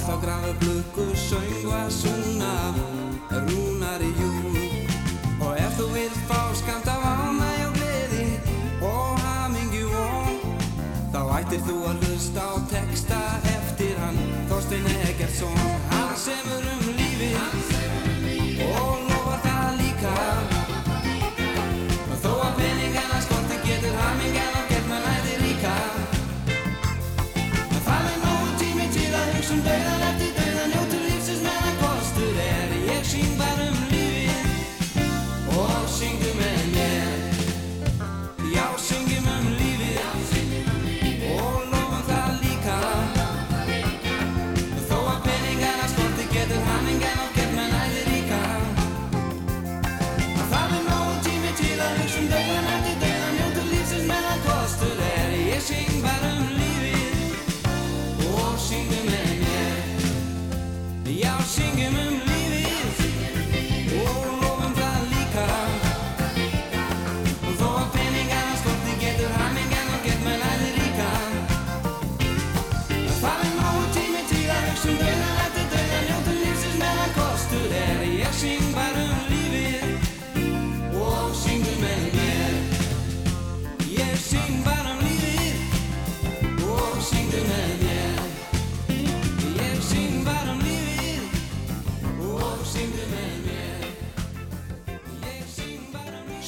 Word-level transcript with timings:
alltaf 0.00 0.20
grafa 0.22 0.52
og 1.68 1.74
að 1.76 1.90
súna 1.92 2.52
rúnar 3.44 4.00
í 4.00 4.10
júl 4.16 4.29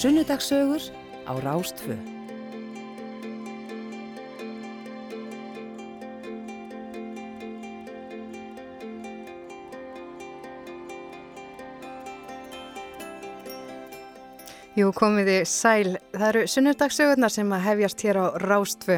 Sunnudagsögur 0.02 0.82
á 1.30 1.32
Rástfö. 1.38 2.11
Jú, 14.72 14.86
komiði 14.96 15.42
sæl. 15.44 15.98
Það 16.14 16.22
eru 16.30 16.42
sunnudagsögurnar 16.48 17.32
sem 17.34 17.50
að 17.52 17.64
hefjast 17.66 18.04
hér 18.06 18.18
á 18.24 18.26
Rástfö 18.40 18.94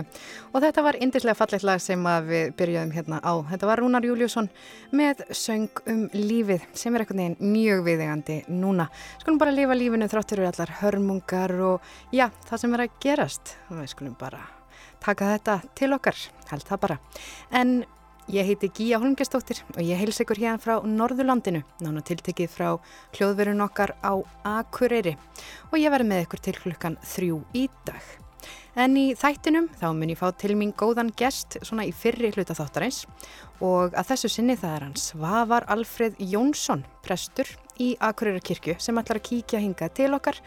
og 0.54 0.62
þetta 0.62 0.84
var 0.86 0.98
indislega 1.02 1.34
fallegt 1.34 1.66
lag 1.66 1.80
sem 1.82 2.06
við 2.28 2.52
byrjaðum 2.54 2.92
hérna 2.94 3.18
á. 3.18 3.34
Þetta 3.50 3.66
var 3.66 3.82
Rúnar 3.82 4.06
Júliusson 4.06 4.46
með 4.94 5.24
söng 5.34 5.82
um 5.90 6.04
lífið 6.14 6.68
sem 6.78 6.94
er 6.94 7.02
eitthvað 7.02 7.18
neginn 7.24 7.54
mjög 7.56 7.82
viðegandi 7.88 8.36
núna. 8.54 8.86
Skulum 9.18 9.40
bara 9.42 9.56
lifa 9.56 9.74
lífinu 9.74 10.06
þráttur 10.12 10.44
við 10.44 10.52
allar 10.52 10.76
hörmungar 10.78 11.56
og 11.72 11.96
já, 12.14 12.28
það 12.46 12.62
sem 12.62 12.78
er 12.78 12.84
að 12.86 13.00
gerast. 13.02 13.56
Við 13.74 13.90
skulum 13.96 14.14
bara 14.20 14.44
taka 15.02 15.34
þetta 15.34 15.58
til 15.74 15.90
okkar, 15.98 16.22
held 16.52 16.70
það 16.70 16.82
bara. 16.86 17.00
En 17.50 17.80
Ég 18.32 18.46
heiti 18.48 18.70
Gíja 18.72 18.96
Holmgjastóttir 19.02 19.58
og 19.74 19.82
ég 19.84 19.98
heils 20.00 20.16
ykkur 20.22 20.38
hérna 20.40 20.56
frá 20.56 20.78
Norðurlandinu, 20.88 21.60
nánu 21.84 22.00
tiltekið 22.08 22.48
frá 22.48 22.68
hljóðverun 23.18 23.60
okkar 23.60 23.92
á 24.00 24.16
Akureyri 24.48 25.12
og 25.68 25.76
ég 25.76 25.92
verði 25.92 26.08
með 26.08 26.22
ykkur 26.24 26.40
til 26.46 26.54
klukkan 26.56 26.96
þrjú 27.04 27.42
í 27.52 27.66
dag. 27.84 28.00
En 28.80 28.96
í 28.96 29.10
þættinum 29.12 29.68
þá 29.76 29.84
mun 29.92 30.14
ég 30.14 30.22
fá 30.22 30.30
til 30.40 30.56
mín 30.56 30.72
góðan 30.72 31.12
gest 31.20 31.58
svona 31.60 31.84
í 31.84 31.92
fyrri 31.92 32.32
hluta 32.32 32.56
þáttarins 32.56 33.02
og 33.60 33.92
að 33.92 34.14
þessu 34.14 34.32
sinni 34.32 34.56
það 34.56 34.76
er 34.78 34.86
hann 34.88 34.96
Svavar 35.04 35.68
Alfred 35.76 36.16
Jónsson, 36.16 36.86
prestur 37.04 37.52
í 37.76 37.92
Akureyra 38.00 38.40
kirkju 38.40 38.78
sem 38.80 39.04
ætlar 39.04 39.20
að 39.20 39.28
kíkja 39.28 39.60
hinga 39.60 39.92
til 39.92 40.14
okkar 40.16 40.40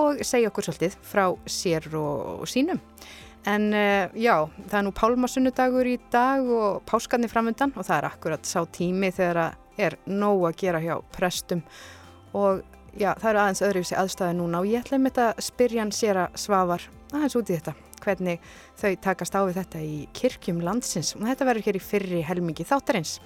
og 0.00 0.24
segja 0.24 0.48
okkur 0.48 0.70
svolítið 0.70 0.96
frá 1.04 1.26
sér 1.44 1.92
og 2.00 2.48
sínum. 2.48 2.80
En 3.48 3.70
uh, 3.72 4.10
já, 4.20 4.34
það 4.68 4.76
er 4.80 4.84
nú 4.84 4.92
pálmasunnudagur 4.96 5.88
í 5.88 5.96
dag 6.12 6.44
og 6.44 6.82
páskarnir 6.88 7.32
framöndan 7.32 7.72
og 7.72 7.86
það 7.86 7.96
er 7.96 8.08
akkurat 8.10 8.48
sá 8.48 8.60
tími 8.68 9.08
þegar 9.16 9.40
það 9.40 9.84
er 9.86 9.96
nóg 10.12 10.44
að 10.50 10.58
gera 10.60 10.82
hjá 10.84 10.98
prestum 11.14 11.62
og 12.36 12.60
já, 12.92 13.14
það 13.16 13.28
eru 13.30 13.42
aðeins 13.42 13.62
öðruvísi 13.64 13.96
aðstæði 13.96 14.36
núna 14.38 14.60
og 14.60 14.68
ég 14.68 14.84
ætla 14.84 14.98
með 15.00 15.14
þetta 15.14 15.46
spyrja 15.46 15.84
hann 15.84 15.94
sér 15.94 16.20
að 16.26 16.36
svafar 16.42 16.84
aðeins 17.14 17.38
út 17.38 17.50
í 17.50 17.56
þetta, 17.56 17.74
hvernig 18.04 18.50
þau 18.80 18.90
takast 19.06 19.38
á 19.38 19.40
við 19.40 19.56
þetta 19.60 19.84
í 19.86 19.96
kirkjum 20.20 20.60
landsins 20.66 21.14
og 21.16 21.24
þetta 21.24 21.48
verður 21.48 21.68
hér 21.68 21.78
í 21.80 21.84
fyrri 21.84 22.20
helmingi 22.26 22.66
þáttarins. 22.68 23.16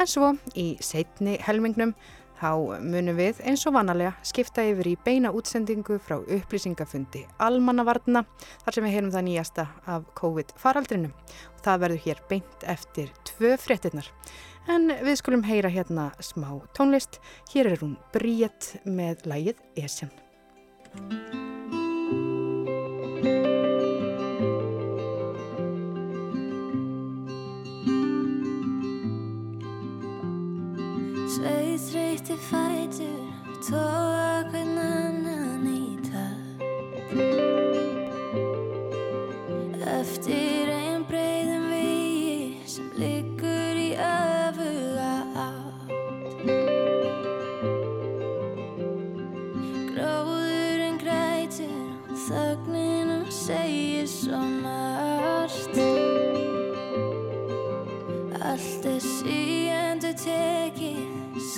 En 0.00 0.08
svo 0.08 0.32
í 0.56 0.70
setni 0.80 1.36
helmingnum 1.44 1.92
þá 2.40 2.80
munum 2.80 3.18
við 3.18 3.40
eins 3.44 3.66
og 3.68 3.74
vanalega 3.76 4.14
skipta 4.26 4.64
yfir 4.64 4.92
í 4.92 4.96
beina 5.04 5.32
útsendingu 5.36 5.98
frá 6.02 6.18
upplýsingafundi 6.20 7.26
almannavarna 7.42 8.24
þar 8.64 8.76
sem 8.76 8.86
við 8.86 8.96
heyrum 8.96 9.12
það 9.14 9.26
nýjasta 9.28 9.66
af 9.94 10.08
COVID-faraldrinu. 10.20 11.12
Það 11.60 11.84
verður 11.84 12.04
hér 12.06 12.24
beint 12.30 12.66
eftir 12.74 13.12
tvö 13.28 13.54
fréttinnar. 13.60 14.08
En 14.70 14.90
við 15.04 15.20
skulum 15.20 15.44
heyra 15.44 15.70
hérna 15.72 16.10
smá 16.24 16.50
tónlist. 16.76 17.20
Hér 17.52 17.72
er 17.74 17.80
hún 17.84 17.96
Bríett 18.14 18.76
með 18.84 19.26
lægið 19.28 19.64
Esjan. 19.84 20.12
Já, 39.78 40.04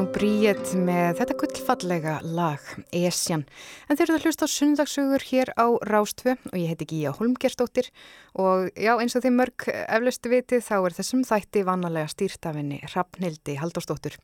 bríet 0.00 0.70
með 0.78 1.18
þetta 1.18 1.34
gullfallega 1.40 2.12
lag, 2.24 2.62
Esjan. 2.96 3.42
En 3.90 3.98
þeir 3.98 4.06
eru 4.06 4.14
að 4.16 4.26
hlusta 4.26 4.46
á 4.48 4.54
sundagsögur 4.54 5.24
hér 5.28 5.52
á 5.52 5.68
Rástfö 5.84 6.32
og 6.48 6.56
ég 6.56 6.70
heiti 6.70 6.86
Gíja 6.88 7.12
Holmgerstóttir 7.18 7.90
og 8.32 8.70
já, 8.72 8.94
eins 8.96 9.16
og 9.18 9.24
því 9.24 9.32
mörg 9.36 9.66
eflustu 9.68 10.32
vitið 10.32 10.64
þá 10.64 10.74
er 10.78 10.96
þessum 10.96 11.24
þætti 11.28 11.64
vannalega 11.68 12.08
stýrtafinni 12.08 12.80
Rappnildi 12.94 13.58
Haldóstóttur. 13.60 14.16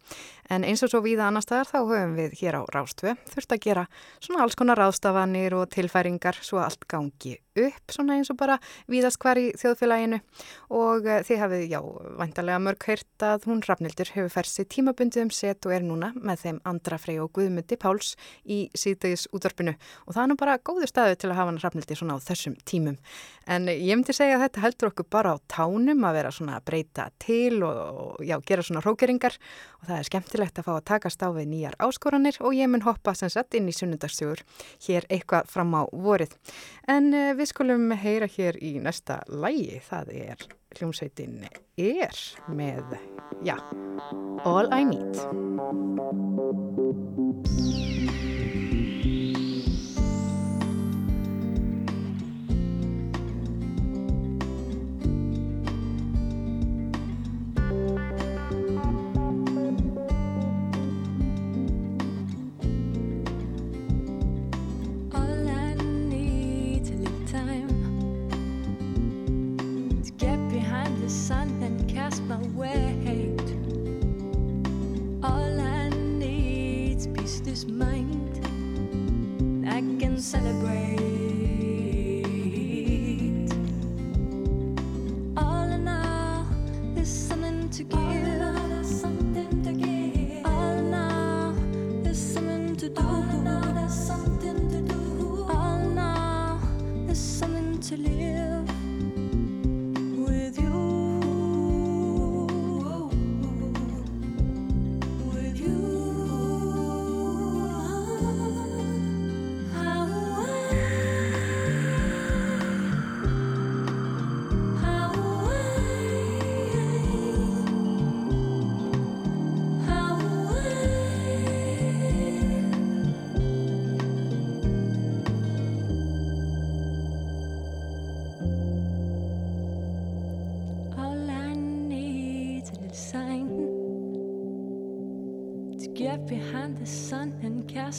En 0.49 0.65
eins 0.65 0.85
og 0.87 0.93
svo 0.95 1.03
víða 1.05 1.29
annar 1.29 1.45
staðar 1.45 1.69
þá 1.69 1.79
höfum 1.83 2.17
við 2.17 2.39
hér 2.41 2.61
á 2.61 2.63
Rástfö 2.73 3.19
þurft 3.35 3.59
að 3.59 3.65
gera 3.67 3.89
svona 4.23 4.47
alls 4.47 4.57
konar 4.57 4.81
ráðstafanir 4.81 5.59
og 5.59 5.69
tilfæringar 5.75 6.41
svo 6.41 6.63
allt 6.65 6.89
gangi 6.89 7.37
upp 7.67 7.95
svona 7.95 8.17
eins 8.19 8.31
og 8.33 8.39
bara 8.41 8.59
víðast 8.91 9.21
hvar 9.23 9.41
í 9.41 9.49
þjóðfélaginu 9.59 10.21
og 10.75 11.09
uh, 11.09 11.21
þið 11.27 11.43
hafið, 11.43 11.65
já, 11.73 11.81
vantarlega 12.21 12.63
mörg 12.63 12.89
heyrt 12.89 13.27
að 13.27 13.49
hún 13.51 13.63
Rafnildur 13.67 14.13
hefur 14.15 14.33
færst 14.33 14.59
sér 14.59 14.69
tímabundið 14.73 15.27
um 15.27 15.33
set 15.35 15.69
og 15.69 15.75
er 15.75 15.87
núna 15.87 16.13
með 16.17 16.45
þeim 16.45 16.61
Andra 16.69 17.01
Frey 17.03 17.19
og 17.23 17.33
Guðmundi 17.37 17.79
Páls 17.81 18.15
í 18.45 18.61
síðdegis 18.79 19.29
útvarpinu 19.35 19.75
og 20.07 20.15
það 20.15 20.23
er 20.25 20.31
nú 20.33 20.39
bara 20.41 20.59
góður 20.63 20.91
staðu 20.91 21.19
til 21.19 21.33
að 21.33 21.39
hafa 21.41 21.53
hann 21.53 21.63
Rafnildi 21.63 21.99
svona 21.99 22.19
á 22.19 22.27
þessum 22.29 22.57
tímum. 22.69 22.99
En 23.49 23.65
ég 23.71 23.97
myndi 23.97 24.13
segja 24.13 24.37
að 24.37 24.45
þetta 24.45 24.63
heldur 24.67 24.91
okkur 24.91 25.07
bara 25.09 25.33
á 25.33 25.37
tánum 25.49 26.05
að 26.05 26.19
vera 26.19 26.33
svona 26.35 26.59
að 26.59 26.67
breyta 26.69 27.09
til 27.23 27.63
og, 27.65 27.79
og 28.03 28.27
já, 28.27 28.37
gera 28.45 28.65
svona 28.67 28.83
rókeringar 28.85 29.39
og 29.81 29.89
það 29.89 29.95
er 29.97 30.09
skemmtilegt 30.09 30.61
að 30.61 30.67
fá 30.69 30.73
að 30.75 30.87
takast 30.91 31.25
á 31.25 31.29
við 31.33 31.49
nýjar 31.53 31.79
áskoranir 31.81 32.39
og 32.45 32.57
ég 32.57 32.69
mun 32.69 32.85
hoppa 32.85 33.15
sem 33.17 33.33
sagt 33.33 33.57
inn 33.57 33.71
í 33.71 33.75
sunnundagsstjóður 33.77 34.45
hér 34.85 35.09
eitthvað 35.09 35.49
fram 35.49 35.73
á 35.73 35.83
vorið. 35.93 36.37
En 36.89 37.09
uh, 37.15 37.33
við 37.49 37.55
skulum 37.55 37.93
heyra 37.97 38.27
hér 38.29 38.59
í 38.61 38.75
næsta 38.77 39.23
lægi, 39.33 39.79
það 39.89 40.11
er 40.13 40.43
hljómsveitin 40.77 41.47
er 41.81 42.19
með, 42.53 42.99
já, 43.41 43.57
All 44.45 44.69
I 44.69 44.85
Need. 44.85 45.17
past 72.09 72.23
my 72.23 72.39
weight. 72.55 73.49
All 75.23 75.61
I 75.61 75.91
need's 75.91 77.07
peace 77.09 77.41
this 77.41 77.67
mind. 77.67 78.39
I 79.69 79.81
can 80.01 80.19
celebrate. 80.19 80.97
All 85.37 85.71
in 85.71 85.87
all, 85.87 86.47
there's 86.95 87.09
something 87.09 87.69
to 87.71 87.83
give. 87.83 87.99
All 87.99 88.11
in 88.11 88.43
all, 88.43 88.69
there's 88.69 89.01
something 89.01 89.45
to 92.77 92.89
do. 92.89 94.38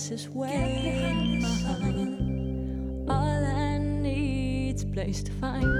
His 0.09 0.27
way 0.29 1.39
All 3.07 3.45
I 3.45 3.77
need's 3.77 4.83
place 4.85 5.21
to 5.23 5.31
find, 5.33 5.78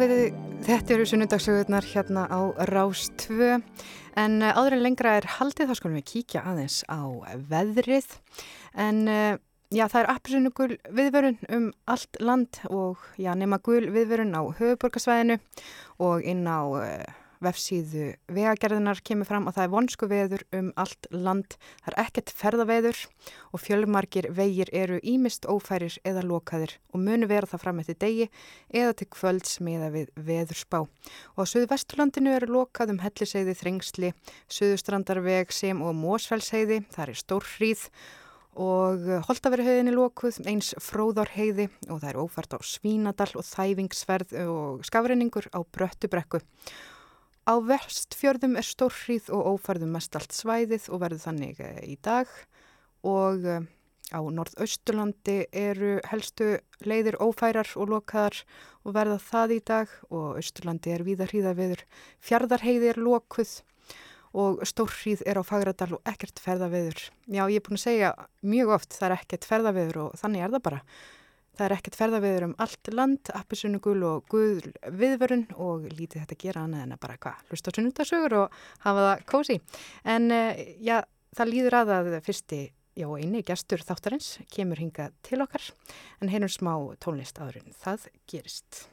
við, 0.00 0.12
þetta 0.66 0.94
eru 0.94 1.04
sunnundagsögurnar 1.08 1.86
hérna 1.88 2.26
á 2.28 2.40
Rás 2.68 3.06
2 3.22 3.56
en 4.20 4.38
eh, 4.42 4.52
áður 4.52 4.76
en 4.76 4.82
lengra 4.84 5.16
er 5.16 5.28
haldið 5.38 5.70
þá 5.70 5.78
skulum 5.78 5.98
við 6.00 6.08
kíkja 6.10 6.42
aðeins 6.50 6.82
á 6.88 7.00
veðrið. 7.50 8.08
En 8.76 9.02
eh, 9.08 9.38
já 9.72 9.86
það 9.88 10.00
er 10.02 10.10
appisunugul 10.12 10.68
viðvörun 10.98 11.38
um 11.56 11.68
allt 11.88 12.20
land 12.20 12.60
og 12.68 13.00
já 13.20 13.32
nema 13.38 13.60
gul 13.64 13.86
viðvörun 13.94 14.36
á 14.36 14.42
höfuborgarsvæðinu 14.58 15.38
og 16.04 16.28
inn 16.28 16.44
á 16.44 16.60
eh, 16.82 17.14
vefsíðu 17.46 18.06
vegagerðinar 18.36 19.00
kemur 19.06 19.28
fram 19.28 19.46
að 19.48 19.56
það 19.56 19.66
er 19.66 19.72
vonsku 19.72 20.08
veður 20.10 20.44
um 20.58 20.72
allt 20.76 21.08
land. 21.14 21.56
Það 21.84 21.92
er 21.92 21.98
ekkert 22.02 22.32
ferðaveður 22.40 23.00
og 23.52 23.62
fjölmarkir 23.62 24.28
vegir 24.36 24.72
eru 24.76 24.98
ímist 25.02 25.48
ófærir 25.48 25.96
eða 26.06 26.26
lokaðir 26.26 26.76
og 26.92 27.02
munu 27.06 27.30
vera 27.30 27.48
það 27.48 27.64
fram 27.64 27.80
eftir 27.82 27.98
degi 28.02 28.28
eða 28.74 28.98
til 28.98 29.08
kvölds 29.16 29.56
meða 29.64 29.90
við 29.94 30.12
veðurspá. 30.28 30.82
Og 30.84 31.40
á 31.40 31.44
söðu 31.48 31.70
vesturlandinu 31.72 32.36
eru 32.36 32.52
lokað 32.58 32.96
um 32.96 33.02
helliseiði 33.04 33.56
þrengsli, 33.56 34.12
söðustrandarveg 34.52 35.54
sem 35.54 35.82
og 35.82 35.96
mósfælsheiði, 35.96 36.82
það 36.94 37.12
er 37.12 37.20
stór 37.24 37.50
hríð 37.56 37.88
og 38.56 39.04
Holtaverihauðinni 39.28 39.92
lókuð, 39.92 40.40
eins 40.48 40.72
fróðarheiði 40.80 41.68
og 41.90 42.00
það 42.00 42.10
er 42.10 42.20
ófært 42.22 42.56
á 42.56 42.58
Svínadal 42.64 43.30
og 43.36 43.44
þæfingsverð 43.44 44.36
og 44.48 44.86
skafreiningur 44.88 45.50
á 45.52 45.60
Bröttubrekku. 45.60 46.40
Á 47.46 47.54
vestfjörðum 47.62 48.56
er 48.58 48.66
stórrið 48.66 49.28
og 49.30 49.52
ófærðum 49.54 49.92
mest 49.94 50.16
allt 50.18 50.34
svæðið 50.34 50.88
og 50.90 51.02
verður 51.04 51.22
þannig 51.22 51.60
eh, 51.62 51.76
í 51.86 51.94
dag 52.02 52.30
og 53.06 53.46
eh, 53.46 53.68
á 54.10 54.18
norðausturlandi 54.18 55.36
eru 55.54 55.92
helstu 56.10 56.56
leiðir 56.82 57.20
ófærar 57.22 57.70
og 57.78 57.92
lokaðar 57.92 58.40
og 58.82 58.96
verða 58.98 59.20
það 59.22 59.54
í 59.54 59.60
dag 59.70 59.94
og 60.10 60.40
austurlandi 60.40 60.94
er 60.96 61.06
víða 61.06 61.30
hríða 61.30 61.54
viður. 61.58 61.86
Fjardarheiði 62.18 62.90
er 62.90 63.00
lokuð 63.02 63.54
og 64.36 64.66
stórrið 64.66 65.22
er 65.22 65.38
á 65.38 65.42
fagradal 65.46 65.92
og 66.00 66.10
ekkert 66.10 66.42
ferðaviður. 66.42 66.98
Já, 67.30 67.44
ég 67.46 67.60
er 67.60 67.66
búin 67.66 67.78
að 67.78 67.86
segja 67.86 68.10
mjög 68.42 68.74
oft 68.80 68.98
það 68.98 69.08
er 69.08 69.16
ekkert 69.20 69.46
ferðaviður 69.52 70.02
og 70.08 70.18
þannig 70.18 70.48
er 70.48 70.56
það 70.56 70.66
bara. 70.66 70.82
Það 71.56 71.66
er 71.66 71.74
ekkert 71.76 71.98
ferðaviður 71.98 72.46
um 72.48 72.54
allt 72.62 72.90
land, 72.92 73.30
appisunugul 73.36 73.98
og 74.06 74.26
guð 74.32 74.66
viðvörun 75.00 75.46
og 75.56 75.86
lítið 75.88 76.24
þetta 76.24 76.40
gera 76.42 76.64
annað 76.66 76.86
en 76.86 76.96
að 76.96 77.02
bara 77.06 77.20
hvað, 77.22 77.44
hlusta 77.50 77.72
sunnundasögur 77.74 78.38
og 78.42 78.58
hafa 78.84 79.06
það 79.06 79.22
kósi. 79.32 79.60
En 80.16 80.28
uh, 80.34 80.64
já, 80.84 80.98
það 81.36 81.52
líður 81.52 81.78
að 81.80 81.94
að 81.98 82.18
fyrsti, 82.26 82.60
já 82.96 83.08
eini 83.12 83.44
gestur 83.46 83.84
þáttarins 83.84 84.34
kemur 84.52 84.80
hinga 84.80 85.10
til 85.26 85.40
okkar 85.44 85.64
en 86.20 86.32
heinur 86.32 86.52
smá 86.52 86.74
tónlist 87.00 87.40
aðurinn. 87.40 87.72
Það 87.80 88.10
gerist. 88.28 88.86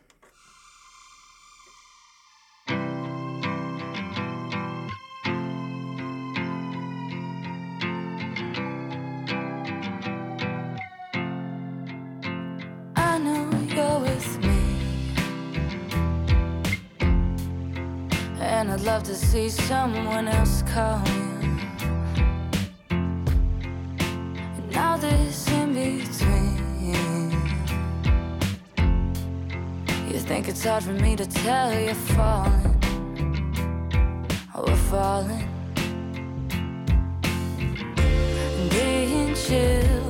Love 18.83 19.03
to 19.03 19.15
see 19.15 19.49
someone 19.49 20.27
else 20.27 20.61
call 20.63 21.01
you. 21.07 21.21
And 22.89 24.71
now 24.71 24.97
this 24.97 25.47
in 25.51 25.73
between. 25.73 27.31
You 30.11 30.19
think 30.19 30.49
it's 30.49 30.65
hard 30.65 30.83
for 30.83 30.91
me 30.91 31.15
to 31.15 31.25
tell 31.25 31.71
you're 31.73 31.95
falling. 31.95 32.75
Oh, 34.53 34.65
we're 34.67 34.75
falling. 34.75 35.47
Being 38.69 39.33
chill, 39.33 40.02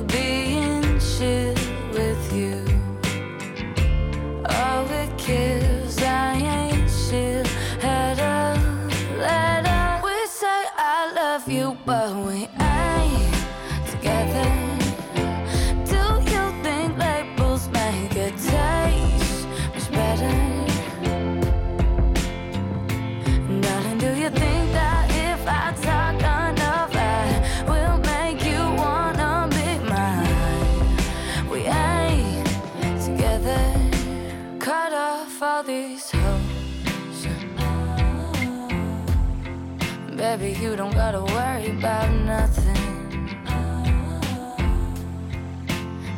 you 40.64 40.76
don't 40.76 40.94
gotta 40.94 41.20
worry 41.20 41.66
about 41.78 42.10
nothing. 42.10 42.74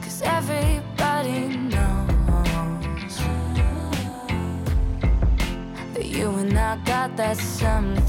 Cause 0.03 0.23
everybody 0.23 1.57
knows 1.73 3.17
that 5.95 6.07
you 6.07 6.31
and 6.43 6.57
I 6.57 6.77
got 6.85 7.17
that 7.17 7.37
something. 7.37 8.06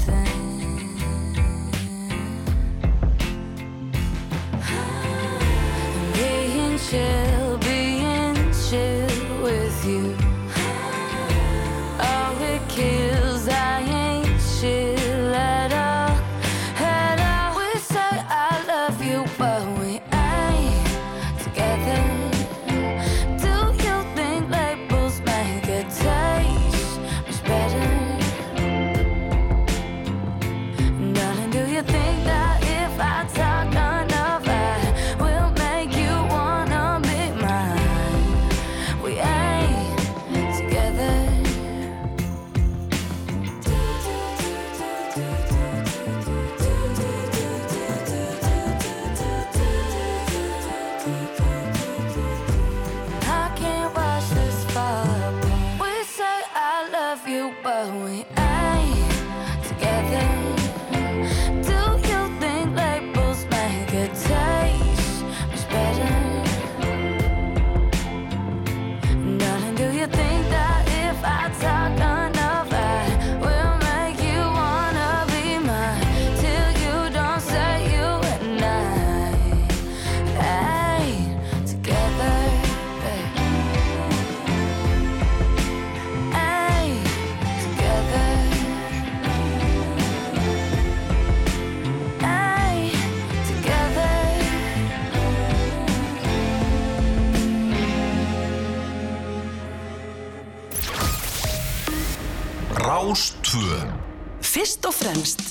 Fyrst 104.44 104.84
og 104.84 104.94
fremst 104.94 105.47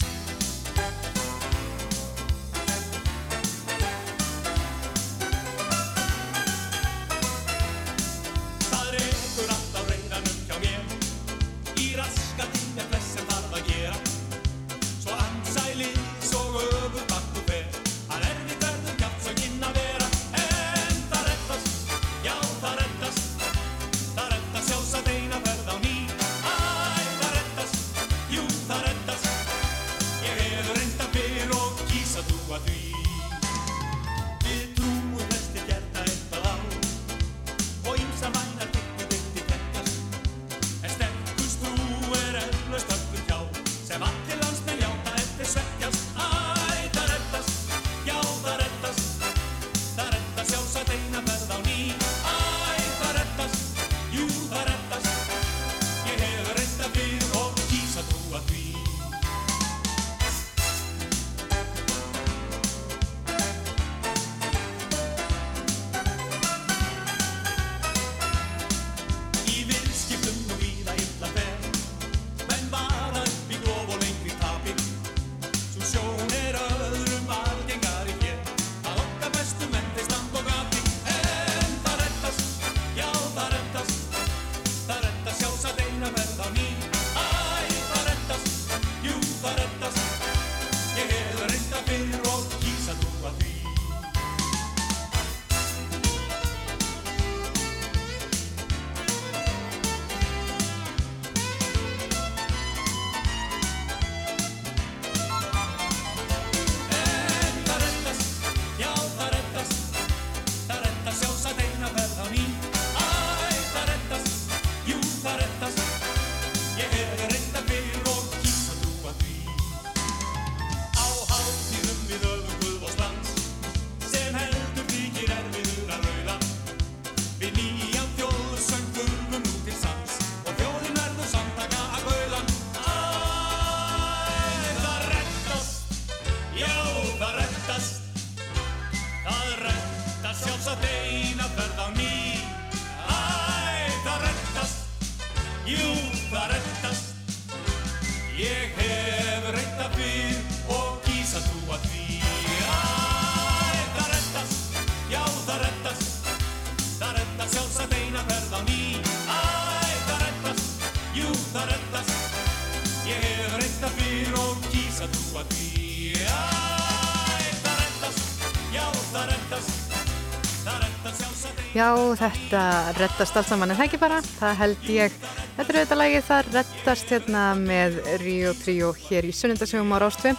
Já, 171.78 171.94
þetta 172.18 172.60
reddast 172.98 173.36
allt 173.38 173.50
saman 173.52 173.70
en 173.70 173.78
það 173.78 173.86
ekki 173.86 173.98
bara, 174.02 174.16
það 174.26 174.54
held 174.63 174.88
ég. 174.90 175.18
Þetta 175.58 175.66
er 175.68 175.78
auðvitað 175.78 176.00
lagið 176.00 176.24
það 176.26 176.50
reddast 176.56 177.12
hérna 177.13 177.44
með 177.60 178.00
Ríó 178.24 178.54
Tríó 178.58 178.90
hér 178.98 179.28
í 179.30 179.36
sunnindasögum 179.38 179.94
á 179.94 179.98
Rástfi 180.02 180.34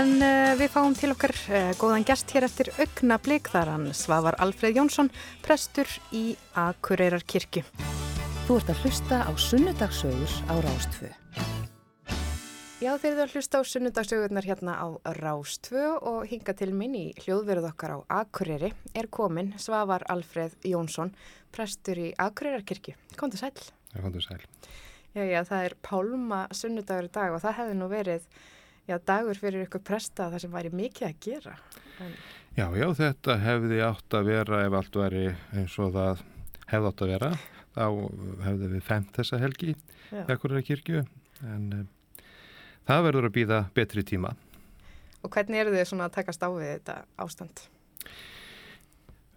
en 0.00 0.10
uh, 0.18 0.56
við 0.58 0.74
fáum 0.74 0.96
til 0.98 1.12
okkar 1.14 1.36
uh, 1.36 1.70
góðan 1.78 2.08
gæst 2.10 2.34
hér 2.34 2.48
eftir 2.48 2.72
augna 2.74 3.20
blik 3.22 3.52
þar 3.54 3.70
hann 3.76 3.86
Svavar 3.94 4.40
Alfred 4.42 4.82
Jónsson, 4.82 5.12
prestur 5.46 5.86
í 6.10 6.32
Akureyrar 6.58 7.22
kirkju. 7.22 7.62
Þú 8.48 8.58
ert 8.58 8.74
að 8.74 8.82
hlusta 8.82 9.22
á 9.22 9.32
sunnindasögur 9.38 10.38
á 10.50 10.54
Rástfu 10.58 11.19
Já, 12.80 12.94
þeir 12.96 13.10
eru 13.12 13.24
að 13.26 13.32
hlusta 13.36 13.58
á 13.60 13.62
sunnundagsögurnar 13.68 14.46
hérna 14.48 14.72
á 14.80 14.88
Rástfö 15.18 15.82
og 16.00 16.22
hinga 16.30 16.54
til 16.56 16.70
minn 16.72 16.94
í 16.96 17.02
hljóðverð 17.20 17.66
okkar 17.68 17.92
á 17.92 17.98
Akureyri 18.22 18.70
er 18.96 19.08
komin 19.12 19.50
Svavar 19.60 20.06
Alfreð 20.08 20.54
Jónsson, 20.64 21.12
prestur 21.52 22.00
í 22.00 22.06
Akureyrar 22.16 22.64
kirkju. 22.64 22.94
Kom 23.20 23.34
til 23.34 23.42
sæl. 23.42 23.52
Það 23.92 24.06
komður 24.06 24.24
sæl. 24.24 24.40
Já, 25.12 25.22
já, 25.28 25.38
það 25.50 25.66
er 25.66 25.76
pálma 25.84 26.40
sunnudagur 26.56 27.10
í 27.10 27.12
dag 27.18 27.36
og 27.36 27.44
það 27.44 27.56
hefði 27.60 27.76
nú 27.82 27.90
verið 27.92 28.26
já, 28.88 28.96
dagur 29.12 29.42
fyrir 29.44 29.68
ykkur 29.68 29.84
presta 29.92 30.30
það 30.32 30.46
sem 30.46 30.56
væri 30.56 30.72
mikið 30.80 31.08
að 31.10 31.22
gera. 31.28 31.56
En, 32.00 32.18
Já, 32.56 32.66
já, 32.80 32.88
þetta 33.04 33.40
hefði 33.44 33.84
átt 33.86 34.16
að 34.22 34.32
vera 34.32 34.64
ef 34.64 34.80
allt 34.80 35.00
væri 35.04 35.28
eins 35.52 35.76
og 35.84 35.92
það 36.00 36.24
hefði 36.72 36.94
átt 36.94 37.04
að 37.04 37.12
vera. 37.12 37.32
Þá 37.76 37.86
hefði 38.48 38.74
við 38.78 38.84
femt 38.88 39.16
þessa 39.20 39.44
helgi 39.44 39.74
já. 39.76 40.22
í 40.24 40.28
Akureyra 40.32 40.64
kirkju 40.72 41.04
en 41.44 41.72
uh, 41.76 41.88
það 42.90 43.04
verður 43.06 43.28
að 43.28 43.36
býða 43.36 43.60
betri 43.76 44.06
tíma. 44.06 44.34
Og 45.20 45.30
hvernig 45.34 45.62
eru 45.62 45.74
þið 45.74 45.86
svona 45.90 46.08
að 46.08 46.16
takast 46.16 46.42
á 46.42 46.48
við 46.50 46.72
þetta 46.72 46.96
ástand? 47.20 47.62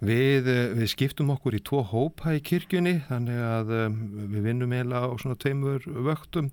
Við, 0.04 0.50
eh, 0.52 0.74
við 0.76 0.90
skiptum 0.92 1.32
okkur 1.32 1.56
í 1.56 1.62
tvo 1.64 1.80
hópa 1.88 2.34
í 2.36 2.42
kirkjunni 2.44 2.98
þannig 3.08 3.40
að 3.40 3.70
um, 3.86 4.02
við 4.34 4.50
vinnum 4.50 4.74
eiginlega 4.76 5.08
á 5.08 5.16
svona 5.22 5.40
tveimur 5.40 5.86
vöktum 6.10 6.50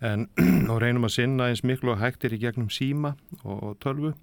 en 0.00 0.24
og 0.72 0.80
reynum 0.80 1.04
að 1.08 1.16
sinna 1.18 1.50
eins 1.50 1.64
miklu 1.66 1.92
og 1.92 2.00
hægtir 2.00 2.36
í 2.36 2.40
gegnum 2.40 2.70
síma 2.72 3.12
og 3.42 3.76
tölvu 3.84 4.14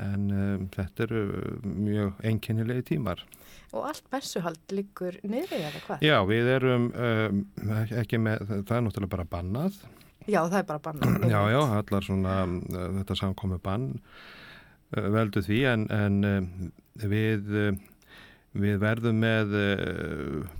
en 0.00 0.28
um, 0.32 0.68
þetta 0.72 1.04
eru 1.04 1.22
mjög 1.68 2.22
einkennilegi 2.24 2.94
tímar. 2.94 3.20
Og 3.72 3.88
allt 3.88 4.08
messuhald 4.12 4.72
liggur 4.72 5.18
niður 5.24 5.58
eða 5.58 5.82
hvað? 5.84 6.06
Já, 6.06 6.16
við 6.28 6.48
erum 6.54 6.88
um, 6.92 7.42
ekki 8.00 8.20
með, 8.20 8.46
það 8.68 8.78
er 8.78 8.86
náttúrulega 8.86 9.14
bara 9.18 9.28
bannað. 9.36 9.82
Já, 10.26 10.42
það 10.46 10.58
er 10.60 10.68
bara 10.68 10.82
bannað. 10.84 11.24
Já, 11.32 11.40
já, 11.52 11.60
allar 11.78 12.06
svona, 12.06 12.36
uh, 12.46 12.84
þetta 12.98 13.16
samkomi 13.18 13.58
bann 13.62 13.88
uh, 13.96 15.08
veldu 15.14 15.42
því 15.46 15.62
en, 15.70 15.88
en 15.94 16.20
um, 16.28 16.50
við, 17.00 17.48
við 18.52 18.78
verðum 18.82 19.22
með, 19.22 19.56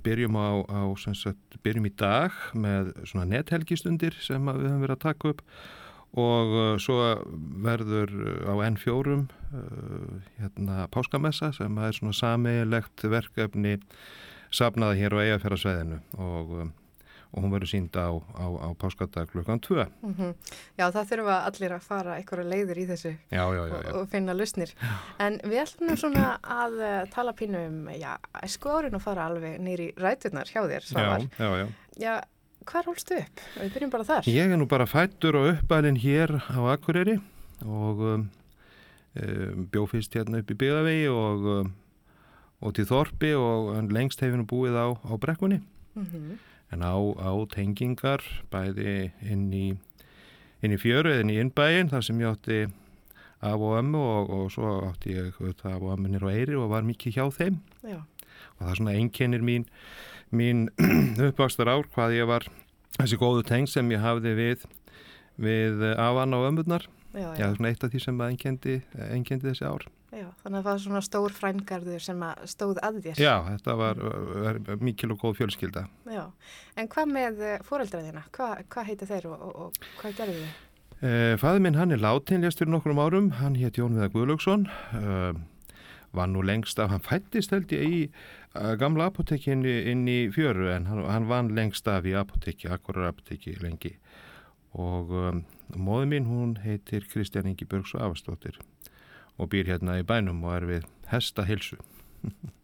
byrjum 0.05 0.39
á, 0.39 0.49
á 0.65 0.81
sagt, 1.13 1.59
byrjum 1.63 1.87
í 1.87 1.93
dag 1.99 2.35
með 2.57 2.91
svona 3.05 3.29
nethelgistundir 3.29 4.17
sem 4.23 4.41
við 4.49 4.67
höfum 4.67 4.85
verið 4.87 4.97
að 4.97 5.05
taka 5.05 5.33
upp 5.35 5.45
og 6.13 6.51
svo 6.81 6.97
verður 7.65 8.11
á 8.45 8.53
N4 8.69 9.15
uh, 9.17 9.23
hérna 10.37 10.85
páskamessa 10.93 11.49
sem 11.55 11.79
er 11.81 11.95
svona 11.97 12.13
sameigilegt 12.13 13.05
verkefni 13.09 13.79
safnaða 14.53 14.97
hér 14.99 15.15
á 15.17 15.19
eigafjörðarsveðinu 15.23 15.99
og, 16.21 16.53
um, 16.61 16.73
og 17.33 17.41
hún 17.41 17.53
verður 17.53 17.71
sínd 17.71 17.95
á, 17.97 18.13
á, 18.13 18.45
á 18.61 18.67
páskadag 18.77 19.31
klukkan 19.31 19.61
2. 19.63 19.85
Mm 20.05 20.33
Já, 20.77 20.85
það 20.93 21.07
þurfa 21.11 21.37
allir 21.47 21.73
að 21.75 21.85
fara 21.87 22.17
einhverja 22.19 22.45
leiður 22.49 22.81
í 22.81 22.85
þessu 22.89 23.13
Já, 23.33 23.41
já, 23.41 23.61
já, 23.67 23.73
og, 23.73 23.85
já. 23.85 23.93
og 23.97 24.11
finna 24.11 24.35
lausnir. 24.37 24.73
En 25.21 25.39
við 25.41 25.63
ætlum 25.63 25.89
nú 25.89 25.97
svona 25.99 26.27
að 26.41 26.77
uh, 26.81 26.99
tala 27.13 27.33
pínu 27.37 27.63
um, 27.69 27.81
já, 27.97 28.11
æsku 28.45 28.69
árin 28.69 28.97
og 28.97 29.03
fara 29.03 29.25
alveg 29.31 29.57
nýri 29.63 29.89
ræturnar 29.97 30.49
hjá 30.49 30.61
þér, 30.61 30.87
Svavar. 30.91 31.25
Já, 31.25 31.49
já, 31.49 31.63
já. 31.63 31.67
Já, 32.03 32.13
hvar 32.69 32.87
hólstu 32.89 33.17
upp? 33.19 33.43
Við 33.57 33.75
byrjum 33.75 33.93
bara 33.93 34.07
þar. 34.07 34.29
Ég 34.29 34.53
er 34.53 34.59
nú 34.61 34.69
bara 34.69 34.87
fættur 34.89 35.37
og 35.41 35.49
uppalinn 35.55 35.99
hér 36.01 36.37
á 36.37 36.61
Akureyri 36.73 37.19
og 37.65 38.05
um, 38.13 38.29
um, 39.17 39.67
bjó 39.73 39.85
fyrst 39.89 40.15
hérna 40.17 40.41
upp 40.43 40.53
í 40.53 40.57
byggðavegi 40.61 41.09
og, 41.11 41.49
um, 41.57 41.73
og 42.63 42.77
til 42.77 42.87
Þorpi 42.89 43.33
og 43.39 43.73
en 43.77 43.91
lengst 43.93 44.21
hefur 44.23 44.41
nú 44.41 44.47
búið 44.49 44.77
á, 44.77 44.87
á 44.93 45.13
brekkunni. 45.17 45.63
Mm 45.97 46.39
En 46.73 46.81
á, 46.81 46.93
á 46.97 47.29
tengingar 47.53 48.23
bæði 48.53 49.11
inn 49.21 49.49
í, 49.53 49.65
inn 50.63 50.73
í 50.73 50.79
fjöru 50.81 51.11
eða 51.13 51.25
inn 51.25 51.33
í 51.33 51.39
innbæin 51.43 51.91
þar 51.91 52.05
sem 52.07 52.21
ég 52.23 52.31
átti 52.33 52.61
af 53.43 53.59
og 53.59 53.75
ömmu 53.81 53.99
og, 53.99 54.29
og 54.33 54.51
svo 54.53 54.71
átti 54.87 55.13
ég 55.17 55.37
af 55.69 55.83
og 55.83 55.91
ömmu 55.97 56.09
nýr 56.13 56.25
og 56.25 56.33
eiri 56.33 56.57
og 56.57 56.71
var 56.71 56.85
mikið 56.87 57.17
hjá 57.17 57.25
þeim 57.35 57.59
Já, 57.83 57.99
og 57.99 58.61
það 58.63 58.77
svona 58.79 58.95
einkennir 58.97 59.43
mín, 59.45 59.65
mín 60.31 60.65
uppvakstar 61.27 61.69
ár 61.69 61.85
hvað 61.93 62.15
ég 62.17 62.29
var 62.31 62.47
þessi 62.97 63.19
góðu 63.21 63.43
teng 63.49 63.67
sem 63.69 63.91
ég 63.93 64.01
hafði 64.03 64.33
við, 64.37 64.65
við 65.37 65.83
afan 65.97 66.33
á 66.33 66.39
ömmunar. 66.47 66.87
já, 67.13 67.19
Já, 67.19 67.27
já. 67.37 67.49
er 67.67 67.73
eitt 67.73 67.83
af 67.85 67.91
því 67.93 67.99
sem 68.07 68.21
einkendi 69.13 69.51
þessi 69.51 69.67
ár. 69.69 69.85
Já. 70.17 70.27
Þannig 70.43 70.59
að 70.59 70.63
það 70.63 70.69
var 70.71 70.83
svona 70.85 71.03
stór 71.07 71.37
frængarður 71.37 72.03
sem 72.05 72.27
að 72.27 72.43
stóð 72.53 72.81
að 72.85 72.99
þér. 73.07 73.23
Já, 73.23 73.33
þetta 73.49 73.77
var, 73.79 74.03
var 74.47 74.59
mikil 74.83 75.13
og 75.15 75.23
góð 75.23 75.39
fjölskylda. 75.41 75.87
Já. 76.13 76.23
En 76.79 76.91
hvað 76.91 77.15
með 77.15 77.41
fóreldraðina? 77.67 78.27
Hva, 78.35 78.51
hvað 78.73 78.91
heita 78.91 79.09
þeir 79.09 79.31
og, 79.31 79.47
og, 79.47 79.57
og 79.65 79.89
hvað 80.01 80.21
gerðu 80.21 80.37
þið? 80.43 80.61
Eh, 81.03 81.33
Fæði 81.41 81.65
minn 81.65 81.75
hann 81.75 81.91
er 81.91 81.99
látin 81.99 82.45
lést 82.45 82.61
fyrir 82.61 82.71
nokkrum 82.71 83.01
árum, 83.01 83.33
hann 83.41 83.57
hétt 83.59 83.75
Jón 83.75 83.97
Viðar 83.97 84.13
Guðlaugsson, 84.13 84.69
eh, 84.95 85.33
var 86.13 86.29
nú 86.31 86.43
lengst 86.45 86.79
af, 86.79 86.93
hann 86.93 87.03
fættist 87.03 87.51
held 87.51 87.73
ég 87.73 87.83
í 87.83 87.99
uh, 88.53 88.73
gamla 88.79 89.09
apotekinni 89.09 89.73
inn 89.91 90.05
í 90.07 90.19
fjöru 90.33 90.69
en 90.73 90.85
hann, 90.89 91.01
hann 91.09 91.27
vann 91.29 91.51
lengst 91.57 91.89
af 91.89 92.05
í 92.05 92.13
apoteki, 92.17 92.69
akkurar 92.71 93.09
apoteki 93.09 93.55
lengi 93.63 93.95
og 94.77 95.09
um, 95.17 95.41
móði 95.73 96.11
mín 96.13 96.29
hún 96.29 96.55
heitir 96.61 97.07
Kristján 97.09 97.49
Ingi 97.49 97.65
Björgs 97.69 97.95
og 97.97 98.05
Afastóttir 98.07 98.61
og 99.37 99.49
býr 99.53 99.73
hérna 99.73 99.99
í 100.01 100.05
bænum 100.07 100.43
og 100.45 100.57
er 100.57 100.69
við 100.69 100.89
hesta 101.11 101.45
hilsu. 101.47 101.79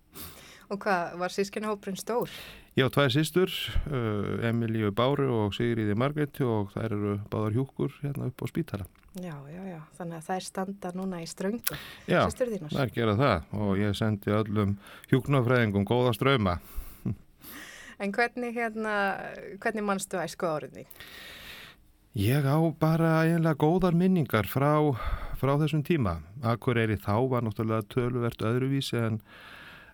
Og 0.70 0.78
hvað 0.84 1.16
var 1.18 1.34
sískinahópurinn 1.34 1.98
stór? 1.98 2.30
Ég 2.78 2.86
á 2.86 2.94
tvær 2.94 3.10
sýstur, 3.10 3.50
uh, 3.90 4.36
Emilíu 4.46 4.92
Báru 4.94 5.26
og 5.34 5.56
Sigriði 5.58 5.96
Margretti 5.98 6.46
og 6.46 6.70
þær 6.76 6.94
eru 6.94 7.14
báðar 7.32 7.56
hjúkur 7.58 7.96
hérna 8.04 8.30
upp 8.30 8.44
á 8.44 8.48
spítala. 8.52 8.86
Já, 9.18 9.34
já, 9.50 9.64
já. 9.66 9.80
Þannig 9.98 10.20
að 10.20 10.28
þær 10.28 10.46
standa 10.46 10.92
núna 10.94 11.24
í 11.24 11.26
ströngu. 11.28 11.80
Já, 12.06 12.22
er 12.30 12.94
gera 12.94 13.16
það 13.18 13.58
og 13.58 13.82
ég 13.82 13.98
sendi 13.98 14.36
öllum 14.36 14.78
hjúknafræðingum 15.10 15.88
góða 15.90 16.14
ströma. 16.18 16.60
En 18.00 18.14
hvernig 18.16 18.54
hérna, 18.56 18.94
hvernig 19.60 19.84
mannstu 19.84 20.22
æsku 20.22 20.48
áriðni? 20.48 20.86
Ég 22.20 22.44
á 22.44 22.60
bara 22.76 23.22
eiginlega 23.24 23.56
góðar 23.56 23.96
minningar 23.96 24.48
frá, 24.50 24.74
frá 25.40 25.54
þessum 25.62 25.86
tíma. 25.88 26.18
Akureyri 26.44 26.98
þá 27.00 27.14
var 27.32 27.46
náttúrulega 27.46 27.86
töluvert 27.94 28.42
öðruvísi 28.44 28.98
en, 29.00 29.22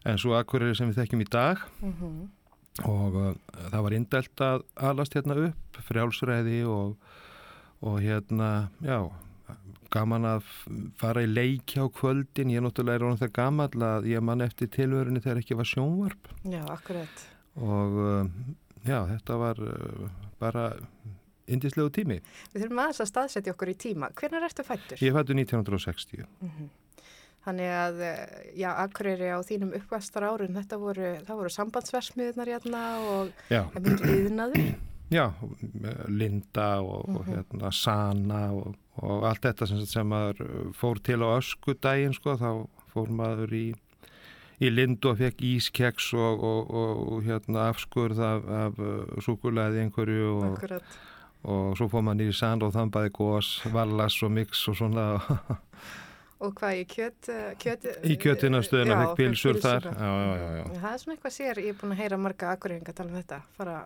en 0.09 0.17
svo 0.17 0.33
Akureyri 0.33 0.73
sem 0.73 0.89
við 0.89 1.03
þekkjum 1.03 1.21
í 1.21 1.27
dag 1.29 1.61
Mm 1.83 2.31
og 2.83 3.13
uh, 3.15 3.27
það 3.71 3.83
var 3.85 3.93
indelt 3.95 4.41
að 4.43 4.63
alast 4.83 5.13
hérna 5.15 5.35
upp, 5.45 5.77
frjálsræði 5.87 6.57
og, 6.67 6.97
og 7.79 8.01
hérna, 8.03 8.49
já, 8.83 8.97
gaman 9.95 10.27
að 10.27 10.49
fara 10.99 11.23
í 11.23 11.29
leiki 11.29 11.79
á 11.79 11.87
kvöldin. 11.87 12.51
Ég 12.51 12.65
náttúrulega 12.65 12.99
er 12.99 13.05
orðin 13.07 13.21
það 13.21 13.31
gamall 13.37 13.85
að 13.87 14.09
ég 14.11 14.25
man 14.27 14.43
eftir 14.43 14.67
tilvörunni 14.75 15.23
þegar 15.23 15.39
ekki 15.39 15.55
var 15.61 15.69
sjónvarp 15.71 16.27
Já, 16.43 16.65
akkurat. 16.73 17.23
og 17.55 17.95
uh, 18.01 18.27
já, 18.83 18.99
þetta 19.13 19.39
var 19.45 19.63
uh, 19.63 20.11
bara 20.43 20.65
indislegu 21.47 21.91
tími. 21.93 22.19
Við 22.53 22.63
þurfum 22.65 22.81
aðeins 22.85 23.03
að 23.05 23.11
staðsetja 23.11 23.53
okkur 23.53 23.71
í 23.73 23.77
tíma. 23.85 24.09
Hvernig 24.17 24.47
ertu 24.49 24.65
fættur? 24.65 24.97
Ég 25.03 25.13
fættu 25.15 25.35
1960. 25.37 26.25
Þannig 27.45 27.69
að, 27.77 27.99
eh, 28.01 28.51
já, 28.57 28.71
Akureyri 28.81 29.27
á 29.29 29.37
þínum 29.45 29.75
uppvastar 29.77 30.23
árun, 30.25 30.55
þetta 30.57 30.79
voru, 30.81 31.11
það 31.27 31.35
voru 31.43 31.51
sambandsversmiðunar 31.53 32.49
hérna 32.49 32.83
og 33.05 33.31
Já, 33.53 33.67
mikið 33.75 34.15
yðnaður. 34.25 34.71
já, 35.13 35.25
Linda 36.09 36.81
og, 36.81 37.05
og 37.19 37.25
hérna 37.29 37.69
Sana 37.71 38.39
og, 38.51 38.73
og 38.97 39.27
allt 39.29 39.45
þetta 39.45 39.67
sem, 39.69 39.85
sem 39.85 40.11
uh, 40.17 40.33
fór 40.73 40.97
til 41.05 41.21
á 41.21 41.37
öskudaginn 41.37 42.17
sko, 42.17 42.33
þá 42.41 42.49
fór 42.95 43.13
maður 43.13 43.53
í, 43.53 43.65
í 44.65 44.71
Lindu 44.73 45.11
og 45.13 45.19
fekk 45.21 45.45
ískeks 45.45 46.15
og, 46.17 46.41
og, 46.41 46.73
og 47.13 47.23
hérna 47.29 47.69
afskurð 47.69 48.23
af, 48.25 48.49
af 48.49 48.81
súkulæði 49.21 49.85
einhverju 49.85 50.31
og, 50.39 50.47
Akkurat. 50.55 50.97
Og 51.45 51.75
svo 51.77 51.87
fór 51.91 52.03
maður 52.05 52.23
nýri 52.23 52.35
sand 52.37 52.65
og 52.65 52.73
þambaði 52.75 53.11
gós, 53.15 53.49
vallas 53.73 54.17
og 54.25 54.33
mix 54.35 54.65
og 54.71 54.77
svona 54.81 55.05
Og 56.45 56.51
hvað 56.59 56.81
í 56.81 56.83
kjöt? 56.91 57.29
eh, 57.31 57.53
kjöt 57.61 57.85
í 58.03 58.17
kjötinastöðuna 58.19 58.91
Já, 58.91 58.99
fekk 59.05 59.15
pilsur 59.21 59.59
þar. 59.63 59.85
Já, 59.87 60.09
já, 60.11 60.49
já. 60.59 60.65
Það 60.81 60.91
er 60.91 60.99
svona 61.01 61.15
eitthvað 61.15 61.33
sér, 61.37 61.61
ég 61.63 61.71
er 61.71 61.77
búin 61.79 61.93
að 61.95 62.01
heyra 62.03 62.17
marga 62.19 62.49
akureyringa 62.51 62.93
tala 62.97 63.13
um 63.13 63.17
þetta, 63.21 63.39
fara 63.55 63.77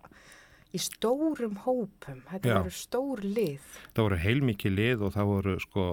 í 0.73 0.81
stórum 0.81 1.55
hópum, 1.65 2.19
þetta 2.29 2.49
Já. 2.49 2.57
eru 2.59 2.73
stór 2.73 3.21
lið. 3.25 3.69
Það 3.93 4.03
voru 4.07 4.19
heilmikið 4.25 4.75
lið 4.79 5.05
og 5.07 5.13
það 5.15 5.29
voru 5.29 5.55
sko 5.61 5.85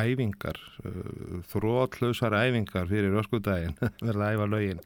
æfingar, 0.00 0.58
uh, 0.84 1.38
þrótlausar 1.52 2.36
æfingar 2.40 2.90
fyrir 2.90 3.16
öskudaginn, 3.22 3.76
verða 4.08 4.32
æfa 4.34 4.48
lögin. 4.48 4.82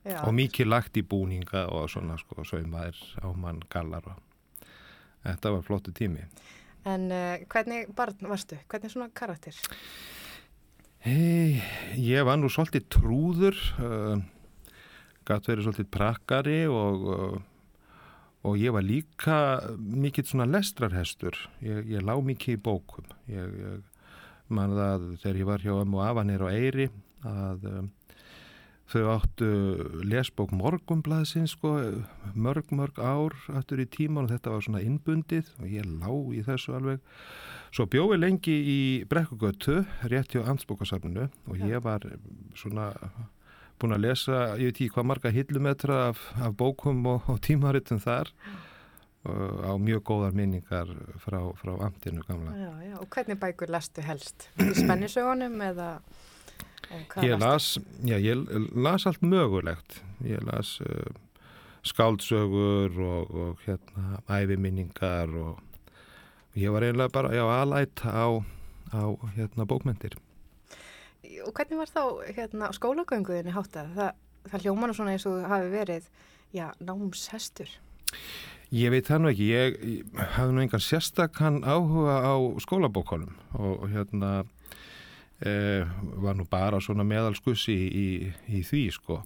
Já. 0.00 0.22
og 0.24 0.32
mikið 0.32 0.68
lagt 0.70 0.96
í 0.96 1.02
búninga 1.04 1.66
og 1.76 1.90
svona 1.92 2.14
sko, 2.16 2.40
saumaðir 2.48 2.96
á 3.20 3.28
mann 3.36 3.58
gallar 3.68 4.06
og 4.08 4.16
þetta 5.24 5.54
var 5.56 5.66
flottu 5.66 5.94
tími. 5.96 6.24
En 6.88 7.10
uh, 7.12 7.36
hvernig 7.52 7.90
barn 7.96 8.30
varstu? 8.30 8.56
Hvernig 8.70 8.92
svona 8.92 9.10
karakter? 9.12 9.56
Hei, 11.04 11.60
ég 11.96 12.24
var 12.28 12.40
nú 12.40 12.48
svolítið 12.52 12.88
trúður, 12.92 13.60
uh, 13.80 14.20
gætt 15.28 15.48
verið 15.48 15.68
svolítið 15.68 15.90
prakkari 15.92 16.58
og, 16.68 17.06
uh, 17.12 17.38
og 18.48 18.58
ég 18.60 18.72
var 18.76 18.84
líka 18.84 19.36
mikill 19.76 20.28
svona 20.28 20.48
lestrarhestur. 20.48 21.36
Ég, 21.64 21.86
ég 21.96 22.04
lá 22.04 22.16
mikið 22.16 22.56
í 22.56 22.62
bókum. 22.64 23.08
Ég, 23.32 23.56
ég 23.60 23.86
man 24.50 24.74
það 24.74 25.06
þegar 25.22 25.40
ég 25.40 25.48
var 25.48 25.64
hjá 25.64 25.72
ömmu 25.78 26.02
afanir 26.02 26.42
á 26.42 26.48
Eyri 26.50 26.90
að 27.26 27.66
um, 27.70 27.90
þau 28.90 29.02
áttu 29.14 29.48
lesbók 30.06 30.52
morgumblaðsins 30.56 31.54
sko, 31.54 31.76
mörg, 32.34 32.72
mörg 32.74 32.98
ár 32.98 33.36
aftur 33.54 33.82
í 33.82 33.86
tíman 33.86 34.26
og 34.26 34.32
þetta 34.34 34.54
var 34.54 34.64
svona 34.66 34.82
innbundið 34.82 35.50
og 35.60 35.68
ég 35.70 35.86
lá 35.86 36.10
í 36.34 36.42
þessu 36.46 36.74
alveg. 36.78 37.02
Svo 37.70 37.86
bjóði 37.90 38.18
lengi 38.18 38.56
í 38.56 38.80
Brekkugötu, 39.10 39.84
rétt 40.10 40.34
hjá 40.34 40.42
Ansbókasafninu 40.50 41.28
og 41.46 41.60
ég 41.62 41.84
var 41.84 42.06
svona 42.58 42.90
búin 43.80 43.94
að 43.96 44.08
lesa, 44.08 44.40
ég 44.58 44.72
veit 44.72 44.74
ekki 44.74 44.90
hvað 44.96 45.08
marga 45.12 45.32
hillumetra 45.32 46.00
af, 46.10 46.24
af 46.42 46.56
bókum 46.58 47.06
og, 47.08 47.30
og 47.30 47.38
tímaritum 47.46 48.02
þar 48.02 48.32
á 49.24 49.72
mjög 49.76 50.02
góðar 50.08 50.34
minningar 50.36 50.90
frá, 51.20 51.38
frá 51.60 51.72
amtinu 51.86 52.24
gamla. 52.26 52.56
Já, 52.56 52.70
já, 52.88 52.94
og 52.98 53.08
hvernig 53.12 53.38
bækur 53.40 53.72
lastu 53.72 54.04
helst? 54.04 54.48
Í 54.56 54.72
spennisögunum 54.78 55.60
eða 55.64 55.90
Ég 57.22 57.38
las, 57.38 57.78
já, 58.02 58.16
ég 58.18 58.46
las 58.74 59.06
allt 59.06 59.22
mögulegt. 59.22 60.00
Ég 60.26 60.42
las 60.42 60.80
uh, 60.82 61.06
skáldsögur 61.86 62.98
og, 62.98 63.30
og 63.30 63.62
hérna 63.66 64.18
æfiminningar 64.26 65.30
og 65.38 65.60
ég 66.58 66.72
var 66.74 66.82
eiginlega 66.82 67.14
bara, 67.14 67.30
já, 67.34 67.44
alætt 67.46 68.02
á, 68.04 68.42
á 68.90 69.02
hérna 69.36 69.66
bókmyndir. 69.70 70.18
Og 71.46 71.54
hvernig 71.54 71.78
var 71.78 71.88
þá 71.94 72.02
hérna, 72.34 72.72
skólagönguðinni 72.74 73.54
háttað? 73.54 73.94
Það, 73.96 74.12
það 74.50 74.66
hljómanu 74.66 74.96
svona 74.96 75.14
eins 75.14 75.26
og 75.30 75.46
hafi 75.48 75.70
verið, 75.72 76.10
já, 76.56 76.66
námshestur. 76.82 77.70
Ég 78.74 78.92
veit 78.92 79.06
það 79.06 79.22
nú 79.22 79.30
ekki, 79.30 79.46
ég, 79.50 79.78
ég 79.82 80.24
hafði 80.34 80.56
nú 80.56 80.64
engan 80.64 80.82
sérstakann 80.82 81.62
áhuga 81.62 82.18
á 82.22 82.34
skólabókonum 82.62 83.32
og, 83.54 83.72
og 83.86 83.86
hérna 83.94 84.32
var 85.40 86.36
nú 86.36 86.44
bara 86.50 86.80
svona 86.84 87.06
meðalskussi 87.08 87.72
í, 87.72 87.86
í, 87.88 88.08
í 88.60 88.64
því 88.66 88.82
sko. 88.92 89.22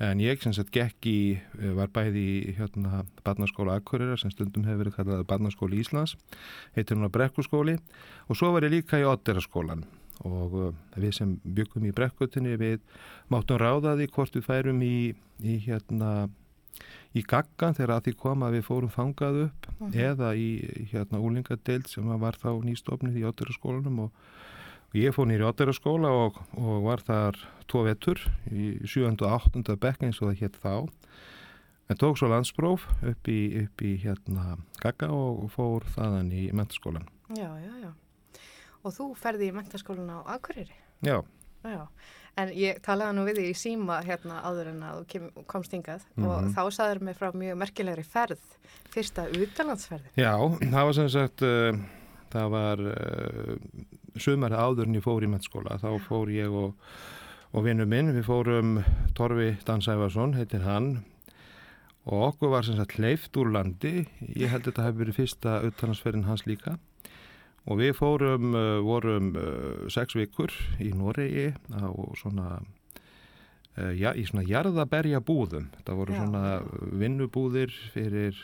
En 0.00 0.20
ég 0.22 0.40
sem 0.40 0.54
sagt 0.56 0.72
gekk 0.72 1.06
í, 1.10 1.36
eh, 1.36 1.72
var 1.76 1.90
bæði 1.92 2.22
í 2.24 2.52
hérna 2.56 3.02
barnaskóla 3.26 3.76
Akureyra 3.76 4.16
sem 4.16 4.32
stundum 4.32 4.64
hefur 4.64 4.86
verið 4.86 4.96
kallað 4.96 5.26
barnaskóli 5.28 5.80
Íslands, 5.82 6.14
heitir 6.76 6.96
hún 6.96 7.04
að 7.04 7.18
brekkuskóli 7.18 7.76
og 8.28 8.38
svo 8.38 8.54
var 8.54 8.64
ég 8.64 8.78
líka 8.78 9.00
í 9.00 9.04
Otteraskólan 9.04 9.84
og 10.24 10.56
uh, 10.56 10.72
við 11.00 11.14
sem 11.16 11.36
byggum 11.44 11.86
í 11.88 11.94
brekkutinni 11.96 12.56
við 12.60 12.80
máttum 13.32 13.60
ráða 13.60 13.94
því 13.96 14.08
hvort 14.12 14.34
við 14.36 14.44
færum 14.48 14.82
í, 14.84 15.12
í 15.40 15.54
hérna 15.64 16.28
í 17.16 17.22
gaggan 17.24 17.76
þegar 17.76 17.94
að 17.96 18.08
því 18.08 18.16
kom 18.20 18.44
að 18.44 18.56
við 18.56 18.66
fórum 18.68 18.92
fangað 18.92 19.38
upp 19.46 19.68
eða 19.92 20.34
í 20.36 20.50
hérna 20.92 21.20
úlingadeild 21.20 21.88
sem 21.92 22.08
var 22.20 22.36
þá 22.40 22.52
nýstofnið 22.64 23.20
í 23.20 23.26
Otteraskólanum 23.28 24.06
og 24.06 24.28
ég 24.96 25.12
fór 25.14 25.28
nýri 25.30 25.44
Otteraskóla 25.46 26.10
og, 26.10 26.38
og 26.58 26.80
var 26.86 27.02
þar 27.06 27.38
tvo 27.70 27.84
vetur 27.86 28.20
í 28.50 28.72
7. 28.82 29.06
og 29.14 29.26
8. 29.54 29.76
bekk 29.80 30.06
eins 30.08 30.18
og 30.22 30.32
það 30.32 30.40
hétt 30.42 30.58
þá 30.62 30.72
en 31.90 31.98
tók 31.98 32.18
svo 32.18 32.28
landspróf 32.30 32.86
upp 33.06 33.30
í, 33.30 33.38
upp 33.64 33.82
í 33.86 33.96
hérna 34.02 34.56
gagga 34.82 35.08
og 35.14 35.48
fór 35.54 35.86
þaðan 35.96 36.30
í 36.34 36.44
mentaskólan. 36.54 37.06
Já, 37.34 37.50
já, 37.62 37.72
já. 37.86 37.92
Og 38.86 38.94
þú 38.96 39.10
ferði 39.18 39.50
í 39.50 39.54
mentaskólan 39.54 40.10
á 40.10 40.18
Akureyri? 40.36 40.74
Já, 41.06 41.20
Já, 41.60 41.82
en 42.40 42.48
ég 42.56 42.78
talaði 42.80 43.12
nú 43.18 43.22
við 43.26 43.36
því 43.36 43.42
í 43.50 43.56
síma 43.60 43.98
hérna 44.00 44.38
áður 44.48 44.70
en 44.70 44.78
að 44.86 45.00
þú 45.12 45.42
komst 45.50 45.74
hingað 45.76 46.06
og 46.16 46.38
Mhm. 46.46 46.54
þá 46.56 46.62
saður 46.72 47.00
mig 47.04 47.18
frá 47.18 47.28
mjög 47.36 47.58
merkilegri 47.60 48.02
ferð, 48.02 48.40
fyrsta 48.88 49.26
utanlandsferði. 49.28 50.08
Já, 50.16 50.32
það 50.56 50.84
var 50.88 50.92
sem 50.96 51.08
sagt, 51.12 51.42
uh, 51.44 51.76
það 52.32 52.50
var 52.54 52.82
uh, 52.92 53.54
sumari 54.20 54.58
áður 54.58 54.88
en 54.88 54.98
ég 54.98 55.04
fór 55.04 55.24
í 55.24 55.30
mennskóla. 55.30 55.78
Þá 55.82 55.90
fór 56.06 56.32
ég 56.34 56.52
og, 56.54 56.90
og 57.54 57.66
vinnu 57.66 57.86
minn, 57.88 58.12
við 58.16 58.26
fórum 58.28 58.80
Torfi 59.18 59.52
Dansæfarsson, 59.66 60.36
heitir 60.38 60.66
hann, 60.66 60.92
og 62.08 62.30
okkur 62.30 62.54
var 62.54 62.66
sem 62.66 62.78
sagt 62.78 62.96
hleyft 62.98 63.36
úr 63.40 63.52
landi. 63.54 64.06
Ég 64.34 64.52
held 64.52 64.64
að 64.64 64.72
þetta 64.72 64.86
hefði 64.88 65.04
verið 65.04 65.20
fyrsta 65.20 65.56
uttalansferðin 65.68 66.28
hans 66.30 66.46
líka. 66.48 66.76
Og 67.68 67.76
við 67.82 67.94
fórum, 67.98 68.54
uh, 68.56 68.80
vorum 68.84 69.32
uh, 69.36 69.88
sex 69.92 70.16
vikur 70.18 70.54
í 70.80 70.92
Noregi 70.96 71.50
á 71.76 71.90
svona, 72.18 72.60
ja, 73.96 74.10
í 74.16 74.24
svona 74.26 74.42
jarðaberja 74.48 75.20
búðum. 75.24 75.68
Það 75.86 76.00
voru 76.00 76.16
Já. 76.16 76.22
svona 76.24 76.94
vinnubúðir 77.00 77.74
fyrir 77.94 78.38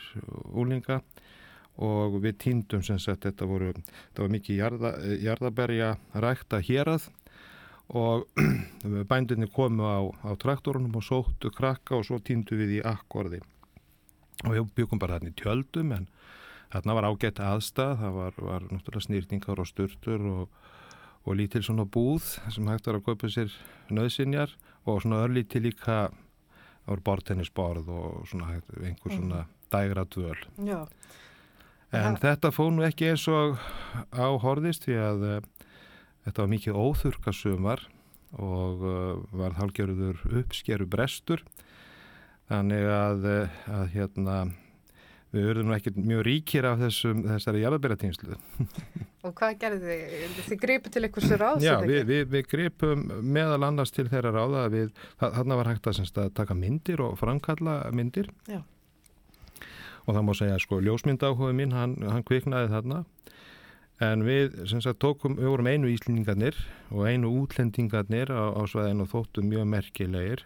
úlinga 0.53 1.01
og 1.83 2.19
við 2.25 2.39
týndum 2.41 2.83
sem 2.85 2.99
sagt, 3.03 3.27
þetta 3.27 3.49
voru, 3.49 3.73
þetta 3.77 4.25
var 4.25 4.33
mikið 4.33 4.61
jarða, 4.61 4.93
jarðaberja 5.21 5.91
rækta 6.25 6.61
hérað 6.65 7.09
og 7.95 8.27
bændinni 9.11 9.49
komu 9.53 9.87
á, 9.87 10.01
á 10.27 10.31
traktorunum 10.41 10.97
og 10.97 11.05
sóttu 11.07 11.53
krakka 11.55 11.99
og 11.99 12.07
svo 12.09 12.19
týndu 12.19 12.59
við 12.59 12.79
í 12.79 12.85
akkorði. 12.87 13.43
Og 14.45 14.53
við 14.53 14.71
byggum 14.77 15.01
bara 15.01 15.19
þarna 15.19 15.33
í 15.33 15.37
tjöldum 15.39 15.93
en 15.97 16.09
þarna 16.73 16.97
var 16.99 17.09
ágætt 17.11 17.41
aðstað, 17.41 17.99
það 18.03 18.17
var, 18.21 18.41
var 18.51 18.67
náttúrulega 18.71 19.07
snýrtingar 19.07 19.63
og 19.63 19.69
sturtur 19.71 20.27
og, 20.33 20.63
og 21.25 21.39
lítil 21.39 21.63
svona 21.65 21.87
búð 21.87 22.37
sem 22.53 22.69
hægt 22.69 22.89
var 22.89 22.99
að 22.99 23.07
kaupa 23.07 23.31
sér 23.33 23.53
nöðsinjar 23.93 24.57
og 24.87 25.03
svona 25.03 25.23
örlítil 25.25 25.65
líka 25.67 26.07
það 26.87 26.91
voru 26.91 27.07
bortennisborð 27.07 27.89
og 27.91 28.27
svona 28.31 28.59
einhver 28.59 29.15
svona 29.15 29.45
dægra 29.73 30.05
dvöl 30.07 30.39
Já, 30.63 30.87
En 31.97 32.17
Já. 32.17 32.23
þetta 32.27 32.53
fóð 32.55 32.73
nú 32.77 32.87
ekki 32.87 33.11
eins 33.13 33.27
og 33.33 33.57
á 34.13 34.29
horðist 34.43 34.87
því 34.87 34.99
að 35.01 35.27
uh, 35.29 35.39
þetta 36.27 36.43
var 36.43 36.53
mikið 36.53 36.81
óþurkasumar 36.83 37.87
og 38.37 38.85
uh, 38.85 39.17
var 39.37 39.57
hálgjörður 39.57 40.21
uppskeru 40.43 40.87
brestur 40.91 41.45
þannig 42.51 42.87
að, 42.91 43.27
uh, 43.31 43.59
að 43.81 43.91
hérna 43.95 44.37
við 45.35 45.49
verðum 45.51 45.71
nú 45.71 45.77
ekkert 45.77 45.99
mjög 46.01 46.23
ríkir 46.27 46.69
af 46.69 46.79
þessum, 46.81 47.25
þessari 47.27 47.63
jarðaberatínslu. 47.65 48.37
og 49.27 49.35
hvað 49.37 49.59
gerði 49.65 49.97
þið? 49.97 50.39
Þið 50.47 50.61
gripu 50.63 50.93
til 50.93 51.03
einhversu 51.03 51.41
ráðs? 51.41 51.67
Já, 51.67 51.75
eða 51.75 51.89
við, 51.91 51.99
ekki? 51.99 52.09
við, 52.13 52.23
við 52.35 52.49
gripum 52.53 53.05
meðal 53.37 53.61
annars 53.69 53.93
til 53.95 54.07
þeirra 54.13 54.33
ráða 54.37 54.65
að 54.65 54.79
við, 54.79 55.05
þarna 55.21 55.61
var 55.61 55.73
hægt 55.73 55.91
að, 55.91 55.99
semst, 56.01 56.23
að 56.23 56.33
taka 56.39 56.57
myndir 56.59 57.03
og 57.05 57.19
framkalla 57.21 57.79
myndir 57.97 58.31
Já. 58.49 58.63
Og 60.07 60.15
það 60.15 60.25
má 60.27 60.33
segja 60.39 60.59
sko 60.63 60.81
ljósmyndáhuga 60.85 61.55
mín, 61.57 61.75
hann, 61.75 61.97
hann 62.07 62.25
kviknaði 62.27 62.71
þarna. 62.73 63.03
En 64.07 64.27
við 64.27 64.59
sem 64.69 64.83
sagt 64.85 65.01
tókum, 65.01 65.39
við 65.39 65.49
vorum 65.49 65.71
einu 65.71 65.89
íslendingarnir 65.89 66.59
og 66.93 67.07
einu 67.09 67.33
útlendingarnir 67.41 68.29
á, 68.29 68.53
á 68.53 68.63
svæðinu 68.69 69.09
þóttum 69.09 69.49
mjög 69.49 69.67
merkilegir. 69.73 70.45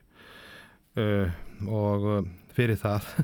Uh, 0.98 1.28
og 1.66 2.06
uh, 2.06 2.22
fyrir 2.56 2.80
það. 2.80 3.06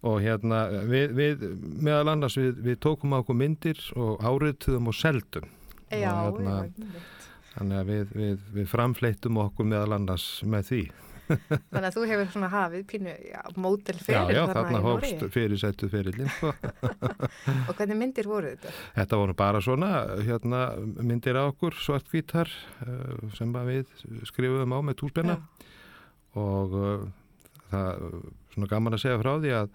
Og 0.00 0.22
hérna 0.24 0.62
við, 0.88 1.10
við 1.12 1.42
meðal 1.84 2.14
annars 2.14 2.38
við, 2.38 2.54
við 2.64 2.78
tókum 2.80 3.12
á 3.12 3.20
okkur 3.20 3.36
myndir 3.36 3.82
og 4.00 4.22
árituðum 4.24 4.88
og 4.88 4.96
seldum. 4.96 5.50
Já, 5.92 6.14
og 6.24 6.38
hérna, 6.38 6.54
þannig 7.50 7.76
að 7.82 7.90
við, 7.90 8.14
við, 8.16 8.46
við 8.54 8.70
framfleytum 8.72 9.42
okkur 9.42 9.68
meðal 9.68 9.98
annars 9.98 10.24
með 10.48 10.70
því 10.70 10.80
Þannig 11.72 11.86
að 11.88 11.96
þú 11.96 12.04
hefur 12.10 12.32
svona 12.34 12.50
hafið 12.52 12.84
pínu 12.90 13.14
já, 13.28 13.40
mótel 13.60 13.96
já, 13.96 14.02
fyrir 14.06 14.36
já, 14.36 14.42
þarna 14.50 14.64
þarna 14.64 14.82
hófst 14.86 15.24
fyrirsættu 15.34 15.90
fyrirlin 15.92 16.32
sko. 16.36 16.52
Og 17.68 17.72
hvernig 17.78 17.98
myndir 18.00 18.28
voru 18.30 18.52
þetta? 18.54 18.74
Þetta 18.98 19.22
voru 19.22 19.36
bara 19.38 19.62
svona 19.64 19.92
hérna, 20.26 20.66
myndir 20.98 21.38
á 21.38 21.44
okkur 21.46 21.78
svartkvítar 21.78 22.52
uh, 22.86 23.32
sem 23.38 23.56
við 23.70 23.88
skrifuðum 24.28 24.76
á 24.76 24.78
með 24.90 25.00
túspenna 25.02 25.40
og 26.38 26.76
uh, 26.76 27.08
það 27.70 28.06
uh, 28.06 28.22
svona 28.54 28.70
gaman 28.70 28.96
að 28.96 29.04
segja 29.04 29.20
frá 29.22 29.34
því 29.40 29.58
að 29.62 29.74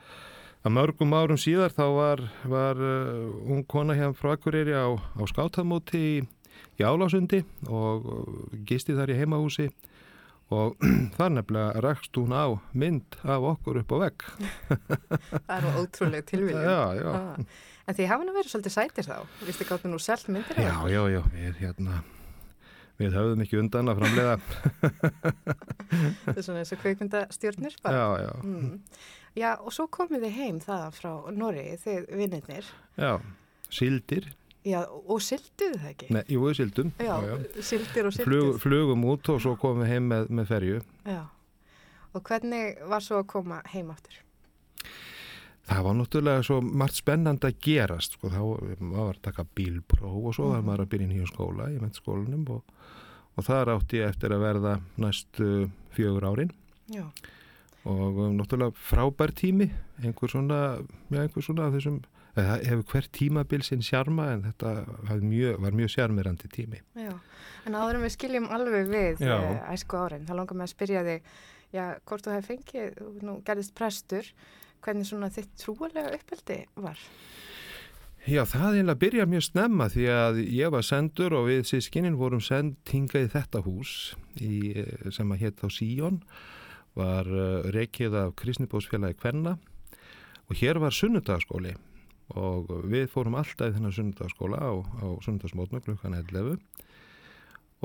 að 0.66 0.74
mörgum 0.74 1.14
árum 1.14 1.38
síðar 1.38 1.74
þá 1.76 1.84
var, 1.94 2.22
var 2.50 2.80
uh, 2.82 3.52
ung 3.54 3.62
kona 3.70 3.94
hérna 3.94 4.18
frá 4.18 4.32
Akureyri 4.34 4.74
á, 4.74 4.90
á 4.98 5.22
skátamóti 5.30 6.00
í, 6.02 6.16
í 6.82 6.86
Álásundi 6.86 7.44
og 7.70 8.08
gisti 8.66 8.96
þar 8.98 9.14
í 9.14 9.20
heimahúsi 9.20 9.70
og 10.54 10.76
þar 11.18 11.32
nefnilega 11.40 11.82
rakst 11.86 12.18
hún 12.20 12.34
á 12.36 12.46
mynd 12.78 13.18
af 13.24 13.48
okkur 13.54 13.80
upp 13.82 13.96
á 13.96 13.98
vegg. 14.06 14.26
Það 15.48 15.56
er 15.56 15.80
ótrúlega 15.82 16.28
tilviljun. 16.32 16.68
Já, 16.68 16.82
já. 17.00 17.10
Ah. 17.14 17.64
En 17.86 17.98
þið 17.98 18.12
hafa 18.12 18.26
nú 18.26 18.34
verið 18.36 18.52
svolítið 18.54 18.76
sætir 18.76 19.08
þá. 19.10 19.18
Vistu 19.46 19.66
gáttu 19.70 19.90
nú 19.92 20.00
selt 20.02 20.30
myndir 20.30 20.58
Já, 20.62 20.76
já, 20.90 21.02
já, 21.14 21.22
við 21.34 21.60
hérna 21.62 22.02
við 22.96 23.12
höfðum 23.12 23.42
ekki 23.44 23.58
undan 23.60 23.92
að 23.92 23.98
framlega. 24.00 24.36
þetta 26.24 26.36
er 26.40 26.46
svona 26.46 26.62
eins 26.62 26.72
og 26.72 26.80
kveikmyndastjórnir 26.84 27.76
já, 27.84 28.06
já, 28.24 28.32
Mm. 28.46 28.80
Já, 29.36 29.50
og 29.60 29.74
svo 29.76 29.84
komið 29.92 30.22
þið 30.24 30.36
heim 30.38 30.60
þaðan 30.64 30.94
frá 30.96 31.10
Norri, 31.36 31.66
þið 31.84 32.06
vinnirnir. 32.16 32.70
já, 32.96 33.18
sildir, 33.68 34.30
Já, 34.66 34.80
og 34.90 35.20
silduðu 35.22 35.78
það 35.78 35.90
ekki? 35.92 36.08
nei, 36.16 36.24
jú, 36.34 36.42
við 36.48 36.56
sildum, 36.58 36.92
Já, 36.98 37.16
sildir 37.62 38.08
og 38.10 38.14
silduð. 38.16 38.26
Flug, 38.32 38.60
flugum 38.64 39.04
út 39.12 39.30
og 39.30 39.42
svo 39.44 39.56
komum 39.62 39.84
við 39.84 39.92
heim 39.94 40.08
með, 40.10 40.30
með 40.40 40.48
ferju. 40.50 40.80
Já, 41.06 41.22
og 42.16 42.24
hvernig 42.26 42.80
var 42.90 43.04
svo 43.06 43.20
að 43.22 43.28
koma 43.36 43.62
heim 43.74 43.92
aftur? 43.94 44.22
Það 45.66 45.84
var 45.88 45.96
náttúrulega 45.98 46.44
svo 46.46 46.60
margt 46.62 46.98
spennandi 47.00 47.48
að 47.50 47.56
gerast, 47.66 48.18
sko, 48.18 48.30
þá 48.30 48.42
maður 48.82 49.06
var 49.08 49.16
að 49.18 49.22
taka 49.26 49.46
bílpróf 49.58 50.18
og 50.30 50.36
svo 50.38 50.50
var 50.52 50.60
Mhm. 50.62 50.68
maður 50.70 50.84
að 50.86 50.90
byrja 50.92 51.08
í 51.08 51.12
nýjum 51.14 51.32
skóla, 51.32 51.70
ég 51.74 51.82
meint 51.82 51.98
skólanum 51.98 52.50
og, 52.50 52.64
og 53.38 53.44
þar 53.48 53.72
átti 53.74 53.98
ég 54.02 54.10
eftir 54.10 54.30
að 54.30 54.44
verða 54.46 54.76
næstu 54.98 55.70
fjögur 55.96 56.28
árin. 56.30 56.52
Já, 56.94 57.06
og 57.86 58.14
náttúrulega 58.38 58.74
frábær 58.78 59.34
tími 59.34 59.72
einhver 60.04 60.30
svona, 60.30 60.82
já, 61.10 61.22
einhver 61.22 61.42
svona 61.42 61.66
af 61.68 61.74
þessum, 61.74 62.02
það 62.36 62.66
hefur 62.70 62.86
hvert 62.92 63.12
tímabil 63.16 63.64
sinn 63.64 63.84
sjarma 63.86 64.28
en 64.34 64.44
þetta 64.50 64.74
var 65.08 65.24
mjög, 65.24 65.60
var 65.64 65.78
mjög 65.80 65.94
sjarmirandi 65.96 66.52
tími 66.52 66.82
já. 67.00 67.14
En 67.66 67.74
áður 67.74 67.98
en 67.98 68.06
við 68.06 68.14
skiljum 68.14 68.52
alveg 68.54 68.92
við 68.92 69.24
Já. 69.26 69.36
uh, 69.40 69.62
æsku 69.74 69.98
árin, 69.98 70.26
þá 70.28 70.36
langar 70.38 70.60
mig 70.60 70.68
að 70.68 70.74
spyrja 70.76 71.02
þig, 71.08 71.32
já, 71.74 71.86
hvort 72.06 72.26
þú 72.26 72.36
hefði 72.36 72.50
fengið, 72.52 73.00
nú 73.26 73.40
gerðist 73.48 73.74
prestur, 73.78 74.28
hvernig 74.86 75.10
svona 75.10 75.32
þitt 75.34 75.56
trúalega 75.64 76.14
uppeldi 76.14 76.60
var? 76.78 77.02
Já, 78.26 78.42
það 78.50 78.80
eiginlega 78.80 79.02
byrja 79.02 79.26
mjög 79.30 79.44
snemma 79.46 79.86
því 79.94 80.06
að 80.10 80.38
ég 80.50 80.72
var 80.74 80.86
sendur 80.86 81.36
og 81.38 81.50
við 81.50 81.68
sískinin 81.70 82.18
vorum 82.18 82.42
send 82.42 82.78
hingað 82.90 83.28
í 83.28 83.34
þetta 83.36 83.62
hús 83.66 83.92
í, 84.42 84.56
eh, 84.74 85.10
sem 85.14 85.30
að 85.30 85.44
hétt 85.44 85.62
á 85.62 85.70
Síón 85.70 86.22
var 86.98 87.30
uh, 87.30 87.68
rekið 87.76 88.18
af 88.18 88.34
Kristnibósfélagi 88.40 89.20
Kvenna 89.20 89.58
og 90.46 90.58
hér 90.58 90.82
var 90.82 90.96
sunnudagaskóli 90.96 91.76
og 92.34 92.72
við 92.90 93.10
fórum 93.14 93.38
alltaf 93.38 93.70
í 93.70 93.76
þennan 93.76 93.94
sunnudagaskóla 93.94 94.58
á, 94.58 94.74
á 94.82 95.06
sunnudagsmótnu 95.22 95.84
klukkan 95.86 96.18
11 96.18 96.58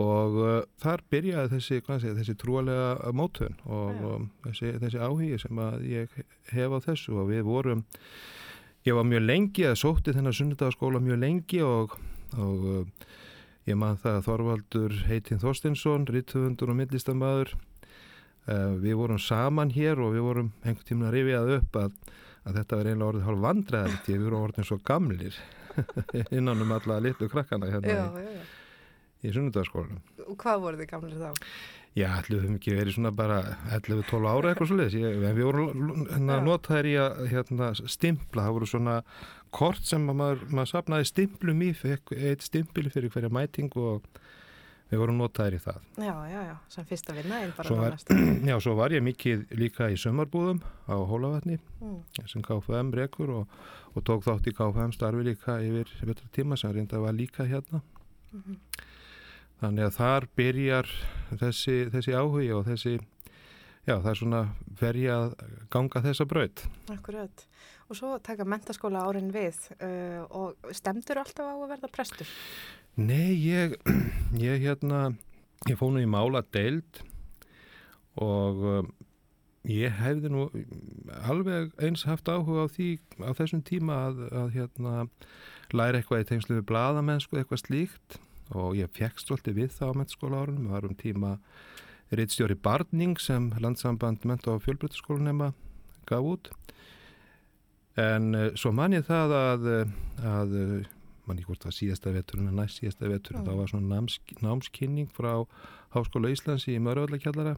og 0.00 0.37
uh, 0.40 0.61
þar 0.81 1.03
byrjaði 1.12 1.50
þessi, 1.57 1.81
segja, 1.85 2.14
þessi 2.16 2.37
trúalega 2.40 3.12
mótun 3.12 3.57
og, 3.66 3.88
Já. 3.90 4.05
og 4.07 4.29
þessi, 4.46 4.74
þessi 4.81 5.00
áhugi 5.03 5.40
sem 5.42 5.62
ég 5.90 6.20
hef 6.55 6.76
á 6.76 6.79
þessu 6.87 7.18
og 7.20 7.33
við 7.33 7.42
vorum 7.48 7.85
ég 8.87 8.96
var 8.96 9.09
mjög 9.09 9.26
lengi 9.26 9.66
að 9.68 9.81
sótti 9.83 10.14
þennan 10.16 10.37
sunnudagaskóla 10.37 11.03
mjög 11.05 11.20
lengi 11.20 11.61
og, 11.66 11.98
og 12.38 12.68
uh, 12.70 13.09
ég 13.68 13.76
man 13.76 13.98
það 14.00 14.20
að 14.20 14.24
Þorvaldur 14.29 14.94
Heitin 15.09 15.42
Þorstinsson, 15.42 16.09
rítufundur 16.09 16.72
og 16.72 16.81
myndlistamæður 16.81 17.53
uh, 18.48 18.72
við 18.81 18.96
vorum 19.03 19.20
saman 19.20 19.74
hér 19.74 20.00
og 20.00 20.14
við 20.16 20.26
vorum 20.31 20.53
einhvern 20.62 20.88
tíma 20.88 21.11
að 21.11 21.16
rifjað 21.18 21.55
upp 21.59 21.81
að, 21.83 21.98
að 22.46 22.61
þetta 22.61 22.79
var 22.81 22.90
einlega 22.92 23.11
orðið 23.12 23.26
hálf 23.29 23.42
vandræðilegt 23.46 24.09
við 24.11 24.22
vorum 24.26 24.46
orðin 24.46 24.68
svo 24.70 24.79
gamlir 24.90 25.40
innan 26.38 26.64
um 26.64 26.72
alla 26.76 27.00
litlu 27.05 27.29
krakkana 27.33 27.68
hérna 27.72 27.92
Já, 27.92 28.07
í, 28.07 28.24
já, 28.24 28.33
já. 28.38 28.48
í 29.22 29.35
sunnudagaskólanum 29.37 30.24
Og 30.26 30.40
hvað 30.40 30.64
voru 30.64 30.81
þið 30.81 30.90
gamlir 30.94 31.20
þá? 31.20 31.44
Já, 31.98 32.07
ætlum 32.20 32.44
við 32.44 32.53
ekki 32.55 32.74
verið 32.79 32.94
svona 32.94 33.11
bara 33.18 33.37
11-12 33.74 34.26
ára 34.31 34.50
eitthvað 34.53 34.68
svolítið 34.70 35.07
en 35.11 35.24
við 35.35 35.46
vorum 35.48 36.05
hérna, 36.07 36.37
notaðir 36.46 36.87
í 36.87 36.92
að 37.03 37.22
hérna, 37.33 37.70
stimpla, 37.83 38.44
það 38.46 38.57
voru 38.57 38.68
svona 38.70 38.94
kort 39.50 39.83
sem 39.88 40.05
að 40.07 40.20
maður, 40.20 40.44
maður 40.55 40.70
sapnaði 40.70 41.09
stimplum 41.11 41.64
í, 41.66 41.72
fekk 41.74 42.12
eitt 42.14 42.46
stimpil 42.46 42.87
fyrir 42.94 43.11
hverja 43.11 43.33
mæting 43.35 43.74
og 43.74 44.07
við 44.90 44.98
vorum 45.03 45.18
notaðir 45.22 45.57
í 45.57 45.62
það. 45.62 45.81
Já, 46.03 46.14
já, 46.33 46.40
já, 46.50 46.55
sem 46.74 46.87
fyrsta 46.88 47.14
vinna 47.14 47.40
einn 47.44 47.53
bara 47.57 47.76
nánast. 47.79 48.11
já, 48.50 48.57
svo 48.61 48.74
var 48.79 48.90
ég 48.94 49.05
mikið 49.07 49.44
líka 49.61 49.88
í 49.92 49.98
sömarbúðum 50.00 50.62
á 50.90 50.94
Hólavatni 50.98 51.61
Mm. 51.81 52.03
sem 52.29 52.42
KFM 52.44 52.90
rekur 52.92 53.31
og, 53.33 53.53
og 53.96 54.03
tók 54.05 54.20
þátt 54.26 54.50
í 54.50 54.53
KFM 54.53 54.90
starfi 54.92 55.22
líka 55.24 55.55
yfir 55.64 55.88
vetra 56.05 56.26
tíma 56.37 56.59
sem 56.61 56.74
reynda 56.76 57.00
var 57.00 57.14
líka 57.16 57.46
hérna. 57.48 57.81
Mhm. 58.35 58.59
Þannig 59.61 59.87
að 59.87 59.96
þar 59.96 60.26
byrjar 60.37 60.90
þessi, 61.40 61.74
þessi 61.92 62.14
áhugi 62.16 62.50
og 62.57 62.66
þessi, 62.68 62.94
já 63.88 63.94
það 63.96 64.11
er 64.12 64.20
svona 64.20 64.42
verið 64.81 65.09
að 65.14 65.35
ganga 65.72 66.03
þessa 66.05 66.27
braut. 66.29 66.62
Akkurat. 66.92 67.46
Og 67.90 67.96
svo 67.98 68.12
taka 68.25 68.44
mentaskóla 68.48 69.02
árin 69.08 69.33
við 69.35 69.56
uh, 69.81 70.23
og 70.31 70.71
stemdur 70.77 71.21
alltaf 71.25 71.44
á 71.48 71.52
að 71.56 71.67
verða 71.75 71.90
prestur? 71.92 72.29
Nei, 73.01 73.33
ég, 73.40 73.79
ég 74.37 74.61
hérna, 74.61 75.15
ég 75.71 75.79
fóð 75.81 75.94
nú 75.94 76.01
í 76.05 76.09
mála 76.11 76.42
deild 76.53 76.98
og 78.21 78.61
um, 78.61 78.90
ég 79.65 79.94
hefði 79.96 80.29
nú 80.33 80.48
alveg 81.25 81.71
eins 81.81 82.05
haft 82.05 82.29
áhuga 82.29 82.67
á 82.69 82.73
því 82.75 82.90
á 83.25 83.33
þessum 83.38 83.63
tíma 83.65 83.96
að, 84.11 84.21
að 84.42 84.53
hérna 84.59 85.07
læra 85.73 86.01
eitthvað 86.03 86.27
í 86.27 86.29
tengslu 86.29 86.59
við 86.59 86.69
bladamennsku 86.69 87.40
eitthvað 87.40 87.63
slíkt. 87.65 88.21
Og 88.53 88.77
ég 88.77 88.92
fekk 88.92 89.23
stolti 89.23 89.55
við 89.57 89.73
það 89.79 89.94
á 89.94 89.98
mentaskóla 90.03 90.44
árunum, 90.44 90.69
við 90.69 90.77
varum 90.77 91.01
tíma 91.01 91.35
reittstjóri 92.13 92.59
Barning 92.59 93.17
sem 93.23 93.48
landsamband 93.63 94.27
menta 94.29 94.53
og 94.59 94.65
fjölbrytaskólanema 94.67 95.55
gaf 96.11 96.33
út. 96.35 96.53
En 97.96 98.35
uh, 98.35 98.48
svo 98.59 98.75
man 98.77 98.92
ég 98.92 99.09
það 99.09 99.38
að, 99.40 99.69
eh, 99.79 100.01
að 100.37 100.59
uh, 101.31 101.33
man 101.33 101.38
ég 101.38 101.46
hvort 101.48 101.62
það 101.62 101.76
síðasta 101.78 102.12
veturinn 102.18 102.50
en 102.50 102.58
næst 102.60 102.81
síðasta 102.83 103.08
veturinn, 103.08 103.44
Mm. 103.44 103.48
þá 103.48 103.56
var 103.62 103.70
svona 103.70 103.94
náms, 103.94 104.18
námskynning 104.42 105.10
frá 105.14 105.46
Háskóla 105.94 106.31
Íslands 106.35 106.66
í 106.68 106.76
Mörgvallakjallara 106.83 107.56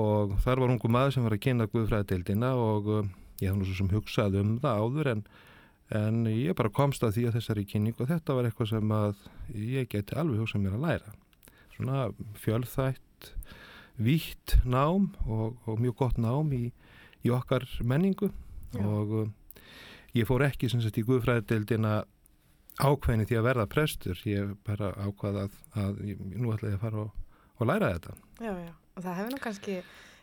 og 0.00 0.36
þar 0.44 0.60
var 0.62 0.72
ungu 0.72 0.88
maður 0.88 1.12
sem 1.16 1.24
var 1.26 1.34
að 1.36 1.42
kynna 1.44 1.66
Guðfræðadeildina 1.72 2.52
og 2.56 2.86
uh, 2.88 3.02
ég 3.42 3.56
nú 3.56 3.66
svo 3.66 3.74
sem 3.76 3.90
hugsað 3.92 4.38
um 4.40 4.54
það 4.62 4.84
áður 4.84 5.10
en, 5.12 5.24
en 5.92 6.22
ég 6.30 6.54
bara 6.56 6.70
komst 6.72 7.02
að 7.04 7.16
því 7.18 7.26
að 7.28 7.36
þessari 7.40 7.64
kynning 7.68 7.98
og 8.00 8.08
þetta 8.08 8.36
var 8.38 8.48
eitthvað 8.48 8.70
sem 8.72 8.94
að 8.96 9.26
ég 9.58 9.90
geti 9.92 10.16
alveg 10.16 10.40
hugsað 10.44 10.64
mér 10.64 10.78
að 10.78 10.86
læra 10.86 11.12
svona 11.76 12.06
fjölþætt 12.40 13.32
vítt 14.00 14.56
nám 14.64 15.10
og, 15.26 15.58
og 15.68 15.80
mjög 15.80 15.96
gott 16.00 16.16
nám 16.22 16.52
í, 16.56 16.70
í 17.26 17.32
okkar 17.34 17.66
menningu 17.84 18.30
Já. 18.72 18.80
og 18.86 19.12
uh, 19.12 19.28
ég 20.16 20.24
fór 20.28 20.46
ekki 20.48 20.70
sem 20.72 20.80
sagt 20.80 20.96
í 21.00 21.04
Guðfræðadeildina 21.04 22.02
ákveðni 22.80 23.26
því 23.28 23.38
að 23.38 23.48
verða 23.48 23.66
prestur 23.70 24.22
ég 24.28 24.54
bara 24.66 24.92
ákvað 24.96 25.42
að, 25.44 25.58
að 25.82 26.00
nú 26.32 26.54
ætla 26.54 26.72
ég 26.72 26.78
að 26.78 26.84
fara 26.86 27.02
og, 27.04 27.18
og 27.58 27.68
læra 27.68 27.92
þetta 27.96 28.16
Já, 28.42 28.52
já. 28.58 28.72
Og 28.92 29.04
það 29.04 29.18
hefur 29.18 29.32
nú 29.32 29.40
kannski 29.40 29.74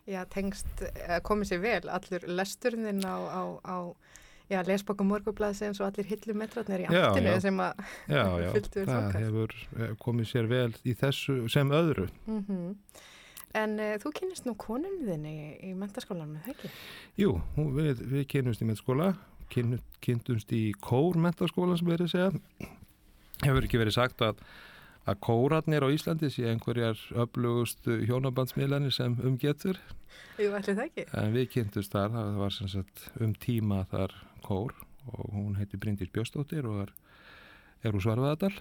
já, 0.09 0.21
tengst, 0.29 0.83
eh, 0.89 1.19
komið 1.25 1.51
sér 1.51 1.61
vel 1.63 1.91
allur 1.93 2.25
lesturinn 2.39 3.05
á, 3.05 3.17
á, 3.17 3.41
á 3.65 3.77
já, 4.49 4.61
lesbókum 4.65 5.09
morgublaðsins 5.13 5.79
og 5.81 5.89
allir 5.89 6.09
hillumetratnir 6.09 6.85
í 6.85 6.89
já. 6.89 7.39
sem 7.41 7.61
að 7.61 7.85
Fylgdu 8.55 8.81
þér 8.81 8.89
það 8.89 9.19
hefur 9.19 9.55
eh, 9.77 9.93
komið 10.01 10.31
sér 10.33 10.49
vel 10.49 10.73
í 10.83 10.97
þessu 10.97 11.41
sem 11.51 11.71
öðru. 11.81 12.09
mm 12.25 12.75
En 13.57 13.79
uh, 13.81 13.95
þú 13.97 14.11
kynist 14.13 14.45
nú 14.45 14.53
konunni 14.61 15.07
þinni 15.07 15.31
í, 15.33 15.45
í 15.65 15.73
mentaskólanum, 15.73 16.37
það 16.45 16.51
ekki? 16.53 16.69
Jú, 17.17 17.31
við, 17.73 18.03
við 18.11 18.27
kynnumst 18.29 18.61
í 18.61 18.67
mentaskóla, 18.69 19.07
kynntumst 19.53 20.51
í 20.55 20.63
kór 20.83 21.17
mentaskóla 21.21 21.77
sem 21.79 21.89
verið 21.89 22.11
segja. 22.13 22.31
Hefur 23.43 23.65
ekki 23.67 23.79
verið 23.81 23.95
sagt 23.95 24.21
að, 24.25 24.41
að 25.09 25.19
kórarnir 25.25 25.85
á 25.85 25.89
Íslandi 25.93 26.29
sé 26.33 26.45
einhverjar 26.51 26.99
öflugustu 27.23 27.99
hjónabandsmiðlanir 28.09 28.93
sem 28.95 29.15
umgetur. 29.25 29.79
Jú, 30.39 30.51
ætli 30.57 30.75
það 30.75 30.85
ekki? 30.89 31.05
En 31.21 31.33
við 31.35 31.49
kynntumst 31.55 31.95
þar, 31.95 32.11
það 32.15 32.37
var 32.43 32.55
sem 32.55 32.71
sagt 32.71 33.05
um 33.23 33.33
tíma 33.39 33.83
þar 33.91 34.13
kór 34.45 34.75
og 35.09 35.29
hún 35.33 35.55
heiti 35.57 35.79
Bryndís 35.81 36.11
Björstóttir 36.13 36.67
og 36.69 36.83
er, 36.85 36.91
er 37.87 37.95
úr 37.95 38.03
Svarfaðadal 38.03 38.53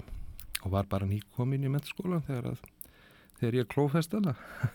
og 0.65 0.73
var 0.75 0.87
bara 0.91 1.07
nýkomin 1.11 1.67
í 1.67 1.71
mentaskólan 1.73 2.23
þegar 2.27 2.53
að 2.55 2.63
þegar 3.39 3.57
ég 3.61 3.69
klófest 3.71 4.15
hana 4.17 4.33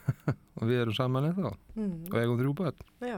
og 0.59 0.67
við 0.69 0.83
erum 0.85 0.95
saman 0.95 1.31
eða 1.33 1.53
Mm. 1.73 2.03
og 2.11 2.19
eigum 2.19 2.37
þrjú 2.37 2.51
börn. 2.59 2.83
Já. 3.01 3.17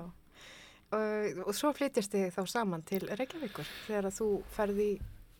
Uh, 0.96 1.44
og 1.44 1.56
svo 1.58 1.74
flytjast 1.76 2.14
þið 2.14 2.30
þá 2.32 2.42
saman 2.48 2.84
til 2.88 3.02
Reykjavíkur 3.10 3.68
þegar 3.88 4.08
að 4.08 4.18
þú 4.20 4.30
ferði. 4.56 4.92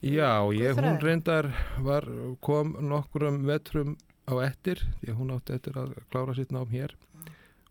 Já, 0.04 0.44
ég, 0.52 0.76
hún 0.76 1.00
reyndar 1.02 1.48
var, 1.82 2.06
kom 2.44 2.74
nokkurum 2.84 3.46
vetrum 3.48 3.96
á 4.28 4.34
ettir, 4.44 4.82
því 5.00 5.14
að 5.14 5.20
hún 5.22 5.32
átti 5.36 5.56
eftir 5.56 5.78
að 5.80 5.94
klára 6.12 6.36
sitt 6.36 6.52
nám 6.54 6.74
hér. 6.74 6.96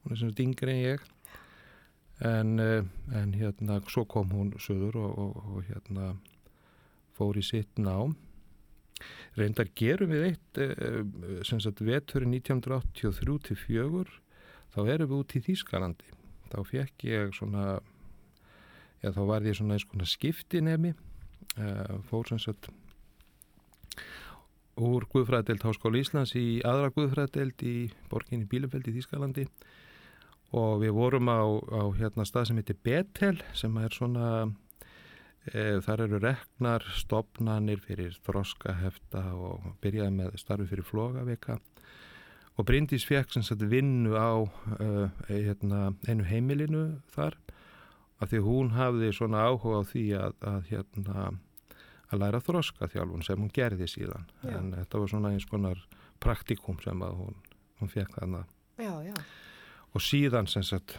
Hún 0.02 0.14
er 0.14 0.20
sem 0.20 0.30
sagt 0.30 0.42
yngri 0.42 0.72
en 0.72 0.80
ég. 0.80 1.04
En, 2.24 2.58
eh, 2.62 2.86
en 3.12 3.34
hérna, 3.34 3.80
svo 3.90 4.06
kom 4.08 4.30
hún 4.30 4.54
söður 4.62 4.96
og, 5.02 5.18
og, 5.18 5.38
og 5.50 5.68
hérna 5.68 6.14
fór 7.18 7.36
í 7.36 7.44
sitt 7.44 7.76
nám. 7.78 8.16
Reyndar 9.36 9.68
gerum 9.74 10.14
við 10.14 10.28
eitt, 10.30 10.62
eh, 10.62 11.02
sem 11.44 11.60
sagt 11.60 11.82
veturinn 11.84 12.34
1983 12.38 13.38
til 13.50 13.58
fjögur, 13.58 14.10
þá 14.74 14.80
erum 14.86 15.10
við 15.10 15.18
út 15.20 15.34
í 15.36 15.42
Þýskalandi. 15.50 16.14
Þá 16.54 16.62
fekk 16.70 17.04
ég 17.08 17.34
svona, 17.34 17.80
eða 19.02 19.14
þá 19.18 19.22
var 19.32 19.46
ég 19.48 19.58
svona 19.58 19.74
eins 19.74 19.86
konar 19.90 20.10
skiptinemi 20.10 20.94
uh, 20.94 22.00
fór 22.06 22.30
sem 22.30 22.38
sagt 22.42 22.70
úr 24.74 25.06
Guðfræðdeild 25.10 25.62
Háskóla 25.66 26.00
Íslands 26.00 26.34
í 26.38 26.60
aðra 26.66 26.92
Guðfræðdeild 26.94 27.62
í 27.66 27.76
borginni 28.10 28.46
Bílefeld 28.50 28.88
í 28.90 28.94
Þýskalandi 28.96 29.46
og 30.54 30.82
við 30.82 30.94
vorum 30.94 31.30
á, 31.30 31.42
á 31.42 31.82
hérna 31.98 32.26
stað 32.26 32.50
sem 32.50 32.60
heitir 32.60 32.78
Betel 32.86 33.36
sem 33.58 33.74
er 33.82 33.94
svona 33.94 34.28
e, 35.50 35.80
þar 35.84 36.06
eru 36.06 36.20
reknar 36.22 36.86
stopnanir 36.98 37.82
fyrir 37.82 38.18
þroskahefta 38.26 39.24
og 39.34 39.70
byrjaði 39.82 40.18
með 40.18 40.38
starfi 40.42 40.70
fyrir 40.70 40.86
flogavika 40.86 41.58
og 42.54 42.66
Bryndís 42.68 43.06
fekk 43.08 43.34
sem 43.34 43.44
sagt 43.46 43.64
vinnu 43.70 44.14
á 44.14 44.38
uh, 44.38 45.08
hérna, 45.28 45.94
einu 46.06 46.26
heimilinu 46.28 46.84
þar 47.14 47.36
af 48.22 48.30
því 48.30 48.42
hún 48.46 48.70
hafði 48.76 49.10
svona 49.14 49.42
áhuga 49.48 49.82
á 49.82 49.84
því 49.90 50.04
að, 50.20 50.36
að 50.46 50.70
hérna 50.70 51.24
að 52.12 52.20
læra 52.22 52.40
þroska 52.44 52.88
þjálfun 52.92 53.26
sem 53.26 53.40
hún 53.40 53.52
gerði 53.54 53.88
síðan 53.90 54.28
Já. 54.44 54.54
en 54.58 54.72
þetta 54.76 55.00
var 55.02 55.10
svona 55.10 55.32
eins 55.34 55.48
konar 55.50 55.80
praktikum 56.22 56.78
sem 56.84 57.02
að 57.04 57.18
hún, 57.20 57.38
hún 57.80 57.90
fekk 57.90 58.18
þarna 58.20 58.44
Já, 58.78 58.94
já. 59.06 59.14
og 59.94 60.02
síðan 60.02 60.50
sem 60.50 60.64
sagt 60.66 60.98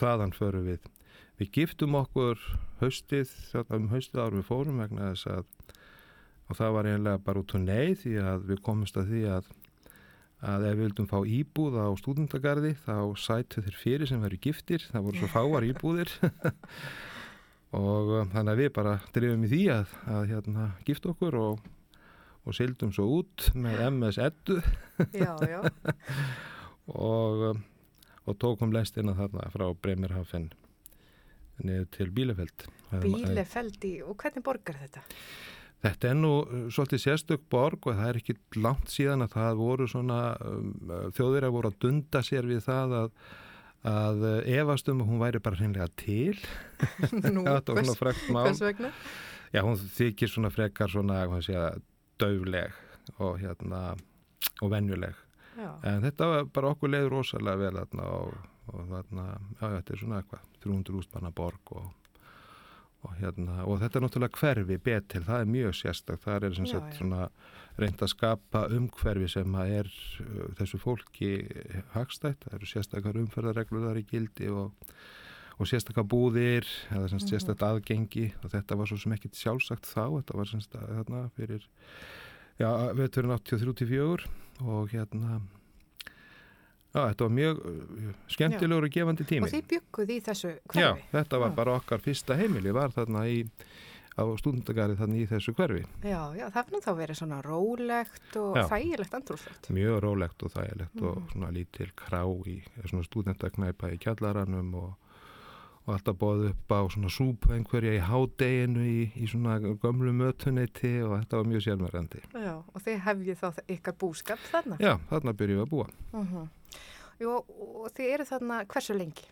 þaðan 0.00 0.36
förum 0.36 0.68
við 0.68 0.84
við 1.40 1.52
giftum 1.56 1.96
okkur 1.96 2.40
haustið 2.82 3.32
um 3.72 3.88
haustið 3.92 4.20
árum 4.20 4.42
við 4.42 4.48
fórum 4.50 4.82
vegna 4.82 5.12
þess 5.14 5.30
að 5.38 5.48
og 6.50 6.58
það 6.58 6.72
var 6.74 6.88
einlega 6.90 7.22
bara 7.24 7.40
út 7.40 7.54
á 7.54 7.58
neyð 7.62 7.96
því 8.02 8.14
að 8.26 8.46
við 8.50 8.62
komumst 8.66 8.96
að 8.98 9.12
því 9.12 9.22
að 9.38 9.50
að 10.40 10.66
ef 10.70 10.76
við 10.76 10.82
vildum 10.84 11.08
fá 11.10 11.18
íbúð 11.28 11.76
á 11.76 11.88
stúdendagarði 12.00 12.72
þá 12.86 12.96
sætu 13.20 13.64
þeir 13.66 13.76
fyrir 13.76 14.08
sem 14.08 14.22
veru 14.22 14.38
giftir 14.40 14.86
það 14.88 15.06
voru 15.06 15.20
svo 15.20 15.30
fáar 15.36 15.66
íbúðir 15.68 16.12
og 17.80 18.14
um, 18.20 18.30
þannig 18.32 18.54
að 18.54 18.62
við 18.62 18.72
bara 18.78 18.94
drifum 19.14 19.44
í 19.44 19.50
því 19.52 19.60
að, 19.74 19.98
að 20.14 20.24
hérna 20.32 20.70
gifta 20.88 21.12
okkur 21.12 21.36
og, 21.40 21.66
og 22.46 22.56
sildum 22.56 22.94
svo 22.96 23.08
út 23.20 23.50
með 23.54 23.84
MS 23.90 24.22
Eddu 24.30 24.60
Já, 25.12 25.34
já. 25.44 25.60
og, 27.10 27.44
um, 27.52 27.62
og 28.24 28.40
tókum 28.40 28.72
lestina 28.74 29.14
þarna 29.18 29.50
frá 29.52 29.68
Bremerhafen 29.76 30.50
niður 31.64 31.88
til 31.92 32.10
Bílefeld. 32.16 32.66
Bílefeld 33.02 33.84
í, 33.84 33.94
og 34.00 34.16
hvernig 34.20 34.44
borgar 34.44 34.78
þetta? 34.80 35.02
Þetta 35.80 36.10
er 36.10 36.16
nú 36.18 36.32
uh, 36.42 36.64
svolítið 36.72 37.04
sérstök 37.06 37.44
borg 37.52 37.88
og 37.88 37.96
það 37.96 38.10
er 38.10 38.20
ekki 38.20 38.36
langt 38.60 38.92
síðan 38.92 39.24
að 39.24 39.36
það 39.36 39.62
voru 39.62 39.86
svona 39.90 40.18
um, 40.44 40.74
þjóðir 41.16 41.48
að 41.48 41.54
voru 41.56 41.70
að 41.72 41.78
dunda 41.86 42.24
sér 42.26 42.48
við 42.50 42.62
það 42.66 42.96
að, 42.98 43.14
að 43.88 44.26
uh, 44.28 44.36
efast 44.60 44.90
um 44.92 45.00
að 45.04 45.12
hún 45.12 45.22
væri 45.24 45.42
bara 45.44 45.60
hreinlega 45.60 45.88
til. 46.00 46.36
Nú, 47.34 47.46
hvers, 47.72 47.94
hvers 48.00 48.64
vegna? 48.64 48.92
Já, 49.50 49.64
hún 49.66 49.80
þykir 49.96 50.30
svona 50.30 50.52
frekar 50.54 50.92
svona, 50.92 51.24
hvað 51.26 51.48
sé 51.48 51.56
að, 51.58 51.80
daufleg 52.20 53.18
og 53.18 53.40
hérna, 53.40 53.80
og 54.60 54.70
venjuleg. 54.72 55.16
Já, 55.56 55.70
En 55.88 56.04
þetta 56.04 56.28
var 56.30 56.50
bara 56.54 56.74
okkur 56.74 56.92
leið 56.92 57.08
rosalega 57.12 57.60
vel 57.60 57.78
þarna 57.80 58.10
og, 58.16 58.36
og 58.70 58.84
þarna, 58.92 59.24
já, 59.56 59.64
þetta 59.64 59.94
er 59.94 60.02
svona 60.02 60.20
eitthvað, 60.20 60.44
300 60.64 61.00
úspanna 61.00 61.32
borg 61.34 61.72
og, 61.76 61.88
og 63.06 63.14
hérna, 63.16 63.62
og 63.64 63.78
þetta 63.80 63.98
er 63.98 64.04
náttúrulega 64.04 64.40
hverfi 64.42 64.76
betil, 64.84 65.22
það 65.24 65.40
er 65.44 65.50
mjög 65.54 65.76
sérstakt, 65.78 66.24
það 66.26 66.44
er 66.44 66.56
Já, 66.58 66.64
sagt 66.74 66.92
já. 66.92 66.98
svona 66.98 67.28
reynd 67.80 68.02
að 68.04 68.10
skapa 68.12 68.64
umhverfi 68.76 69.28
sem 69.32 69.54
að 69.56 69.70
er 69.78 69.88
uh, 70.20 70.42
þessu 70.58 70.80
fólki 70.82 71.30
hagstætt, 71.94 72.44
það 72.44 72.58
eru 72.58 72.66
sérstakar 72.68 73.20
umferðarreglur 73.22 73.86
þar 73.88 74.00
í 74.02 74.04
gildi 74.10 74.50
og, 74.52 74.74
og 75.56 75.70
sérstakar 75.70 76.04
búðir, 76.04 76.68
eða 76.90 77.08
sem 77.08 77.16
Mhm. 77.16 77.24
sagt 77.24 77.32
sérstakt 77.32 77.64
aðgengi. 77.64 78.26
Og 78.44 78.50
þetta 78.52 78.76
var 78.76 78.86
svo 78.90 78.98
sem 79.00 79.12
ekkit 79.16 79.34
sjálfsagt 79.40 79.88
þá, 79.88 80.04
þetta 80.20 80.36
var 80.36 80.46
sem 80.52 80.60
sagt 80.60 80.76
þarna 80.76 81.30
fyrir, 81.36 81.64
já, 82.60 82.68
veturinn 82.96 83.32
83-84 83.38 84.28
og 84.60 84.88
hérna 84.92 85.40
Já, 86.90 87.04
þetta 87.12 87.22
var 87.28 87.34
mjög 87.36 87.60
uh, 87.70 88.08
skemmtilegur 88.34 88.84
og 88.88 88.90
gefandi 88.96 89.24
tími. 89.30 89.46
og 89.46 89.52
þið 89.54 89.66
bygguð 89.70 90.10
í 90.10 90.18
þessu 90.26 90.48
Já, 90.50 90.62
hverfi? 90.74 91.04
þetta 91.12 91.38
var 91.44 91.52
Já. 91.52 91.54
bara 91.60 91.74
okkar 91.78 92.02
fyrsta 92.02 92.36
heimili, 92.40 92.72
var 92.74 92.90
þarna 92.90 93.22
í, 93.30 93.44
á 94.18 94.22
stúndagari 94.42 94.96
þarna 94.98 95.20
í 95.22 95.26
þessu 95.30 95.54
hverfi. 95.54 95.84
Já, 96.02 96.18
já, 96.34 96.48
það 96.50 96.64
finnum 96.66 96.82
þá 96.82 96.90
verið 96.98 97.20
svona 97.20 97.38
rólegt 97.46 98.36
og 98.42 98.58
Já. 98.58 98.64
þægilegt 98.72 99.14
andrúrslegt. 99.20 99.70
Mjög 99.70 100.00
rólegt 100.02 100.42
og 100.42 100.50
þægilegt 100.56 100.94
Mhm. 100.98 101.06
og 101.06 101.30
svona 101.32 101.52
lítil 101.54 101.92
krá 101.94 102.24
í 102.50 102.56
svona 102.90 103.06
stúdendaknæpa 103.06 103.92
í 103.94 103.98
kjallaranum 104.02 104.74
og, 104.74 104.90
og 105.86 105.94
alltaf 105.94 106.18
bóð 106.18 106.48
upp 106.50 106.68
á 106.74 106.80
svona 106.90 107.08
súpu 107.08 107.54
einhverja 107.54 107.94
í 107.96 108.02
hádeginu 108.02 108.82
í, 108.82 109.12
í 109.14 109.26
svona 109.30 109.60
gömlu 109.62 110.10
mötuneyti 110.12 110.96
og 111.06 111.20
þetta 111.22 111.36
var 111.38 111.44
mjög 111.54 111.62
sjálfmærandi. 111.68 112.20
Já, 112.34 112.54
og 112.74 112.82
þið 112.82 112.98
hefjið 113.06 113.36
þá 113.40 113.62
ykkar 113.78 113.94
búskap 114.02 114.38
þarna. 114.50 114.76
Já, 114.82 114.98
þarna 115.08 115.32
byrjum 115.38 115.62
við 115.62 115.66
að 115.66 115.70
búa. 115.70 115.88
Uh 116.12 116.48
Jú, 117.20 117.36
og 117.44 117.90
þið 117.96 118.14
eru 118.14 118.26
þarna 118.30 118.62
hversu 118.70 118.96
lengi? 118.96 119.26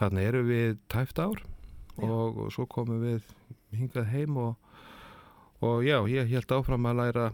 Þarna 0.00 0.22
eru 0.24 0.40
við 0.46 0.78
tæft 0.88 1.20
ár 1.20 1.42
og, 2.00 2.38
og 2.46 2.46
svo 2.54 2.64
komum 2.70 3.02
við 3.04 3.26
hingað 3.76 4.08
heim 4.14 4.38
og, 4.40 4.54
og 5.60 5.84
já, 5.84 5.98
ég 6.08 6.32
held 6.32 6.54
áfram 6.56 6.88
að 6.88 7.02
læra 7.02 7.26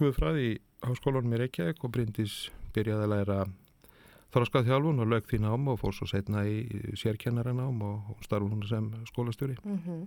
Guðfræði 0.00 0.46
í 0.48 0.58
háskólanum 0.86 1.36
í 1.36 1.40
Reykjavík 1.44 1.84
og 1.86 1.92
Bryndís 1.94 2.34
byrjaði 2.74 3.06
að 3.06 3.12
læra 3.14 3.38
þroskað 4.34 4.68
þjálfun 4.68 5.02
og 5.02 5.10
lög 5.10 5.26
því 5.30 5.40
nám 5.44 5.70
og 5.72 5.80
fór 5.80 5.94
svo 5.96 6.06
setna 6.10 6.44
í 6.46 6.60
sérkennara 6.98 7.54
nám 7.56 7.80
og, 7.86 8.12
starfum 8.24 8.54
hún 8.54 8.68
sem 8.68 8.90
skólastjóri. 9.10 9.58
Uh 9.64 10.06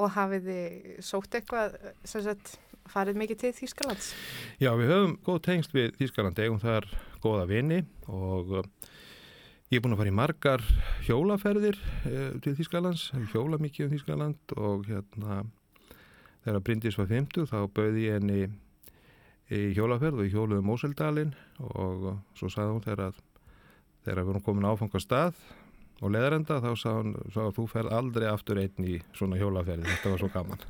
Og 0.00 0.08
hafið 0.14 0.46
þið 0.48 1.00
sótt 1.04 1.34
eitthvað, 1.36 1.74
sem 2.08 2.22
sagt, 2.24 2.54
farið 2.88 3.18
mikið 3.20 3.40
til 3.42 3.50
Þýskalands? 3.58 4.14
Já, 4.56 4.70
við 4.78 4.92
höfum 4.94 5.18
góð 5.26 5.42
tengst 5.44 5.74
við 5.76 5.92
Þýskaland, 5.98 6.40
eigum 6.40 6.62
þar 6.62 6.88
góða 7.20 7.44
vini 7.50 7.82
og 8.08 8.54
uh, 8.62 8.64
ég 9.68 9.78
er 9.78 9.84
búin 9.84 9.92
að 9.92 10.00
fara 10.00 10.12
í 10.12 10.16
margar 10.16 10.64
hjólaferðir 11.04 11.76
uh, 11.76 12.40
til 12.40 12.56
Þýskalands, 12.56 13.10
hjóla 13.34 13.60
mikið 13.60 13.86
um 13.86 13.94
Þýskaland 13.94 14.56
og 14.56 14.88
hérna 14.88 15.42
þegar 16.46 16.64
Bryndís 16.64 16.98
var 16.98 17.10
50 17.10 17.50
þá 17.50 17.58
bauði 17.76 18.06
ég 18.06 18.18
henni 18.18 18.40
í 19.50 19.74
hjólaferð 19.76 20.22
og 20.22 20.28
ég 20.28 20.36
hjóluði 20.36 20.64
Móseldalinn 20.64 21.34
og 21.60 22.14
svo 22.38 22.48
sagði 22.48 22.72
hún 22.72 22.86
þegar 22.86 23.10
að 23.10 23.20
þegar 24.04 24.22
við 24.22 24.32
erum 24.34 24.46
komin 24.46 24.68
áfanga 24.70 25.02
stað 25.02 25.38
og 26.00 26.14
leðrenda 26.14 26.58
þá 26.64 26.70
sagði 26.80 26.98
hún 27.00 27.32
sá, 27.34 27.42
þú 27.56 27.66
ferð 27.68 27.94
aldrei 27.96 28.26
aftur 28.30 28.60
einn 28.62 28.88
í 28.88 28.98
svona 29.16 29.38
hjólaferði, 29.40 29.86
þetta 29.90 30.12
var 30.14 30.22
svo 30.22 30.30
gaman. 30.34 30.66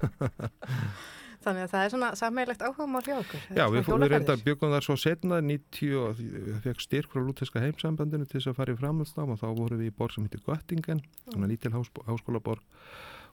Þannig 1.40 1.64
að 1.64 1.70
það 1.72 1.82
er 1.82 1.92
svona 1.94 2.08
sammeilegt 2.20 2.62
áhugamál 2.66 3.00
hjá 3.06 3.14
okkur. 3.16 3.44
Já, 3.48 3.62
við, 3.62 3.76
við 3.78 3.86
hjólaferðir. 3.88 4.42
byggum 4.44 4.74
þar 4.74 4.84
svo 4.84 4.96
setna 5.00 5.38
90 5.40 5.94
og 5.96 6.18
ég 6.20 6.58
fekk 6.66 6.84
styrk 6.84 7.14
frá 7.14 7.22
Lúteska 7.24 7.62
heimsambandinu 7.64 8.26
til 8.28 8.36
þess 8.36 8.50
að 8.52 8.58
fara 8.58 8.74
í 8.74 8.80
framhaldsnám 8.80 9.32
og 9.32 9.40
þá 9.40 9.46
vorum 9.48 9.80
við 9.80 9.88
í 9.88 9.94
borg 9.96 10.12
sem 10.12 10.26
heitir 10.26 10.42
Göttingen, 10.44 11.00
svona 11.30 11.48
lítil 11.48 11.72
hás, 11.72 11.88
háskólaborg 12.10 12.60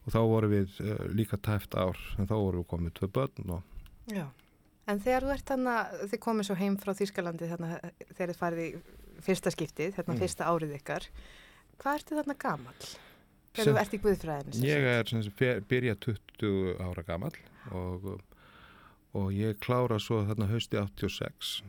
og 0.06 0.14
þá 0.14 0.20
vorum 0.24 0.54
við 0.54 0.80
uh, 0.86 1.02
líka 1.12 1.36
tæft 1.36 1.76
ár 1.76 2.00
en 2.16 2.30
þá 2.30 2.36
vorum 2.38 2.62
við 2.62 2.70
komið 2.72 2.96
tvö 2.96 3.10
börn 3.18 3.58
og 3.58 3.76
Já. 4.08 4.24
En 4.88 5.02
þegar 5.04 5.26
þú 5.26 5.32
ert 5.34 5.50
þarna, 5.50 5.74
þið 6.08 6.20
komið 6.24 6.48
svo 6.48 6.54
heim 6.56 6.76
frá 6.80 6.94
Þýskalandi 6.96 7.48
þarna 7.50 7.74
þegar 8.14 8.30
þið 8.30 8.38
farið 8.38 8.62
í 8.64 8.68
fyrsta 9.24 9.50
skiptið, 9.54 9.94
þarna 9.98 10.14
Mm. 10.14 10.20
fyrsta 10.22 10.44
árið 10.50 10.74
ykkar, 10.78 11.06
hvað 11.78 11.98
ertu 12.00 12.16
þarna 12.18 12.36
gamall? 12.38 12.88
Þegar 13.54 13.64
Sem- 13.64 13.74
þú 13.74 13.80
ert 13.80 13.94
í 13.94 14.00
Guðfræðinu? 14.04 14.54
sem 14.54 14.64
ég 14.68 14.84
er 14.92 15.06
sem 15.08 15.22
fer- 15.32 15.60
byrja 15.60 15.94
20 15.96 16.76
ára 16.80 17.02
gamall 17.06 17.36
og, 17.72 18.20
og 19.14 19.30
ég 19.32 19.58
klára 19.58 19.98
svo 19.98 20.22
þarna 20.26 20.46
hausti 20.50 20.76
86 20.76 21.62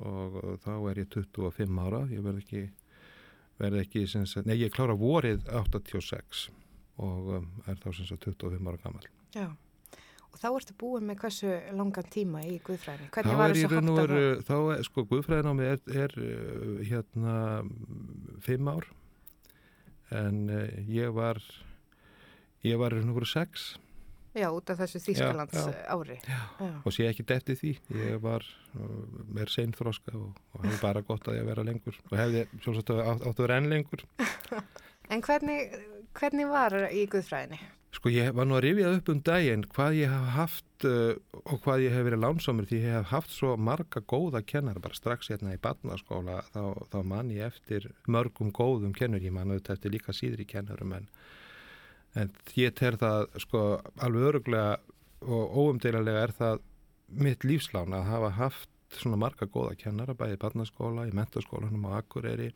og, 0.00 0.36
og 0.44 0.58
þá 0.64 0.90
er 0.90 0.94
ég 1.04 1.08
25 1.08 1.78
ára, 1.78 2.06
ég 2.10 2.20
verð 2.22 2.42
ekki 2.42 2.70
verð 3.60 3.80
ekki 3.84 4.06
sem 4.08 4.42
nei 4.46 4.56
ég 4.58 4.72
klára 4.74 4.96
vorið 4.98 5.44
86 5.46 6.48
og 6.98 7.28
um, 7.38 7.46
er 7.68 7.76
þá 7.76 7.94
sem 7.94 8.06
sagt 8.06 8.24
25 8.26 8.66
ára 8.68 8.78
gamall. 8.82 9.06
Já. 9.34 9.48
Þá 10.40 10.48
ertu 10.50 10.74
búin 10.80 11.04
með 11.06 11.20
hversu 11.22 11.50
langan 11.76 12.08
tíma 12.12 12.40
í 12.48 12.56
Guðfræðinu? 12.64 13.10
Hvernig 13.14 13.38
var 13.38 13.52
þessu 13.52 13.68
og 13.68 13.74
háttað 13.76 13.98
veru, 14.00 14.22
þá 14.48 14.54
er, 14.74 14.82
sko, 14.88 15.04
guðfræðinámi 15.10 15.68
er, 15.68 15.82
er 16.04 16.16
uh, 16.18 16.80
hérna 16.88 17.36
mm, 17.66 18.40
fimm 18.46 18.70
ár 18.72 18.88
en 20.12 20.42
uh, 20.48 20.64
ég 20.88 21.12
var 21.14 21.40
ég 22.66 22.80
var 22.80 22.96
veru 22.96 23.28
sex 23.28 23.72
Já, 24.32 24.46
út 24.48 24.70
af 24.72 24.78
þessu 24.80 25.00
Þýskalands 25.04 25.58
já. 25.60 25.72
ári. 25.92 26.14
Já. 26.24 26.38
Já. 26.56 26.68
og 26.80 26.94
sé 26.96 27.04
ekki 27.04 27.26
eftir 27.34 27.58
því, 27.60 27.72
ég 28.00 28.22
var 28.24 28.46
uh, 28.80 29.42
er 29.42 29.52
sein 29.52 29.74
þroska 29.76 30.14
og, 30.16 30.38
og 30.56 30.64
hefði 30.64 30.78
bara 30.80 31.04
gott 31.04 31.28
að 31.28 31.36
ég 31.42 31.50
vera 31.50 31.66
lengur 31.68 31.98
og 32.08 32.16
hefði 32.16 32.46
sjálfsagt 32.64 32.94
átt 32.96 33.26
átt 33.28 33.36
að 33.36 33.44
vera 33.44 33.60
enn 33.60 33.70
lengur 33.72 34.06
En 35.12 35.20
hvernig, 35.20 35.74
hvernig 36.16 36.48
var 36.48 36.72
í 36.88 37.04
Guðfræðinu? 37.10 37.58
Sko 37.92 38.08
ég 38.08 38.32
var 38.32 38.48
nú 38.48 38.56
að 38.56 38.64
rifjað 38.64 38.94
upp 38.98 39.10
um 39.12 39.20
daginn 39.26 39.66
hvað 39.74 39.98
ég 39.98 40.12
hef 40.12 40.30
haft 40.36 40.86
uh, 40.88 41.12
og 41.42 41.60
hvað 41.64 41.84
ég 41.84 41.94
hef 41.96 42.06
verið 42.08 42.22
lánsamur 42.24 42.68
því 42.70 42.80
ég 42.80 42.96
hef 42.96 43.12
haft 43.12 43.34
svo 43.34 43.52
marga 43.60 44.00
góða 44.00 44.40
kennara 44.48 44.80
bara 44.82 44.96
strax 44.96 45.28
hérna 45.32 45.52
í 45.52 45.60
barnaskóla 45.62 46.40
þá, 46.54 46.62
þá 46.88 46.98
man 47.04 47.30
ég 47.34 47.52
eftir 47.52 47.90
mörgum 48.08 48.52
góðum 48.54 48.96
kennur, 48.96 49.20
ég 49.20 49.34
man 49.34 49.52
auðvitað 49.52 49.76
eftir 49.76 49.94
líka 49.94 50.16
síðri 50.16 50.48
kennurum 50.48 50.96
en, 50.96 51.08
en 52.16 52.32
ég 52.56 52.74
ter 52.80 52.96
það 53.00 53.28
sko 53.44 53.64
alveg 54.00 54.28
öruglega 54.32 54.78
og 55.22 55.56
óumdeilanlega 55.60 56.26
er 56.26 56.36
það 56.38 56.62
mitt 57.22 57.44
lífslán 57.44 57.92
að 57.94 58.08
hafa 58.08 58.30
haft 58.38 58.70
svona 58.96 59.20
marga 59.20 59.46
góða 59.48 59.76
kennara, 59.80 60.16
bæði 60.16 60.36
í 60.36 60.40
barnaskóla, 60.42 61.06
í 61.08 61.14
mentaskólanum 61.16 61.86
á 61.92 62.00
Akureyri, 62.00 62.50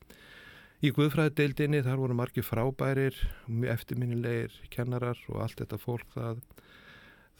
í 0.84 0.92
Guðfræðdeildinni, 0.96 1.82
þar 1.86 2.02
voru 2.02 2.16
margi 2.18 2.44
frábærir, 2.44 3.16
mjög 3.48 3.72
eftirminnilegir 3.76 4.56
kennarar 4.72 5.20
og 5.32 5.42
allt 5.44 5.62
þetta 5.62 5.78
fólk 5.80 6.10
það, 6.14 6.42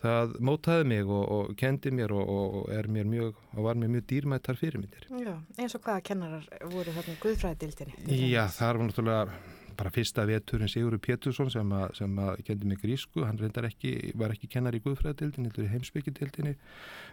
það 0.03 0.39
mótaði 0.49 0.89
mig 0.93 1.11
og, 1.11 1.25
og 1.37 1.53
kendi 1.61 1.93
mér 1.95 2.15
og, 2.17 2.33
og 2.39 2.73
er 2.73 2.89
mér 2.93 3.11
mjög, 3.11 3.43
og 3.57 3.69
var 3.69 3.81
mér 3.81 3.93
mjög 3.97 4.09
dýrmættar 4.13 4.61
fyrirmyndir. 4.61 5.07
Já, 5.11 5.37
eins 5.59 5.77
og 5.77 5.85
hvaða 5.85 6.07
kennarar 6.11 6.49
voru 6.73 6.97
þarna 6.97 7.15
í 7.15 7.23
Guðfræðidildinni? 7.27 8.25
Já, 8.33 8.43
það 8.57 8.73
var 8.73 8.83
náttúrulega 8.87 9.55
bara 9.79 9.91
fyrsta 9.95 10.25
veturinn 10.29 10.69
Sigurður 10.71 11.01
Pétursson 11.05 11.51
sem 11.53 11.73
að, 11.77 11.87
sem 11.99 12.19
að 12.23 12.43
kendi 12.47 12.69
mig 12.71 12.81
grísku, 12.83 13.25
hann 13.27 13.39
reyndar 13.41 13.67
ekki, 13.69 14.13
var 14.19 14.33
ekki 14.35 14.49
kennar 14.53 14.77
í 14.77 14.81
Guðfræðadildinni, 14.85 15.51
heldur 15.51 15.67
í 15.67 15.73
heimsbyggidildinni, 15.75 16.55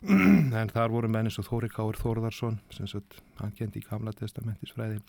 en 0.61 0.71
þar 0.73 0.93
voru 0.93 1.09
menn 1.11 1.29
eins 1.29 1.39
og 1.41 1.47
Þóri 1.49 1.69
Káur 1.73 1.97
Þórðarsson, 1.99 2.59
sem 2.75 2.87
sagt, 2.91 3.19
hann 3.39 3.53
kendi 3.57 3.81
í 3.81 3.85
Gamla 3.87 4.13
testamentisfræði, 4.19 5.01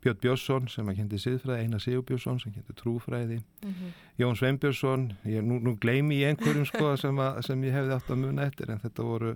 Björn 0.00 0.20
Björnsson 0.22 0.68
sem 0.72 0.88
að 0.88 1.00
kendi 1.02 1.18
siðfræði, 1.20 1.66
Einar 1.66 1.82
Sigurbjörnsson 1.84 2.38
sem 2.40 2.54
kendi 2.54 2.76
trúfræði, 2.78 3.40
Mhm. 3.60 3.90
Jón 4.20 4.36
Sveinbjörnsson, 4.36 5.02
ég, 5.28 5.44
nú, 5.44 5.58
nú 5.60 5.74
gleymi 5.80 6.16
ég 6.22 6.32
einhverjum 6.34 6.64
sko 6.68 6.94
sem, 7.02 7.16
að, 7.20 7.42
sem 7.44 7.62
ég 7.68 7.74
hefði 7.76 7.92
átt 7.98 8.08
að 8.12 8.22
muna 8.22 8.46
eftir, 8.48 8.70
en 8.72 8.80
þetta 8.80 9.04
voru, 9.04 9.34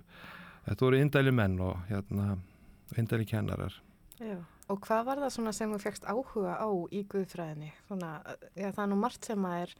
þetta 0.65 0.85
voru 0.87 0.99
indæli 1.01 1.31
menn 1.33 1.59
og 1.61 1.77
hérna, 1.91 2.35
indæli 2.97 3.25
kennarar. 3.29 3.77
Já. 4.19 4.37
Og 4.73 4.79
hvað 4.81 5.03
var 5.05 5.21
það 5.21 5.33
svona 5.35 5.53
sem 5.53 5.73
þú 5.75 5.77
fegst 5.83 6.07
áhuga 6.09 6.55
á 6.57 6.69
í 6.89 7.03
Guðfræðinni? 7.11 7.69
Svona, 7.85 8.15
já, 8.57 8.71
það 8.71 8.81
er 8.85 8.89
nú 8.89 8.97
margt 8.97 9.27
sem 9.27 9.45
að 9.45 9.59
er 9.61 9.75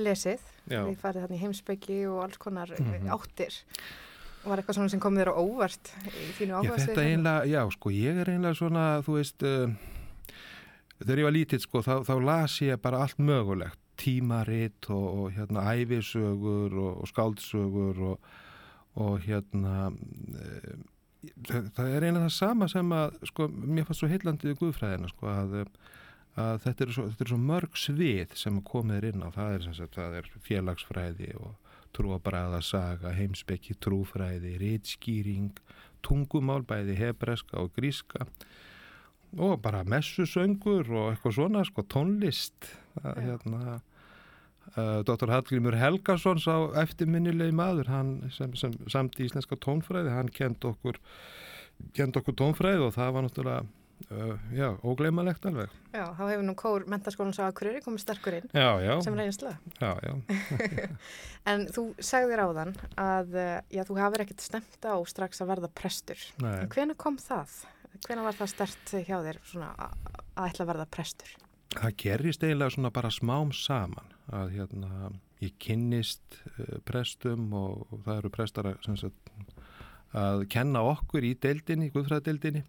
lesið, 0.00 0.46
Já. 0.72 0.80
við 0.86 0.96
farið 1.02 1.26
þarna 1.26 1.36
í 1.36 1.42
heimsbyggi 1.42 1.98
og 2.08 2.22
alls 2.24 2.40
konar 2.40 2.72
mm 2.78 3.10
áttir. 3.12 3.58
Var 4.42 4.58
eitthvað 4.58 4.78
svona 4.78 4.90
sem 4.90 5.02
kom 5.02 5.14
þér 5.14 5.30
á 5.30 5.34
óvart 5.38 5.92
í 6.08 6.30
þínu 6.38 6.50
Já, 6.50 6.56
áhuga 6.58 6.78
þetta 6.80 7.04
einlega, 7.04 7.44
já, 7.46 7.60
sko, 7.76 7.92
ég 7.94 8.22
er 8.22 8.30
einlega 8.32 8.58
svona, 8.58 8.86
þú 9.06 9.18
veist, 9.20 9.44
uh, 9.46 9.68
þegar 11.02 11.20
ég 11.20 11.28
var 11.28 11.36
lítill, 11.36 11.60
sko, 11.62 11.82
þá, 11.84 11.92
þá 12.08 12.14
las 12.26 12.56
ég 12.64 12.80
bara 12.82 13.02
allt 13.04 13.20
mögulegt, 13.22 13.78
tímarit 14.02 14.88
og, 14.90 15.06
og 15.12 15.36
hérna, 15.36 15.68
æfisögur 15.76 16.72
og, 16.72 17.04
og 17.04 17.12
skáldsögur 17.12 18.02
og, 18.14 18.32
og 18.96 19.20
hérna, 19.28 19.92
uh, 19.92 20.74
það, 21.48 21.88
er 21.88 22.06
einlega 22.06 22.26
það 22.26 22.36
sama 22.36 22.68
sem 22.70 22.94
að, 22.96 23.18
sko, 23.30 23.48
mér 23.48 23.88
fannst 23.88 24.02
svo 24.02 24.10
heillandi 24.10 24.50
við 24.50 24.58
Guðfræðina, 24.60 25.10
sko, 25.12 25.28
að, 25.32 25.58
að 26.42 26.62
þetta 26.66 26.86
eru 26.86 26.96
svo, 26.96 27.08
er 27.12 27.32
svo 27.32 27.40
mörg 27.50 27.78
svið 27.78 28.36
sem 28.38 28.62
komið 28.66 28.98
er 28.98 29.08
inn 29.10 29.26
á, 29.26 29.28
það 29.34 29.56
er, 29.56 29.68
sagt, 29.78 29.98
það 29.98 30.18
er 30.20 30.32
félagsfræði 30.48 31.30
og 31.40 31.54
trúabræðasaga, 31.96 33.12
heimspekki, 33.18 33.76
trúfræði, 33.82 34.56
rítskýring, 34.62 35.52
tungumál, 36.04 36.62
bæði 36.66 36.96
hebreska 36.98 37.60
og 37.60 37.72
gríska. 37.76 38.26
Og 39.32 39.58
bara 39.64 39.84
messusöngur 39.88 40.88
og 40.92 41.12
eitthvað 41.12 41.36
svona, 41.38 41.64
sko, 41.68 41.84
tónlist. 41.88 42.72
Það, 42.96 43.20
hérna, 43.26 43.76
Dr. 45.04 45.28
Hallgrímur 45.28 45.76
Helgason 45.76 46.40
sá 46.40 46.54
eftirminnilegi 46.80 47.52
maður, 47.56 47.90
sem, 48.32 48.54
sem 48.56 48.74
samt 48.92 49.18
í 49.20 49.26
íslenska 49.28 49.58
tónfræði, 49.60 50.12
hann 50.14 50.30
kend 50.32 50.64
okkur, 50.64 50.98
okkur 51.92 52.36
tónfræði 52.38 52.86
og 52.86 52.94
það 52.94 53.10
var 53.16 53.26
náttúrulega, 53.26 53.66
uh, 54.08 54.46
já, 54.56 54.68
ógleymalegt 54.80 55.44
alveg. 55.50 55.74
Já, 55.92 56.06
þá 56.16 56.22
hefur 56.22 56.46
nú 56.48 56.56
kór 56.62 56.86
mentaskólan 56.94 57.36
sá 57.36 57.44
að 57.50 57.58
kurri 57.60 57.84
komið 57.84 58.04
sterkur 58.06 58.38
inn 58.38 58.48
Já, 58.56 58.70
já, 58.80 58.94
sem 59.04 59.18
reynsla. 59.18 59.54
já, 59.76 59.92
já. 60.06 60.16
En 61.52 61.68
þú 61.74 61.88
sagðir 62.00 62.44
áðan 62.46 62.74
að 62.96 63.38
eh, 63.42 63.54
já, 63.76 63.84
þú 63.88 64.00
hafur 64.00 64.24
ekkert 64.24 64.44
stemt 64.44 64.88
á 64.88 64.96
strax 65.10 65.42
að 65.44 65.52
verða 65.56 65.72
prestur. 65.74 66.26
Nei. 66.40 66.62
En 66.64 66.72
hvena 66.72 66.96
kom 66.96 67.20
það? 67.20 67.60
Hvena 68.06 68.24
var 68.24 68.40
það 68.40 68.54
stert 68.56 68.92
hjá 69.04 69.18
þér 69.20 69.42
að 69.68 70.46
ætla 70.46 70.64
að 70.64 70.70
verða 70.72 70.92
prestur? 70.96 71.34
Það 71.72 71.94
gerist 72.02 72.44
eiginlega 72.44 72.74
svona 72.74 72.92
bara 72.94 73.10
smám 73.12 73.52
saman 73.56 74.10
að 74.32 74.56
hérna 74.56 75.12
ég 75.42 75.54
kynnist 75.62 76.38
uh, 76.54 76.78
prestum 76.86 77.50
og, 77.56 77.86
það 78.04 78.18
eru 78.18 78.32
prestar 78.32 78.68
að, 78.70 78.88
sagt, 79.00 79.32
að 80.14 80.44
kenna 80.52 80.84
okkur 80.92 81.24
í 81.26 81.32
deildinni, 81.42 81.90
guðfræðdeildinni 81.94 82.62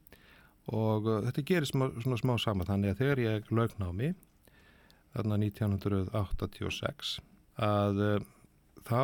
og 0.73 1.09
uh, 1.09 1.19
þetta 1.27 1.45
gerist 1.49 1.75
svona 1.75 2.19
smá 2.21 2.35
saman 2.41 2.69
þannig 2.69 2.93
að 2.93 3.01
þegar 3.03 3.23
ég 3.23 3.51
lögn 3.53 3.85
á 3.85 3.89
mig 3.93 4.15
þarna 5.13 5.39
1986 5.43 7.17
að 7.61 8.01
uh, 8.01 8.19
þá 8.83 9.03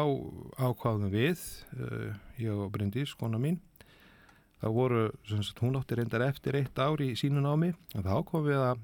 ákváðum 0.60 1.12
við, 1.14 1.42
uh, 1.78 2.14
ég 2.42 2.56
og 2.56 2.72
Bryndís, 2.74 3.14
kona 3.20 3.40
mín 3.42 3.60
það 4.60 4.76
voru, 4.76 5.04
sagt, 5.30 5.62
hún 5.64 5.78
átti 5.80 6.00
reyndar 6.00 6.26
eftir 6.26 6.58
eitt 6.60 6.80
ár 6.80 7.00
í 7.04 7.14
sínu 7.20 7.44
námi 7.44 7.72
og 7.96 8.08
þá 8.08 8.16
kom 8.28 8.48
við 8.48 8.64
að 8.64 8.82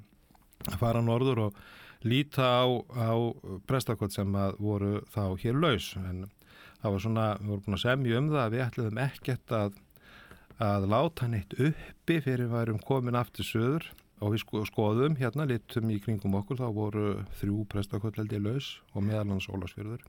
að 0.69 0.79
fara 0.81 1.01
norður 1.05 1.47
og 1.47 1.59
líta 2.05 2.47
á, 2.61 2.65
á 2.95 3.13
prestakot 3.67 4.13
sem 4.13 4.35
að 4.37 4.59
voru 4.61 4.99
þá 5.13 5.23
hér 5.41 5.57
laus. 5.59 5.93
En 5.97 6.27
það 6.81 6.95
var 6.95 7.03
svona, 7.05 7.25
við 7.41 7.51
vorum 7.51 7.65
búin 7.65 7.79
að 7.79 7.85
semja 7.87 8.21
um 8.21 8.31
það 8.33 8.43
að 8.43 8.55
við 8.55 8.65
ætluðum 8.67 9.03
ekkert 9.05 9.57
að 9.59 9.81
að 10.61 10.87
láta 10.87 11.27
neitt 11.27 11.53
uppi 11.59 12.21
fyrir 12.23 12.45
við 12.45 12.53
værum 12.53 12.79
komin 12.79 13.17
aftur 13.19 13.43
söður 13.43 13.87
og 14.23 14.31
við 14.31 14.43
sko, 14.45 14.61
skoðum 14.67 15.17
hérna, 15.19 15.47
litum 15.49 15.89
í 15.91 15.99
kringum 15.99 16.37
okkur 16.39 16.61
þá 16.61 16.67
voru 16.71 17.07
þrjú 17.41 17.65
prestakot 17.71 18.15
held 18.15 18.31
ég 18.31 18.43
laus 18.43 18.69
og 18.93 19.03
meðalans 19.03 19.49
Ólasfjörður 19.51 20.05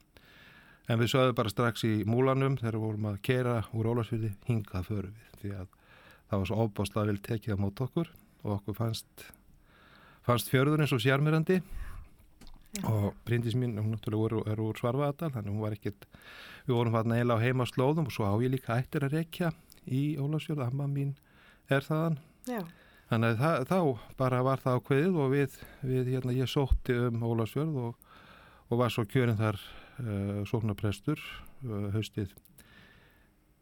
en 0.86 1.00
við 1.00 1.10
sögðum 1.10 1.38
bara 1.40 1.50
strax 1.50 1.82
í 1.88 1.94
múlanum 2.06 2.58
þegar 2.60 2.78
vorum 2.78 3.08
að 3.10 3.18
kera 3.26 3.56
úr 3.74 3.90
Ólasfjörði 3.90 4.36
hingað 4.46 4.86
förum 4.92 5.18
við 5.18 5.40
því 5.40 5.56
að 5.58 5.66
það 6.30 6.38
var 6.38 6.50
svo 6.50 6.60
óbáslega 6.62 7.10
vel 7.10 7.24
tekið 7.26 7.58
á 7.58 7.62
mót 7.64 7.82
okkur 7.82 8.12
og 8.44 8.52
okkur 8.60 8.78
fannst 8.78 9.26
fannst 10.26 10.50
fjörðurinn 10.50 10.90
svo 10.90 10.98
sjarmirandi 11.02 11.60
og 12.84 13.14
Bryndís 13.24 13.54
mín, 13.56 13.78
hún 13.78 13.94
náttúrulega 13.94 14.42
er, 14.52 14.60
úr 14.60 14.76
Svarfaðardal, 14.76 15.30
þannig 15.32 15.54
hún 15.54 15.62
var 15.62 15.76
ekkert 15.76 16.08
við 16.66 16.74
vorum 16.74 16.96
þarna 16.96 17.16
eiginlega 17.16 17.38
á 17.40 17.44
heima 17.44 17.66
slóðum 17.68 18.10
og 18.10 18.16
svo 18.16 18.28
á 18.28 18.34
ég 18.42 18.52
líka 18.52 18.76
ættir 18.76 19.06
að 19.06 19.16
rekja 19.16 19.52
í 19.86 20.18
Ólafsjörð, 20.20 20.64
amma 20.66 20.88
mín 20.90 21.14
er 21.72 21.86
þaðan. 21.86 22.18
Já, 22.50 22.60
þannig 23.10 23.32
að 23.32 23.40
það, 23.42 23.66
þá 23.70 24.16
bara 24.18 24.42
var 24.46 24.64
það 24.64 24.80
ákveðið 24.80 25.20
og 25.22 25.32
við, 25.32 25.58
við 25.86 26.12
hérna, 26.14 26.36
ég 26.36 26.50
sótti 26.50 26.98
um 27.06 27.22
Ólafsjörð 27.30 27.78
og, 27.86 28.08
og 28.68 28.82
var 28.82 28.92
svo 28.92 29.06
kjörin 29.08 29.38
þar 29.40 29.60
uh, 30.02 30.42
sóknarprestur 30.50 31.22
uh, 31.22 31.88
haustið 31.94 32.34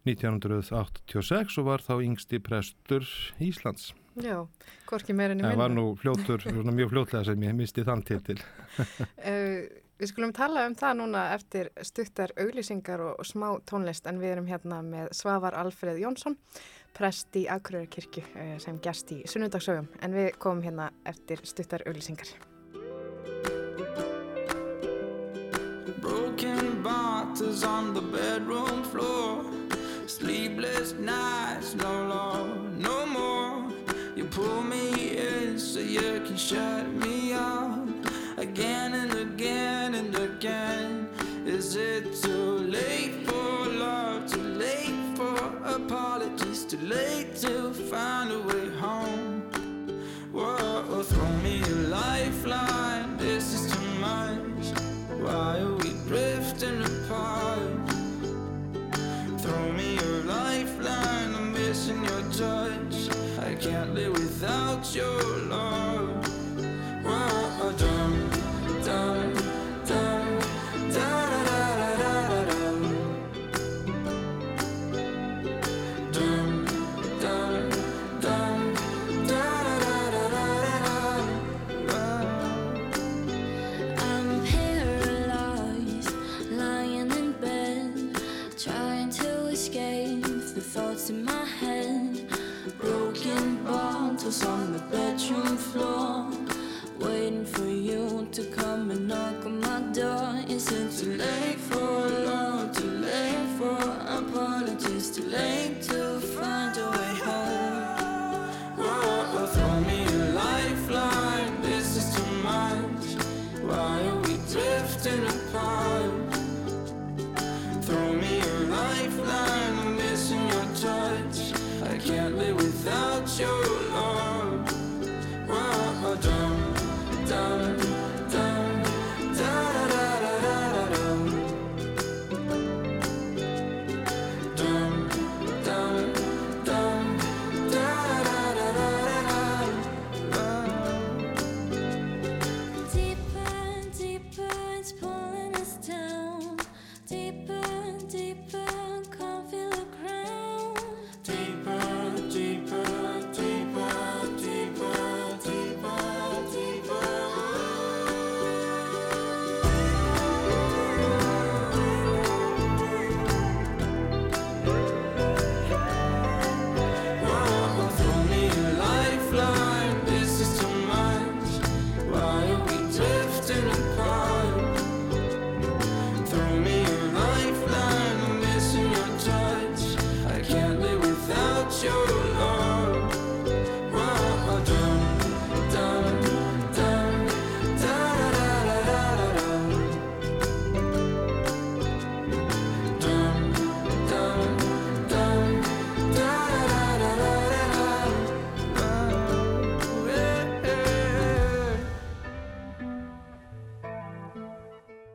1986 0.09 1.61
og 1.61 1.69
var 1.69 1.85
þá 1.85 1.95
yngsti 2.05 2.41
prestur 2.45 3.07
Íslands 3.41 3.93
já, 4.23 4.37
hvorki 4.89 5.15
meira 5.17 5.35
enn 5.35 5.43
í 5.43 5.47
Það 5.47 5.57
var 5.61 5.73
minna. 5.73 5.81
nú 5.81 5.97
fljótur, 5.99 6.45
svona 6.45 6.75
mjög 6.75 6.93
fljótlega 6.93 7.25
sem 7.29 7.43
ég 7.47 7.57
misti 7.59 7.85
þann 7.87 8.05
titil. 8.07 8.39
Uh, 8.79 9.65
við 9.99 10.11
skulum 10.11 10.33
tala 10.37 10.67
um 10.69 10.77
það 10.79 10.97
núna 11.01 11.27
eftir 11.35 11.71
stuttar 11.83 12.35
auglýsingar 12.39 13.03
og, 13.05 13.19
og 13.19 13.29
smá 13.29 13.49
tónlist 13.67 14.07
en 14.11 14.23
við 14.23 14.37
erum 14.37 14.49
hérna 14.51 14.81
með 14.87 15.13
Svavar 15.17 15.57
Alfreð 15.59 16.03
Jónsson, 16.03 16.39
prest 16.95 17.35
í 17.37 17.47
Akureyrakirkju 17.51 18.25
uh, 18.35 18.57
sem 18.63 18.79
gæst 18.83 19.13
í 19.17 19.23
sunnundagsögum 19.27 19.91
en 20.03 20.15
við 20.15 20.35
komum 20.39 20.63
hérna 20.67 20.91
eftir 21.05 21.43
stuttar 21.43 21.87
auglýsingar. 21.89 22.35
Broken 26.01 26.83
bottles 26.83 27.65
on 27.65 27.95
the 27.95 28.01
bedroom 28.01 28.85
floor. 28.85 29.45
Sleepless 30.07 30.93
nights, 30.95 31.75
no 31.75 31.91
Lord, 32.09 32.14
you 36.35 36.41
shut 36.41 36.89
me 36.95 37.33
out 37.33 37.87
again 38.39 38.93
and 38.95 39.15
again 39.15 39.95
and 39.95 40.17
again. 40.17 41.09
Is 41.47 41.77
it 41.77 42.13
too 42.23 42.59
late 42.77 43.25
for 43.25 43.69
love? 43.69 44.33
Too 44.33 44.43
late 44.43 45.17
for 45.17 45.37
apologies? 45.65 46.65
Too 46.65 46.79
late 46.79 47.37
to 47.37 47.73
find 47.73 48.33
a 48.33 48.41
way 48.41 48.69
home? 48.81 49.43
Whoa, 50.33 51.05
throw 51.05 51.33
me 51.45 51.63
a 51.63 51.75
lifeline. 52.01 53.17
This 53.17 53.55
is 53.55 53.73
too 53.73 53.91
much. 54.01 54.65
Why 55.23 55.59
are 55.61 55.77
we 55.83 55.91
drifting 56.09 56.83
apart? 56.83 57.91
Throw 59.39 59.73
me 59.73 59.99
a 59.99 60.11
lifeline. 60.37 61.35
I'm 61.37 61.53
missing 61.53 62.03
your 62.03 62.23
touch. 62.33 62.97
I 63.39 63.55
can't 63.55 63.95
live 63.95 64.15
without 64.15 64.95
your 64.97 65.34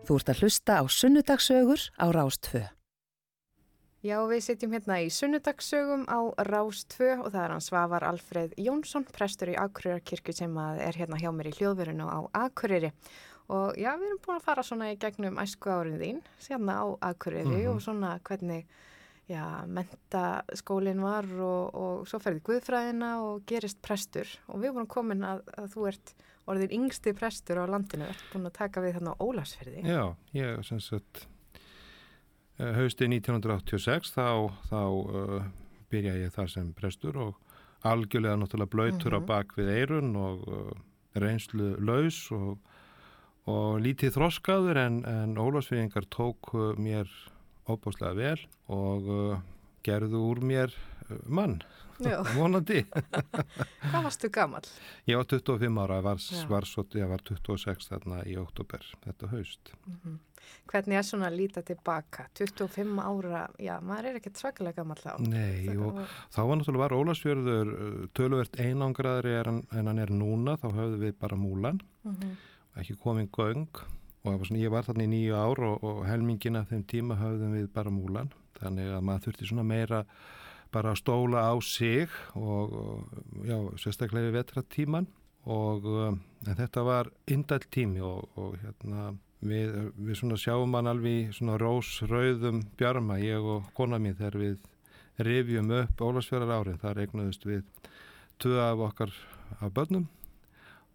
Þú 0.10 0.16
ert 0.18 0.30
að 0.32 0.40
hlusta 0.42 0.76
á 0.82 0.84
sunnudagsögur 0.90 1.82
á 2.02 2.06
Rástfö. 2.10 2.64
Já, 4.02 4.16
við 4.26 4.40
sitjum 4.42 4.72
hérna 4.74 4.96
í 5.06 5.12
sunnudagssögum 5.14 6.08
á 6.10 6.34
Rás 6.48 6.80
2 6.96 7.10
og 7.20 7.28
það 7.28 7.44
er 7.44 7.52
hann 7.54 7.62
Svavar 7.62 8.06
Alfreð 8.08 8.56
Jónsson, 8.58 9.06
prestur 9.06 9.52
í 9.54 9.58
Akureyrakirkju 9.62 10.34
sem 10.34 10.58
er 10.58 10.98
hérna 10.98 11.20
hjá 11.22 11.30
mér 11.30 11.52
í 11.52 11.54
hljóðverinu 11.60 12.10
á 12.10 12.26
Akureyri. 12.42 12.90
Og 13.54 13.78
já, 13.78 13.92
við 14.02 14.08
erum 14.08 14.24
búin 14.26 14.40
að 14.40 14.48
fara 14.48 14.64
svona 14.66 14.90
í 14.90 14.98
gegnum 14.98 15.38
æsku 15.44 15.70
árin 15.70 16.02
þín, 16.02 16.24
sérna 16.42 16.80
á 16.82 16.86
Akureyri 17.12 17.62
og 17.70 17.78
svona 17.86 18.16
hvernig, 18.26 18.66
já, 19.30 19.44
mentaskólinn 19.70 21.06
var 21.06 21.30
og, 21.38 21.78
og 21.78 22.10
svo 22.10 22.18
ferði 22.24 22.42
Guðfræðina 22.50 23.12
og 23.28 23.46
gerist 23.46 23.78
prestur. 23.86 24.34
Og 24.50 24.66
við 24.66 24.74
vorum 24.74 24.90
komin 24.90 25.22
að, 25.36 25.46
að 25.54 25.70
þú 25.78 25.88
ert 25.94 26.16
orðin 26.50 26.76
yngsti 26.80 27.14
prestur 27.18 27.62
á 27.62 27.66
landinu, 27.70 28.08
ert 28.10 28.24
búin 28.34 28.50
að 28.50 28.56
taka 28.58 28.84
við 28.84 28.98
þarna 28.98 29.16
á 29.16 29.22
Ólarsferði. 29.24 29.84
Já, 29.86 30.04
ég 30.36 30.64
sem 30.68 30.82
sagt 30.84 31.26
eh, 32.60 32.72
haustið 32.78 33.14
1986 33.20 34.16
þá, 34.16 34.28
þá 34.72 34.82
uh, 34.84 35.50
byrja 35.92 36.18
ég 36.24 36.34
þar 36.36 36.54
sem 36.56 36.72
prestur 36.78 37.20
og 37.28 37.38
algjörlega 37.88 38.40
náttúrulega 38.40 38.74
blöytur 38.74 39.16
á 39.16 39.22
bak 39.24 39.54
við 39.58 39.72
eirun 39.78 40.16
og 40.20 40.48
uh, 40.50 40.74
reynslu 41.20 41.76
laus 41.82 42.26
og, 42.36 42.58
og 43.50 43.80
lítið 43.84 44.18
þroskaður 44.18 44.82
en, 44.82 45.00
en 45.08 45.38
Ólafsfyrringar 45.40 46.10
tók 46.12 46.52
mér 46.78 47.10
óbáslega 47.70 48.18
vel 48.18 48.42
og 48.74 49.10
uh, 49.10 49.40
gerðu 49.84 50.22
úr 50.32 50.42
mér 50.46 50.74
uh, 51.10 51.18
mann, 51.28 51.60
vonandi. 52.38 52.86
hvað 53.92 54.04
varstu 54.06 54.30
gamall? 54.32 54.68
Ég 55.10 55.20
var 55.20 55.28
25 55.28 55.80
ára, 55.84 56.00
var, 56.06 56.22
var, 56.50 56.68
svo, 56.70 56.86
ég 56.96 57.10
var 57.12 57.24
26 57.28 57.90
þarna 57.92 58.22
í 58.30 58.38
oktober 58.40 58.86
þetta 59.06 59.30
haust. 59.34 59.74
Hvernig 60.70 60.96
er 60.98 61.04
svona 61.06 61.28
að 61.30 61.36
líta 61.42 61.62
tilbaka? 61.66 62.28
25 62.40 63.02
ára, 63.04 63.42
já, 63.62 63.76
maður 63.86 64.08
er 64.14 64.20
ekkert 64.22 64.40
svakalega 64.40 64.80
gammal 64.80 64.98
þá. 65.02 65.12
Nei, 65.28 65.66
Það 65.68 65.84
og 65.90 65.98
var- 66.00 66.16
þá 66.34 66.40
var 66.48 66.58
náttúrulega 66.62 66.84
var 66.86 66.96
Ólafsfjörður 66.98 67.72
uh, 67.76 68.08
töluvert 68.18 68.60
einangraðri 68.64 69.36
hann- 69.44 69.66
en 69.76 69.92
hann 69.92 70.00
er 70.00 70.14
núna, 70.16 70.56
þá 70.62 70.68
höfðu 70.80 71.02
við 71.04 71.18
bara 71.20 71.38
múlan, 71.38 71.82
Mhm. 72.08 72.36
ekki 72.80 72.96
komin 73.04 73.28
göng 73.30 73.68
og 74.24 74.40
var 74.40 74.46
svona, 74.48 74.60
ég 74.64 74.72
var 74.72 74.84
þarna 74.88 75.04
í 75.04 75.12
nýju 75.12 75.36
ár 75.36 75.60
og, 75.68 75.84
og 75.84 76.06
helmingin 76.08 76.56
af 76.62 76.70
þeim 76.72 76.84
tíma 76.88 77.18
höfðum 77.20 77.54
við 77.60 77.68
bara 77.74 77.90
múlan, 77.92 78.32
þannig 78.60 78.92
að 78.96 79.08
maður 79.08 79.26
þurfti 79.28 79.50
svona 79.50 79.68
meira 79.68 80.04
bara 80.74 80.94
að 80.94 81.02
stóla 81.02 81.48
á 81.50 81.54
sig 81.66 82.12
og, 82.38 82.76
já, 83.48 83.58
sérstaklega 83.82 84.30
við 84.30 84.38
vetratíman 84.38 85.08
og 85.50 85.88
en 85.90 86.56
þetta 86.60 86.84
var 86.86 87.10
indæll 87.32 87.64
tími 87.74 88.04
og, 88.06 88.28
og 88.38 88.60
hérna 88.62 89.14
við, 89.40 89.76
við 89.96 90.20
svona 90.20 90.38
sjáum 90.40 90.76
hann 90.78 90.92
alveg 90.92 91.34
svona 91.36 91.58
rósrauðum 91.62 92.62
bjarma, 92.80 93.20
ég 93.24 93.44
og 93.44 93.70
kona 93.78 94.00
mín 94.02 94.18
þegar 94.18 94.40
við 94.42 94.58
rifjum 95.20 95.72
upp 95.76 96.04
Ólarsfjörðar 96.04 96.64
árið, 96.64 96.80
þar 96.84 97.02
eignuðust 97.04 97.46
við 97.48 97.64
tvö 98.40 98.60
af 98.64 98.84
okkar 98.88 99.14
af 99.60 99.74
börnum. 99.76 100.08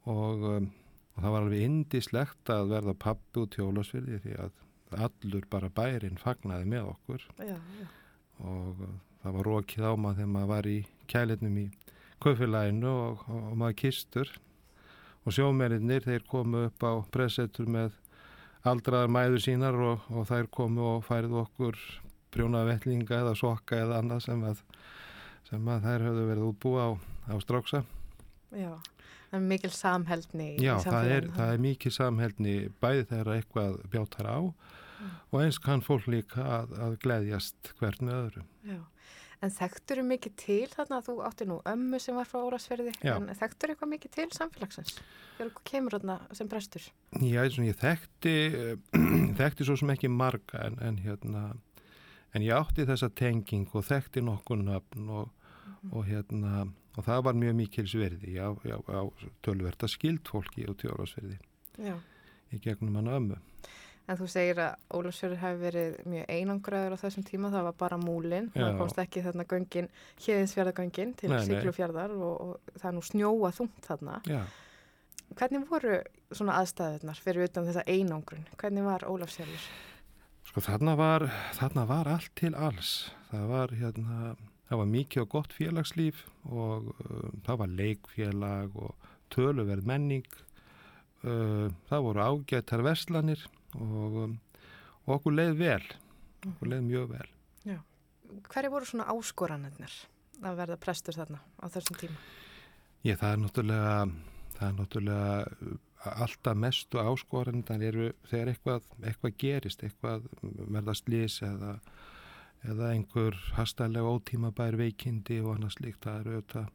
Og, 0.09 0.45
um, 0.49 0.69
og 1.15 1.23
það 1.25 1.35
var 1.35 1.47
alveg 1.47 1.65
indislegt 1.65 2.53
að 2.53 2.73
verða 2.73 2.97
pappi 3.07 3.45
út 3.45 3.59
í 3.59 3.65
Ólarsfjörði 3.65 4.21
því 4.25 4.39
að 4.47 4.64
allur 4.93 5.47
bara 5.51 5.71
bærin 5.75 6.21
fagnaði 6.21 6.69
með 6.71 6.91
okkur 6.93 7.27
Já, 7.41 7.57
já. 7.57 7.87
og 8.45 8.85
uh, 8.85 8.95
það 9.23 9.37
var 9.39 9.49
rókið 9.51 9.87
á 9.89 9.93
maður 9.97 10.17
þegar 10.21 10.33
maður 10.37 10.51
var 10.53 10.69
í 10.71 10.79
kælinum 11.11 11.59
í 11.59 11.67
kaufélaginu 12.25 12.91
og, 12.93 13.25
og, 13.29 13.43
og 13.51 13.57
maður 13.61 13.79
kistur 13.83 14.33
og 15.25 15.33
sjómennir 15.33 16.05
þeir 16.05 16.25
komu 16.29 16.67
upp 16.69 16.85
á 16.85 16.93
pressetur 17.13 17.67
með 17.67 17.97
aldraðar 18.65 19.13
mæður 19.13 19.43
sínar 19.45 19.77
og, 19.77 20.05
og 20.13 20.29
þær 20.29 20.49
komu 20.53 20.85
og 20.95 21.05
færið 21.09 21.37
okkur 21.45 21.81
brjónavellinga 22.35 23.21
eða 23.23 23.35
sokka 23.39 23.79
eða 23.85 24.01
annað 24.03 24.25
sem 24.27 24.45
að, 24.49 24.63
sem 25.49 25.69
að 25.69 25.85
þær 25.89 26.07
höfðu 26.09 26.25
verið 26.31 26.49
útbúa 26.51 26.87
á, 26.89 26.91
á 27.31 27.35
stráksa. 27.45 27.85
Já, 28.55 28.73
það 29.35 29.43
er 29.43 29.51
mikil 29.51 29.73
samheldni 29.75 30.49
í 30.55 30.65
Já, 30.65 30.75
það 30.85 31.13
er, 31.17 31.29
það 31.35 31.53
er 31.53 31.63
mikið 31.65 31.95
samheldni 31.99 32.57
bæði 32.83 33.07
þegar 33.11 33.31
eitthvað 33.35 33.79
bjátar 33.91 34.31
á 34.31 34.39
og 35.35 35.39
eins 35.43 35.59
kann 35.61 35.83
fólk 35.85 36.07
líka 36.09 36.45
að, 36.61 36.75
að 36.81 36.99
gleðjast 37.03 37.73
hvert 37.81 38.03
með 38.05 38.21
öðru. 38.21 38.45
Já. 38.71 38.83
En 39.45 39.53
þekktur 39.53 40.01
þú 40.01 40.05
mikið 40.09 40.35
til 40.41 40.69
þarna 40.73 40.99
að 41.01 41.09
þú 41.09 41.15
átti 41.27 41.47
nú 41.51 41.57
ömmu 41.69 41.99
sem 42.01 42.17
var 42.17 42.29
frá 42.31 42.39
Órasferði, 42.47 42.95
Já. 43.05 43.17
en 43.19 43.27
þekktur 43.37 43.75
eitthvað 43.75 43.91
mikið 43.91 44.13
til 44.15 44.27
samfélagsins? 44.33 44.95
Þegar 45.37 45.51
þú 45.51 45.65
kemur 45.69 45.97
þarna 45.99 46.17
sem 46.39 46.49
prestur? 46.49 46.87
Já, 47.19 47.43
svona, 47.53 47.69
ég 47.69 47.81
þekkti, 47.83 48.35
þekkti 49.41 49.67
svo 49.69 49.77
sem 49.83 49.93
ekki 49.93 50.09
marga 50.13 50.63
en, 50.71 50.79
en 50.87 51.01
hérna, 51.05 51.45
en 52.33 52.47
ég 52.47 52.57
átti 52.57 52.87
þessa 52.89 53.11
tenging 53.13 53.67
og 53.75 53.85
þekkti 53.91 54.25
nokkur 54.25 54.63
nöfn 54.63 55.13
og, 55.13 55.53
og 55.91 56.09
hérna, 56.09 56.65
og 56.97 57.05
það 57.07 57.23
var 57.27 57.39
mjög 57.41 57.55
mikil 57.59 57.87
sverði, 57.91 58.35
já, 58.37 58.49
já, 58.65 58.77
á 58.87 59.01
tölverta 59.45 59.89
skild 59.91 60.29
fólki 60.31 60.67
og 60.71 60.77
tjórasverði 60.83 61.39
Já. 61.83 61.97
í 62.55 62.61
gegnum 62.63 62.95
hann 63.01 63.11
ömmu. 63.17 63.39
En 64.05 64.19
þú 64.21 64.27
segir 64.29 64.59
að 64.61 64.75
Ólafsfjörður 64.99 65.41
hefði 65.41 65.63
verið 65.65 65.95
mjög 66.13 66.27
einangraður 66.29 66.93
á 66.93 66.99
þessum 67.01 67.25
tíma, 67.25 67.49
það 67.55 67.65
var 67.71 67.77
bara 67.81 67.97
múlin, 67.97 68.51
Já. 68.53 68.67
það 68.67 68.79
komst 68.83 69.01
ekki 69.01 69.23
þarna 69.25 69.47
göngin, 69.49 69.89
hliðinsfjörðagöngin 70.21 71.15
til. 71.17 71.33
Siglufjörðar 71.49 72.13
og, 72.19 72.35
og 72.45 72.77
það 72.77 72.91
er 72.91 72.95
nú 72.99 73.05
snjóa 73.09 73.51
þungt 73.57 73.89
þarna. 73.89 74.21
Já, 74.29 74.43
Hvernig 75.35 75.65
voru 75.71 75.97
svona 76.37 76.59
aðstæðunar 76.61 77.19
fyrir 77.19 77.49
utan 77.49 77.65
þessa 77.67 77.83
einangrun? 77.89 78.45
Hvernig 78.61 78.85
var 78.87 79.07
Ólafsfjörður? 79.09 79.65
sko 80.45 80.63
þarna 80.63 80.93
var, 80.95 81.25
þarna 81.57 81.83
var 81.89 82.11
allt 82.13 82.31
til 82.39 82.53
alls. 82.55 82.91
Það 83.33 83.47
var 83.51 83.73
hérna, 83.75 84.19
það 84.75 84.81
var 84.83 84.91
mikið 84.91 85.23
og 85.23 85.29
gott 85.31 85.53
félagslíf 85.55 86.25
og 86.51 86.89
uh, 86.99 87.29
það 87.47 87.61
var 87.61 87.77
leikfélag 87.79 88.79
og 88.83 89.11
töluverð 89.31 89.87
menning. 89.87 90.27
Uh, 91.23 91.71
það 91.87 92.09
voru 92.09 92.25
ágættar 92.25 92.83
verslanir 92.85 93.47
og, 93.79 94.19
um, 94.25 94.35
og 95.07 95.15
okkur 95.21 95.37
leið 95.39 95.55
vel. 95.63 95.87
Okkur 96.51 96.73
leið 96.73 96.87
mjög 96.89 97.09
vel. 97.15 97.31
Hverju 98.51 98.71
voru 98.73 98.89
svona 98.89 99.07
áskoranirnar 99.13 99.93
að 100.43 100.57
verða 100.59 100.77
prestur 100.81 101.15
þarna 101.15 101.39
á 101.63 101.71
þessum 101.71 101.99
tíma? 102.01 102.17
Ég, 103.07 103.19
það 103.21 103.31
er 103.31 103.43
náttúrulega 103.45 103.93
það 104.57 104.67
er 104.67 104.75
náttúrulega 104.81 105.37
uh, 105.45 105.77
alltaf 106.25 106.59
mestu 106.59 106.99
áskoranir 106.99 107.87
eru 107.93 108.09
þegar 108.27 108.51
eitthvað, 108.51 108.91
eitthvað 109.05 109.39
gerist 109.45 109.87
eitthvað 109.87 110.27
verða 110.43 110.97
slís 110.99 111.39
eða 111.47 111.77
eða 112.65 112.93
einhver 112.95 113.37
hastalega 113.59 114.13
ótímabær 114.17 114.79
veikindi 114.81 115.41
og 115.45 115.57
annars 115.57 115.77
líkt. 115.83 116.05
Það 116.05 116.21
eru 116.21 116.37
auðvitað 116.39 116.71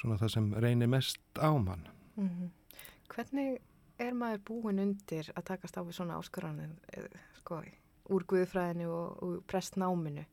svona 0.00 0.18
það 0.20 0.32
sem 0.34 0.48
reynir 0.64 0.90
mest 0.90 1.20
á 1.38 1.50
mann. 1.58 1.86
Mm 2.16 2.28
-hmm. 2.28 2.50
Hvernig 3.08 3.58
er 3.98 4.12
maður 4.14 4.40
búin 4.44 4.78
undir 4.78 5.30
að 5.36 5.44
takast 5.44 5.76
á 5.78 5.82
við 5.82 5.92
svona 5.92 6.18
áskorðanir 6.18 6.70
sko, 7.36 7.62
úr 8.08 8.24
guðfræðinu 8.24 8.88
og, 8.88 9.22
og 9.22 9.44
prestnáminu? 9.46 10.24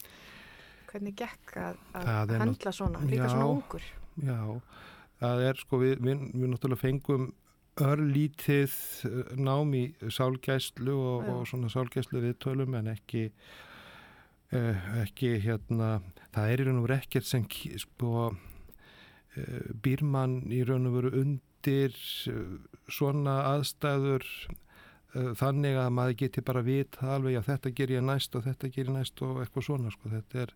Hvernig 0.91 1.15
gekk 1.15 1.57
að, 1.57 1.75
að 1.93 2.37
handla 2.37 2.71
svona, 2.71 2.99
líka 2.99 3.23
já, 3.23 3.29
svona 3.29 3.45
ungur? 3.45 3.83
Já, 4.23 4.61
það 5.19 5.41
er 5.41 5.55
sko, 5.55 5.77
við, 5.77 5.99
við, 6.01 6.17
við 6.33 6.49
náttúrulega 6.49 6.81
fengum 6.81 7.33
örlítið 7.79 8.73
nám 9.37 9.73
í 9.73 9.95
sálgæslu 10.09 10.95
og, 10.95 11.29
og 11.29 11.47
svona 11.47 11.69
sálgæslu 11.69 12.19
viðtölum 12.19 12.75
en 12.75 12.87
ekki 12.87 13.29
Eh, 13.29 13.67
ekki 14.49 15.35
hérna, 15.43 15.99
það 16.33 16.51
er 16.53 16.61
í 16.61 16.65
raun 16.65 16.79
og 16.79 16.87
veru 16.87 16.95
ekkert 16.97 17.27
sem 17.29 17.43
sko, 17.77 18.31
eh, 19.37 19.69
býr 19.83 20.01
mann 20.01 20.41
í 20.49 20.63
raun 20.65 20.89
og 20.89 20.95
veru 20.97 21.11
undir 21.21 21.93
eh, 21.93 22.55
svona 22.89 23.43
aðstæður 23.53 24.25
þannig 25.09 25.73
að 25.73 25.87
maður 25.97 26.17
geti 26.21 26.41
bara 26.45 26.61
vita 26.61 27.15
alveg 27.15 27.39
að 27.39 27.47
þetta 27.47 27.69
ger 27.73 27.93
ég 27.95 28.03
næst 28.05 28.35
og 28.37 28.43
þetta 28.45 28.69
ger 28.69 28.91
ég 28.91 28.93
næst 28.93 29.21
og 29.25 29.39
eitthvað 29.41 29.65
svona 29.65 29.89
sko. 29.89 30.09
þetta, 30.11 30.43
er, 30.43 30.51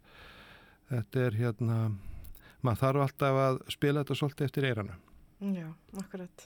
þetta 0.92 1.24
er 1.24 1.38
hérna 1.40 1.78
maður 2.62 2.82
þarf 2.84 3.06
alltaf 3.08 3.40
að 3.46 3.58
spila 3.74 4.04
þetta 4.04 4.20
svolítið 4.20 4.46
eftir 4.46 4.68
eirana 4.70 5.00
Já, 5.42 5.68
akkurat 5.98 6.46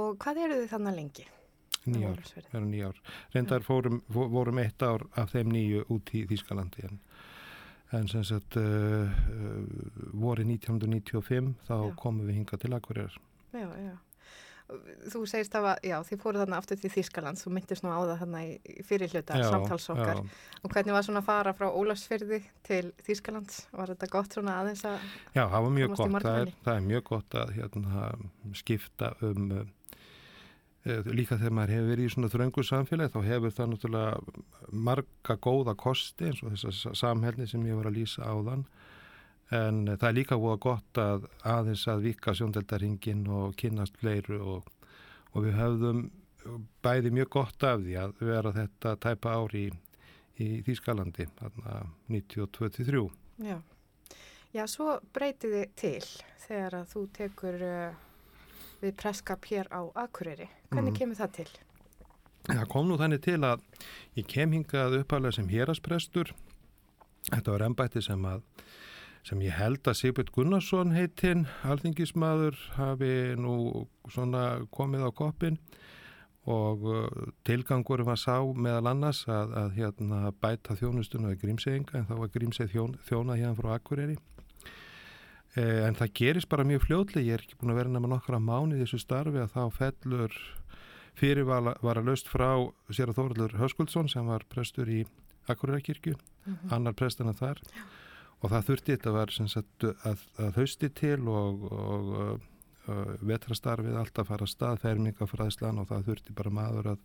og 0.00 0.16
hvað 0.22 0.40
eru 0.46 0.62
þið 0.62 0.72
þannig 0.72 0.96
lengi? 0.96 1.26
Nýjár, 1.88 2.20
vera 2.52 2.64
nýjár. 2.64 3.00
Reyndar 3.32 3.64
fórum, 3.64 4.02
vorum 4.08 4.60
eitt 4.60 4.82
ár 4.84 5.06
af 5.16 5.32
þeim 5.32 5.54
nýju 5.54 5.86
út 5.94 6.12
í 6.12 6.26
Þýskalandi 6.28 6.84
en, 6.90 7.00
en 7.96 8.10
sem 8.10 8.26
sagt 8.26 8.58
uh, 8.60 9.08
voru 10.12 10.44
1995 10.44 11.54
þá 11.64 11.74
já. 11.78 11.96
komum 12.02 12.28
við 12.28 12.42
hinga 12.42 12.60
til 12.60 12.76
Akureyrar. 12.76 13.16
Já, 13.56 13.66
já. 13.80 13.96
Þú 15.10 15.24
segist 15.26 15.54
að, 15.58 15.72
já, 15.82 15.96
þið 16.06 16.20
fóruð 16.22 16.44
þarna 16.44 16.58
aftur 16.60 16.78
til 16.78 16.92
Þýskaland, 16.94 17.40
þú 17.40 17.50
myndist 17.56 17.82
nú 17.82 17.90
á 17.90 17.98
það 17.98 18.20
þarna 18.20 18.42
í 18.44 18.84
fyrirluta, 18.86 19.40
samtalsokkar. 19.42 20.20
Og 20.60 20.70
hvernig 20.70 20.94
var 20.94 21.06
svona 21.08 21.24
að 21.24 21.26
fara 21.26 21.54
frá 21.58 21.66
Ólafsfyrði 21.72 22.38
til 22.68 22.84
Þýskaland? 23.08 23.56
Var 23.74 23.94
þetta 23.96 24.10
gott 24.12 24.36
svona 24.36 24.60
aðeins 24.60 24.84
að... 24.86 25.10
Já, 25.34 25.42
það 25.42 25.66
var 25.66 25.74
mjög 25.80 25.96
gott. 25.96 26.14
Það 26.28 26.40
er, 26.44 26.54
það 26.68 26.76
er 26.76 26.86
mjög 26.92 27.04
gott 27.10 27.38
að 27.40 27.52
hérna, 27.56 28.06
skipta 28.60 29.10
um 29.26 29.50
líka 30.88 31.36
þegar 31.36 31.52
maður 31.52 31.74
hefur 31.74 31.90
verið 31.90 32.06
í 32.06 32.12
svona 32.14 32.30
þröngu 32.32 32.62
samfélagi 32.64 33.12
þá 33.12 33.26
hefur 33.26 33.52
það 33.56 33.72
náttúrulega 33.72 34.76
marga 34.88 35.36
góða 35.36 35.74
kosti 35.76 36.30
eins 36.30 36.40
og 36.40 36.54
þessar 36.54 36.96
samhælni 36.96 37.48
sem 37.50 37.66
ég 37.68 37.76
var 37.76 37.90
að 37.90 37.98
lýsa 37.98 38.24
á 38.24 38.34
þann 38.46 38.64
en 39.60 39.82
það 39.90 40.08
er 40.08 40.16
líka 40.16 40.38
búið 40.40 40.62
gott 40.64 41.00
að 41.02 41.26
aðeins 41.44 41.84
að 41.90 42.06
vika 42.06 42.34
sjóndeldarhingin 42.38 43.26
og 43.28 43.56
kynast 43.60 43.98
fleiru 44.00 44.40
og, 44.40 44.70
og 45.34 45.44
við 45.44 45.58
höfðum 45.58 46.02
bæði 46.80 47.12
mjög 47.12 47.32
gott 47.36 47.66
af 47.68 47.82
því 47.84 47.96
að 48.00 48.14
vera 48.24 48.54
þetta 48.56 48.94
tæpa 49.04 49.34
ári 49.36 49.66
í, 49.66 49.72
í 50.40 50.48
Þýskalandi 50.64 51.28
1923 51.36 53.04
Já. 53.44 53.58
Já, 54.50 54.64
svo 54.66 54.96
breytiði 55.14 55.66
til 55.78 56.06
þegar 56.46 56.80
að 56.80 56.88
þú 56.94 57.02
tekur 57.14 57.60
uh, 57.62 58.06
við 58.80 58.94
preskap 59.00 59.46
hér 59.50 59.68
á 59.72 59.80
Akureyri. 60.02 60.48
Hvernig 60.70 60.94
mm. 60.94 60.98
kemur 60.98 61.20
það 61.20 61.34
til? 61.40 61.48
Það 62.48 62.68
kom 62.72 62.88
nú 62.88 62.96
þannig 63.00 63.22
til 63.24 63.40
að 63.44 63.64
ég 64.18 64.28
kem 64.30 64.54
hingað 64.56 65.00
uppalega 65.02 65.36
sem 65.36 65.50
hérasprestur. 65.50 66.32
Þetta 67.28 67.52
var 67.52 67.66
ennbætti 67.66 68.02
sem, 68.02 68.24
sem 69.28 69.44
ég 69.44 69.56
held 69.58 69.84
að 69.84 69.98
Sigbjörn 70.00 70.34
Gunnarsson 70.34 70.94
heitinn, 70.96 71.46
alþingismadur, 71.68 72.56
hafi 72.78 73.12
nú 73.38 73.86
komið 74.72 75.04
á 75.04 75.10
koppin 75.12 75.60
og 76.48 76.86
uh, 76.88 77.06
tilgangur 77.44 78.00
var 78.08 78.16
sá 78.16 78.40
meðal 78.40 78.94
annars 78.94 79.26
að, 79.28 79.52
að 79.60 79.74
hérna, 79.76 80.32
bæta 80.40 80.76
þjónustuna 80.78 81.34
við 81.34 81.42
grímseginga 81.44 81.98
en 82.00 82.08
þá 82.08 82.14
var 82.22 82.30
grímseg 82.32 82.70
þjón, 82.72 82.96
þjóna 83.04 83.36
hérna 83.36 83.58
frá 83.58 83.74
Akureyri 83.76 84.16
en 85.58 85.96
það 85.98 86.12
gerist 86.14 86.48
bara 86.48 86.66
mjög 86.66 86.84
fljóðlega, 86.86 87.26
ég 87.26 87.34
er 87.34 87.42
ekki 87.42 87.56
búin 87.58 87.72
að 87.72 87.80
vera 87.80 87.90
nefna 87.90 88.10
nokkra 88.12 88.38
mánu 88.38 88.76
í 88.76 88.82
þessu 88.84 89.00
starfi 89.02 89.40
að 89.42 89.54
þá 89.56 89.62
fellur 89.74 90.36
fyrir 91.18 91.48
var 91.48 91.74
að 91.82 92.06
löst 92.06 92.30
frá 92.30 92.70
sér 92.92 93.10
að 93.10 93.18
Þóraldur 93.18 93.56
Höskuldsson 93.60 94.10
sem 94.10 94.28
var 94.30 94.46
prestur 94.48 94.88
í 94.88 95.02
Akureyrakirkju, 95.50 96.14
mm 96.14 96.54
-hmm. 96.54 96.72
annar 96.74 96.94
presturna 96.94 97.34
þar 97.34 97.58
Já. 97.74 97.82
og 98.40 98.50
það 98.50 98.66
þurfti 98.68 98.94
þetta 98.96 99.12
var 99.12 99.30
sagt, 99.30 99.84
að, 100.04 100.24
að 100.38 100.56
hausti 100.56 100.88
til 100.88 101.28
og, 101.28 101.66
og 101.72 102.14
uh, 102.14 102.38
uh, 102.88 103.12
vetrastarfið 103.20 103.96
alltaf 103.96 104.28
fara 104.28 104.46
staðfermingafræðslan 104.46 105.78
og 105.78 105.88
það 105.88 106.06
þurfti 106.08 106.36
bara 106.36 106.50
maður 106.50 106.92
að 106.94 106.98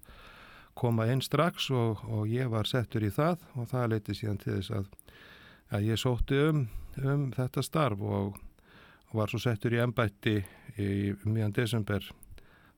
koma 0.75 1.07
einn 1.07 1.21
strax 1.21 1.69
og, 1.71 2.03
og 2.03 2.27
ég 2.27 2.49
var 2.51 2.67
settur 2.67 3.03
í 3.03 3.09
það 3.09 3.39
og 3.55 3.69
það 3.71 3.89
leiti 3.89 4.13
síðan 4.13 4.37
til 4.37 4.57
þess 4.59 4.71
að 4.71 4.85
að 5.75 5.89
ég 5.91 5.99
sótti 5.99 6.39
um, 6.49 6.65
um 7.03 7.27
þetta 7.35 7.63
starf 7.65 8.01
og, 8.01 8.37
og 9.09 9.17
var 9.19 9.31
svo 9.31 9.41
settur 9.43 9.75
í 9.75 9.81
ennbætti 9.83 10.37
í 10.79 10.89
mjög 11.25 11.49
um 11.49 11.55
desember 11.55 12.09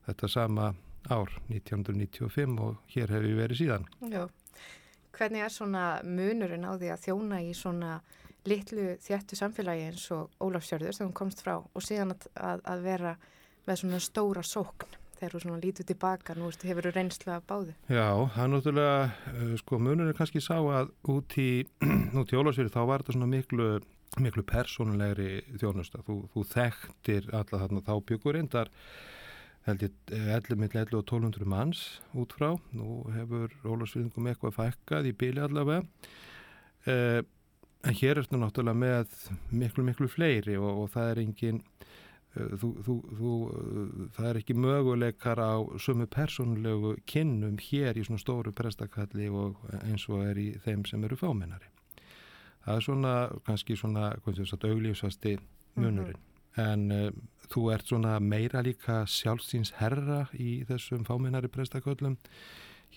þetta 0.08 0.30
sama 0.32 0.72
ár 1.08 1.32
1995 1.48 2.60
og 2.64 2.76
hér 2.92 3.14
hef 3.14 3.26
ég 3.28 3.38
verið 3.38 3.62
síðan. 3.62 3.88
Já. 4.12 4.26
Hvernig 5.18 5.44
er 5.44 5.52
svona 5.52 5.84
munurinn 6.04 6.66
á 6.68 6.72
því 6.78 6.92
að 6.94 7.04
þjóna 7.06 7.40
í 7.42 7.54
svona 7.56 7.98
litlu 8.48 8.94
þjættu 9.02 9.36
samfélagi 9.38 9.88
eins 9.88 10.06
og 10.14 10.30
Ólafsjörður 10.40 10.94
sem 10.94 11.08
hún 11.08 11.16
komst 11.16 11.42
frá 11.44 11.56
og 11.58 11.84
síðan 11.84 12.14
að, 12.14 12.28
að, 12.34 12.62
að 12.72 12.84
vera 12.86 13.14
með 13.66 13.80
svona 13.82 14.00
stóra 14.04 14.44
sókn? 14.46 14.96
Þegar 15.18 15.34
þú 15.34 15.40
svona 15.42 15.60
lítur 15.62 15.86
tilbaka, 15.88 16.34
nú 16.38 16.48
veist, 16.48 16.64
hefur 16.66 16.88
þú 16.88 16.94
reynsla 16.94 17.36
að 17.36 17.46
báðu? 17.50 17.74
Já, 17.90 18.08
það 18.34 18.42
er 18.44 18.50
náttúrulega, 18.54 18.96
uh, 19.32 19.52
sko, 19.60 19.78
munur 19.82 20.10
er 20.10 20.18
kannski 20.18 20.42
sá 20.44 20.56
að 20.58 20.90
út 21.14 21.36
í, 21.40 21.50
út 22.20 22.32
í 22.32 22.38
Ólafsfjörði 22.38 22.74
þá 22.74 22.80
var 22.90 23.04
þetta 23.04 23.16
svona 23.16 23.30
miklu, 23.32 23.68
miklu 24.24 24.44
persónulegri 24.48 25.30
þjónusta. 25.60 26.02
Þú, 26.06 26.18
þú 26.34 26.44
þekktir 26.54 27.30
alla 27.32 27.62
þarna 27.64 27.86
þá 27.86 27.94
byggur 28.10 28.38
reyndar 28.38 28.72
held 29.68 29.82
ég 29.84 29.96
11 30.16 30.56
mill 30.56 30.70
11 30.72 30.94
og 30.96 31.02
1200 31.02 31.48
manns 31.50 31.82
út 32.16 32.32
frá. 32.38 32.54
Nú 32.72 33.02
hefur 33.12 33.52
Ólafsfjörðingum 33.66 34.30
eitthvað 34.30 34.56
fækkað 34.62 35.10
í 35.10 35.16
bíli 35.18 35.44
allavega. 35.44 35.84
Uh, 36.88 37.20
en 37.86 37.94
hér 37.94 38.16
er 38.16 38.24
þetta 38.24 38.40
náttúrulega 38.40 38.80
með 38.80 39.18
miklu, 39.54 39.84
miklu 39.86 40.08
fleiri 40.10 40.56
og, 40.58 40.84
og 40.84 40.94
það 40.94 41.12
er 41.12 41.20
enginn 41.22 41.60
Eh, 41.60 42.06
þú, 42.60 42.68
þú, 42.84 42.94
þú, 43.18 43.32
það 44.16 44.28
er 44.30 44.38
ekki 44.40 44.56
möguleikar 44.58 45.40
á 45.40 45.54
sumu 45.80 46.06
persónulegu 46.10 46.94
kynnum 47.08 47.58
hér 47.62 47.98
í 47.98 48.04
svona 48.06 48.22
stóru 48.22 48.52
prestakalli 48.56 49.28
og 49.30 49.58
eins 49.82 50.06
og 50.10 50.24
er 50.26 50.40
í 50.40 50.48
þeim 50.64 50.84
sem 50.88 51.04
eru 51.04 51.18
fámennari. 51.18 51.70
Það 52.64 52.76
er 52.76 52.84
svona, 52.84 53.12
kannski 53.46 53.76
svona, 53.80 54.10
hvað 54.24 54.40
sé 54.40 54.48
það, 54.52 54.70
auglífsvasti 54.72 55.36
munurinn. 55.78 56.16
Mm 56.16 56.22
-hmm. 56.22 56.24
En 56.58 56.90
uh, 56.92 57.12
þú 57.52 57.72
ert 57.72 57.86
svona 57.86 58.18
meira 58.20 58.62
líka 58.62 59.06
sjálfsins 59.06 59.70
herra 59.78 60.26
í 60.34 60.64
þessum 60.64 61.04
fámennari 61.04 61.48
prestaköllum. 61.48 62.16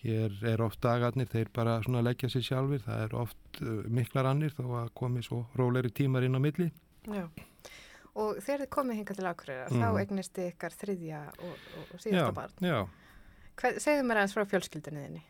Hér 0.02 0.32
er 0.44 0.62
oft 0.62 0.82
dagarnir, 0.82 1.28
þeir 1.28 1.50
bara 1.54 1.82
svona 1.84 2.02
leggja 2.02 2.30
sér 2.30 2.42
sjálfur, 2.42 2.80
það 2.80 3.04
er 3.04 3.16
oft 3.16 3.62
uh, 3.62 3.84
miklar 3.90 4.26
annir 4.26 4.52
þó 4.52 4.64
að 4.82 4.94
komi 4.94 5.22
svo 5.22 5.46
róleri 5.56 5.90
tímar 5.90 6.24
inn 6.24 6.36
á 6.36 6.40
milli. 6.40 6.72
Já 7.06 7.30
og 8.20 8.40
þegar 8.44 8.66
þið 8.66 8.72
komið 8.76 9.00
hinga 9.00 9.18
til 9.18 9.28
Akureyra 9.30 9.68
mm. 9.70 9.84
þá 9.84 10.02
egnist 10.02 10.34
þið 10.36 10.50
ykkar 10.52 10.78
þriðja 10.82 11.22
og, 11.38 11.54
og, 11.54 11.86
og 11.86 12.04
síðasta 12.04 12.34
barn. 12.38 12.90
segðu 13.84 14.08
mér 14.08 14.22
aðeins 14.22 14.36
frá 14.36 14.48
fjölskyldunni 14.52 15.06
þinni. 15.06 15.24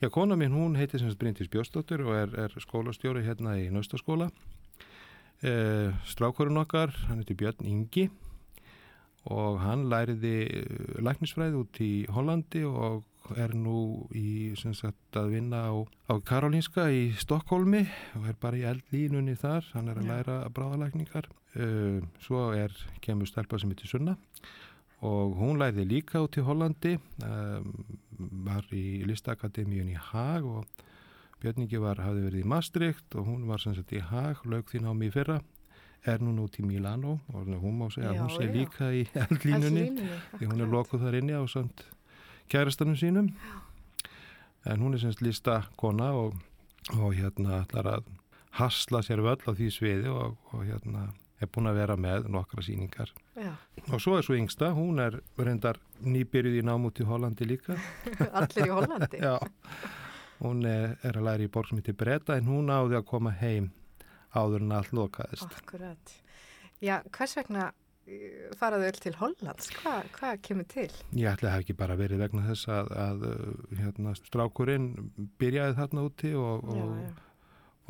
Já, 0.00 0.08
kona 0.08 0.38
mín 0.40 0.56
hún 0.56 0.78
heitir 0.80 1.02
sem 1.02 1.12
Bryndís 1.20 1.50
Bjóstóttur 1.52 2.06
og 2.06 2.16
er, 2.16 2.34
er 2.46 2.56
skólastjóri 2.64 3.22
hérna 3.26 3.58
í 3.60 3.68
Naustaskóla. 3.72 4.30
Eh, 5.44 5.92
Strákurinn 6.08 6.60
okkar 6.60 6.92
hann 7.08 7.20
heitir 7.22 7.38
Björn 7.40 7.68
Ingi 7.68 8.08
og 9.30 9.60
hann 9.60 9.86
læriði 9.92 10.64
læknisfræði 11.04 11.60
út 11.60 11.80
í 11.84 11.92
Hollandi 12.12 12.64
og 12.68 13.04
er 13.36 13.52
nú 13.54 14.08
í 14.16 14.52
sagt 14.56 15.16
að 15.16 15.34
vinna 15.36 15.66
á, 15.68 15.76
á 16.08 16.14
Karolinska 16.24 16.88
í 16.90 17.10
Stokkólmi 17.20 17.84
og 18.18 18.30
er 18.32 18.38
bara 18.40 18.58
í 18.58 18.64
eldlínunni 18.68 19.36
þar, 19.38 19.68
hann 19.74 19.92
er 19.92 20.00
að 20.00 20.08
læra 20.10 20.38
bráðalækningar. 20.56 21.28
Uh, 21.50 21.98
svo 22.22 22.52
er 22.54 22.74
kemur 23.02 23.26
stelpa 23.26 23.58
sem 23.58 23.72
heitir 23.72 23.90
Sunna 23.90 24.14
og 25.02 25.32
hún 25.40 25.58
læriði 25.58 25.86
líka 25.88 26.20
út 26.22 26.36
í 26.36 26.44
Hollandi, 26.44 26.92
um, 27.24 27.70
var 28.44 28.66
í 28.76 29.00
listakademíun 29.08 29.88
í 29.90 29.96
Haag 29.96 30.44
og 30.46 30.84
Björningi 31.40 31.80
var, 31.80 32.02
hafði 32.04 32.26
verið 32.26 32.42
í 32.44 32.50
Maastricht 32.52 33.16
og 33.16 33.30
hún 33.30 33.46
var 33.48 33.62
sem 33.62 33.74
sagt 33.74 33.94
í 33.96 34.02
Haag, 34.04 34.44
laug 34.44 34.68
því 34.68 34.82
námi 34.84 35.08
í 35.08 35.14
fyrra, 35.14 35.38
er 36.04 36.20
nú 36.20 36.34
út 36.44 36.58
í 36.60 36.64
Milano 36.68 37.16
og 37.32 37.48
hún 37.48 37.80
má 37.80 37.88
segja 37.92 38.12
að 38.12 38.20
hún 38.20 38.30
sé 38.34 38.44
já. 38.44 38.52
líka 38.54 38.90
í 38.92 39.06
eldlínunni 39.24 39.86
því 40.36 40.50
hún 40.52 40.64
er 40.64 40.70
lokuð 40.70 41.06
þar 41.06 41.18
inni 41.20 41.36
á 41.36 41.44
samt 41.48 41.84
kærastanum 42.52 42.96
sínum. 42.96 43.32
En 44.68 44.80
hún 44.84 44.94
er 44.94 45.00
semst 45.00 45.22
lista 45.24 45.62
kona 45.80 46.12
og, 46.16 46.36
og 46.92 47.14
hérna 47.16 47.62
ætlar 47.62 47.88
að 47.96 48.08
hasla 48.60 49.00
sér 49.06 49.22
völl 49.24 49.40
á 49.40 49.52
því 49.52 49.68
sviði 49.72 50.12
og, 50.12 50.36
og 50.52 50.64
hérna 50.68 51.08
er 51.40 51.48
búin 51.52 51.70
að 51.70 51.78
vera 51.80 51.96
með 52.00 52.28
nokkra 52.32 52.62
síningar 52.66 53.10
Já, 53.40 53.52
og 53.88 53.98
svo 54.02 54.18
er 54.18 54.26
svo 54.26 54.36
yngsta, 54.36 54.72
hún 54.76 55.00
er 55.02 55.18
reyndar 55.40 55.78
nýbyrjuð 56.04 56.60
í 56.60 56.64
nám 56.68 56.84
út 56.90 57.00
í 57.00 57.06
Hollandi 57.08 57.48
líka 57.48 57.76
allir 58.40 58.66
í 58.66 58.72
Hollandi. 58.76 59.20
já, 59.24 59.36
hún 60.44 60.64
er, 60.68 60.96
er 61.04 61.16
að 61.20 61.26
læra 61.30 61.46
í 61.46 61.52
borg 61.52 61.68
sem 61.70 61.80
heitir 61.80 61.96
Breta 62.00 62.36
en 62.40 62.48
hún 62.50 62.68
áði 62.72 62.98
að 63.00 63.06
koma 63.12 63.32
heim 63.40 63.70
áður 64.36 64.66
en 64.66 64.72
allt 64.78 64.92
lokaðist 64.94 65.56
Akkurat. 65.62 66.12
Já, 66.80 67.00
hvers 67.12 67.34
vegna 67.36 67.64
uh, 67.72 68.52
faraðu 68.60 68.86
öll 68.88 69.00
til 69.04 69.16
Hollands? 69.20 69.72
Hva, 69.80 69.98
hvað 70.16 70.38
kemur 70.46 70.68
til? 70.70 70.86
Ég 71.18 71.26
ætla 71.32 71.50
að 71.50 71.56
hafa 71.56 71.64
ekki 71.66 71.76
bara 71.80 71.96
verið 71.98 72.22
vegna 72.22 72.44
þess 72.46 72.68
að, 72.72 72.92
að 73.06 73.26
uh, 73.32 73.74
hérna, 73.80 74.14
strákurinn 74.20 74.86
byrjaði 75.42 75.76
þarna 75.80 76.06
úti 76.08 76.30
og, 76.38 76.70
Já, 76.76 76.84
og, 76.86 76.94
já. 77.04 77.10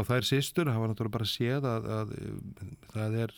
Og 0.01 0.13
er 0.17 0.27
sýstur, 0.27 0.71
hafa 0.73 0.91
náttúrulega 0.91 1.17
bara 1.19 1.29
séð 1.29 1.67
að, 1.69 1.89
að 1.97 2.15
uh, 2.17 2.71
það 2.95 3.19
er, 3.25 3.35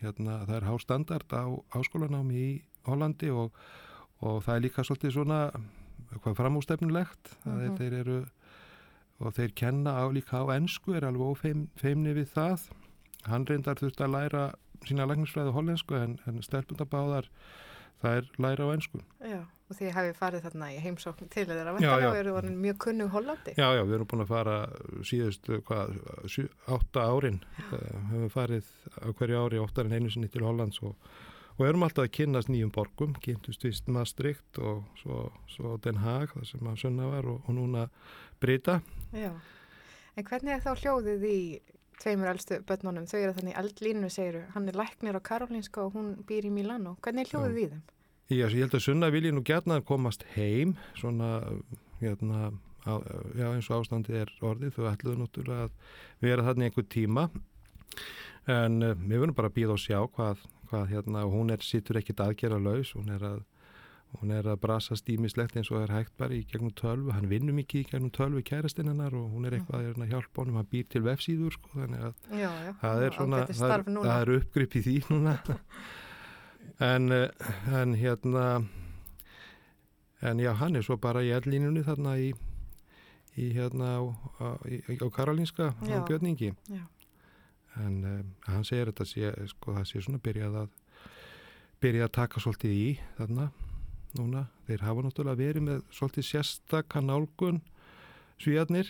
hérna, 0.00 0.38
það 0.46 0.56
er 0.58 0.68
hástandard 0.68 1.34
á 1.34 1.44
háskólanámi 1.74 2.38
í 2.38 2.50
Hollandi 2.86 3.30
og, 3.32 3.54
og 4.20 4.42
það 4.44 4.54
er 4.56 4.64
líka 4.66 4.84
svolítið 4.86 5.16
svona 5.18 5.40
hvað 6.14 6.38
framústefnulegt 6.38 7.36
mm 7.44 7.52
Mhm. 7.54 7.76
þeir 7.78 7.92
eru 8.00 8.18
og 9.20 9.34
þeir 9.34 9.52
kenna 9.54 9.90
á, 9.94 10.04
líka 10.10 10.42
á 10.42 10.44
ensku, 10.56 10.94
er 10.94 11.04
alveg 11.06 11.34
ófeimni 11.34 12.14
við 12.14 12.28
það 12.34 12.68
hann 13.24 13.46
reyndar 13.46 13.78
þurft 13.80 14.00
að 14.00 14.14
læra 14.14 14.54
sína 14.84 15.06
læknisfræði 15.06 15.52
á 15.54 15.56
hollensku 15.56 15.94
en, 15.94 16.18
en 16.26 16.42
stelpundabáðar 16.42 17.28
það 18.02 18.16
er 18.20 18.30
læra 18.44 18.66
á 18.66 18.74
ensku 18.74 19.00
Já, 19.24 19.40
og 19.44 19.78
því 19.78 19.90
hafið 19.96 20.16
farið 20.18 20.46
þarna 20.46 20.70
í 20.74 20.78
heimsókn 20.84 21.30
til 21.32 21.44
þeirra 21.48 21.74
já. 21.82 21.92
og 21.96 22.18
eru 22.20 22.34
orðin 22.38 22.58
mjög 22.62 22.80
kunnug 22.86 23.12
Hollandi. 23.14 23.54
Já, 23.58 23.66
já, 23.76 23.82
við 23.84 23.94
erum 23.98 24.10
búin 24.10 24.24
að 24.24 24.32
fara 24.32 24.56
síðustu, 25.10 25.60
hvað, 25.68 25.94
sjö, 26.30 26.48
átta 26.76 27.06
árin 27.10 27.40
uh, 27.68 27.78
höfum 28.12 28.34
farið 28.34 28.72
á 29.00 29.08
hverju 29.12 29.44
ári 29.44 29.62
óttar 29.62 29.88
en 29.88 29.96
einu 29.96 30.12
sinni 30.12 30.30
til 30.32 30.44
Hollands 30.46 30.82
og, 30.84 30.94
og 31.56 31.66
erum 31.68 31.86
alltaf 31.86 32.08
að 32.08 32.14
kynnast 32.18 32.52
nýjum 32.52 32.74
borgum 32.74 33.16
kynntust 33.24 33.64
vist 33.64 33.88
Maastricht 33.88 34.60
og 34.60 34.84
svo, 35.00 35.26
svo 35.50 35.78
Den 35.84 36.02
Haag, 36.04 36.34
það 36.36 36.50
sem 36.52 36.72
að 36.72 36.80
sunna 36.84 37.10
var 37.14 37.30
og, 37.30 37.42
og 37.46 37.58
núna 37.58 37.88
Brita 38.42 38.80
Já. 39.14 39.32
En 40.14 40.26
hvernig 40.28 40.54
er 40.54 40.60
þá 40.62 40.74
hljóðið 40.78 41.24
í 41.26 41.38
tveimur 42.02 42.30
elstu 42.32 42.60
börnunum? 42.68 43.08
Þau 43.10 43.18
eru 43.20 43.34
þannig 43.38 43.58
eldlínu, 43.60 44.10
segiru. 44.12 44.44
Hann 44.54 44.68
er 44.70 44.78
læknir 44.78 45.18
á 45.18 45.22
Karolinska 45.24 45.86
og 45.86 45.98
hún 45.98 46.12
býr 46.28 46.48
í 46.48 46.52
Milano. 46.54 46.96
Hvernig 47.04 47.26
er 47.26 47.32
hljóðið 47.32 47.60
í 47.62 47.66
þeim? 47.72 47.82
Já, 48.32 48.46
ég 48.48 48.62
held 48.64 48.76
að 48.78 48.86
sunna 48.86 49.10
vilji 49.12 49.34
nú 49.36 49.42
gætna 49.44 49.80
að 49.80 49.88
komast 49.90 50.22
heim 50.32 50.78
svona, 50.96 51.42
hérna 52.00 52.52
á, 52.88 52.94
já, 53.36 53.48
eins 53.50 53.68
og 53.68 53.82
ástandið 53.82 54.22
er 54.22 54.32
orðið 54.44 54.76
þau 54.76 54.86
ætluðu 54.90 55.20
náttúrulega 55.20 55.66
að 55.66 55.74
vera 56.24 56.46
þarna 56.46 56.68
einhver 56.68 56.86
tíma 56.92 57.26
en 58.50 58.78
uh, 58.84 58.94
við 58.96 59.22
verðum 59.22 59.36
bara 59.36 59.50
að 59.50 59.56
býða 59.58 59.76
og 59.76 59.82
sjá 59.82 59.98
hvað, 60.16 60.44
hvað 60.70 60.86
hérna, 60.92 61.24
hún 61.32 61.52
er, 61.54 61.64
sittur 61.64 62.00
ekkit 62.00 62.22
aðgera 62.24 62.60
laus, 62.60 62.94
hún 62.96 63.12
er 63.12 63.24
að 63.28 63.42
hún 64.20 64.30
er 64.34 64.46
að 64.46 64.60
brasa 64.62 64.96
stímislegt 64.98 65.56
eins 65.58 65.70
og 65.72 65.82
er 65.82 65.92
hægt 65.94 66.14
bara 66.20 66.36
í 66.36 66.44
gegnum 66.46 66.70
tölvu, 66.78 67.10
hann 67.16 67.28
vinnur 67.30 67.56
mikið 67.56 67.80
í 67.82 67.88
gegnum 67.90 68.12
tölvu 68.14 68.42
kærastinn 68.46 68.88
hennar 68.92 69.14
og 69.18 69.32
hún 69.34 69.48
er 69.48 69.56
eitthvað 69.58 69.90
að 69.94 70.12
hjálpa 70.12 70.42
honum, 70.44 70.60
hann 70.60 70.70
býr 70.70 70.86
til 70.92 71.02
vefsíður 71.06 71.56
sko, 71.58 71.72
þannig 71.74 72.06
að 72.08 72.38
Já, 72.38 72.50
já. 72.68 72.72
það 72.80 73.04
er 73.08 73.18
svona, 73.18 73.42
það 73.50 73.74
er, 73.78 73.84
það 73.98 74.16
er 74.20 74.32
uppgrip 74.38 74.78
í 74.78 74.84
því 74.86 74.96
núna 75.10 75.36
en, 76.92 77.12
eh, 77.12 77.52
en 77.82 77.94
hérna 77.98 78.46
en 80.24 80.40
já, 80.40 80.52
hann 80.56 80.76
er 80.76 80.86
svo 80.86 80.96
bara 81.00 81.22
í 81.24 81.32
ellinunni 81.36 81.82
þarna 81.84 82.14
í, 82.22 82.30
í 83.36 83.50
hérna 83.56 83.96
á, 83.98 84.02
á, 84.40 84.46
í, 84.70 84.80
á 84.96 85.06
Karolínska 85.12 85.74
á. 85.74 86.00
Björningi 86.08 86.54
Já. 86.70 86.84
en 87.82 88.00
um, 88.08 88.32
hann 88.46 88.64
segir 88.64 88.92
þetta 88.92 89.06
sé, 89.10 89.34
sko, 89.52 89.74
það 89.76 89.90
sé 89.90 90.04
svona 90.06 90.22
byrjað 90.24 90.58
að 90.62 90.72
byrjað 91.84 92.08
að 92.08 92.14
taka 92.16 92.40
svolítið 92.40 92.76
í 92.78 92.88
þarna 93.18 93.50
núna, 94.18 94.44
þeir 94.68 94.84
hafa 94.86 95.02
náttúrulega 95.06 95.40
verið 95.40 95.62
með 95.68 95.80
svolítið 95.94 96.28
sérstakka 96.28 97.00
nálgun 97.04 97.60
svíjarnir 98.42 98.88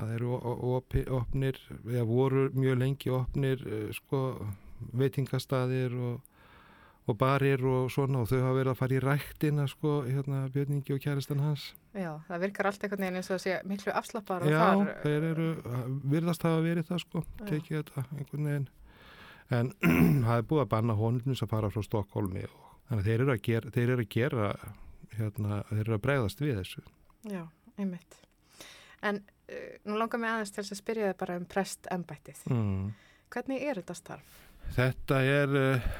það 0.00 0.14
eru 0.16 0.32
o- 0.38 0.58
opi- 0.78 1.06
opnir, 1.12 1.58
eða 1.84 2.04
voru 2.08 2.48
mjög 2.56 2.78
lengi 2.80 3.10
opnir 3.12 3.62
eh, 3.68 3.90
sko 3.92 4.20
veitingastaðir 4.96 5.92
og, 5.98 6.20
og 7.10 7.18
barir 7.20 7.60
og 7.66 7.90
svona 7.92 8.22
og 8.22 8.28
þau 8.30 8.38
hafa 8.40 8.54
verið 8.56 8.70
að 8.72 8.78
fara 8.80 8.96
í 8.96 9.02
ræktina 9.04 9.66
sko 9.68 9.92
hérna 10.06 10.44
Björningi 10.54 10.94
og 10.94 11.02
kæristan 11.04 11.42
hans 11.44 11.66
Já, 11.92 12.14
það 12.28 12.44
virkar 12.46 12.68
allt 12.70 12.84
einhvern 12.86 13.02
veginn 13.04 13.18
eins 13.20 13.30
og 13.30 13.36
það 13.36 13.44
sé 13.44 13.56
miklu 13.66 13.92
afslappar 13.98 14.46
og 14.46 14.52
Já, 14.52 14.62
þar. 14.70 14.92
þeir 15.04 15.28
eru, 15.32 15.48
virðast 16.14 16.46
hafa 16.46 16.62
verið 16.64 16.88
það 16.92 17.02
sko, 17.04 17.24
Já. 17.26 17.46
tekið 17.50 17.76
þetta 17.80 18.04
einhvern 18.16 18.50
veginn 18.50 18.68
en 19.50 19.72
það 20.26 20.36
er 20.38 20.48
búið 20.52 20.64
að 20.64 20.72
banna 20.76 20.96
honum 21.00 21.34
að 21.36 21.50
fara 21.50 21.70
frá 21.74 21.82
Stokkólmi 21.84 22.44
og 22.46 22.69
þannig 22.90 23.00
að 23.00 23.08
þeir 23.08 23.24
eru 23.24 23.34
að 23.34 23.42
gera, 23.46 23.74
þeir 23.74 23.92
eru 23.94 24.04
að 24.04 24.10
gera 24.16 24.48
hérna, 25.14 25.60
þeir 25.70 25.84
eru 25.84 25.96
að 25.96 26.02
bregðast 26.08 26.42
við 26.42 26.58
þessu 26.60 26.82
Já, 27.28 27.44
einmitt. 27.76 28.16
En 29.04 29.20
uh, 29.20 29.72
nú 29.88 29.98
langar 30.00 30.20
mig 30.20 30.32
aðeins 30.32 30.54
til 30.54 30.64
að 30.64 30.78
spyrja 30.78 31.10
þið 31.10 31.18
bara 31.20 31.36
um 31.40 31.48
prestembættið. 31.48 32.44
mm. 32.48 32.86
Hvernig 33.30 33.62
er 33.62 33.78
þetta 33.78 33.96
starf? 33.98 34.38
Þetta 34.74 35.18
er, 35.22 35.52
uh, 35.56 35.90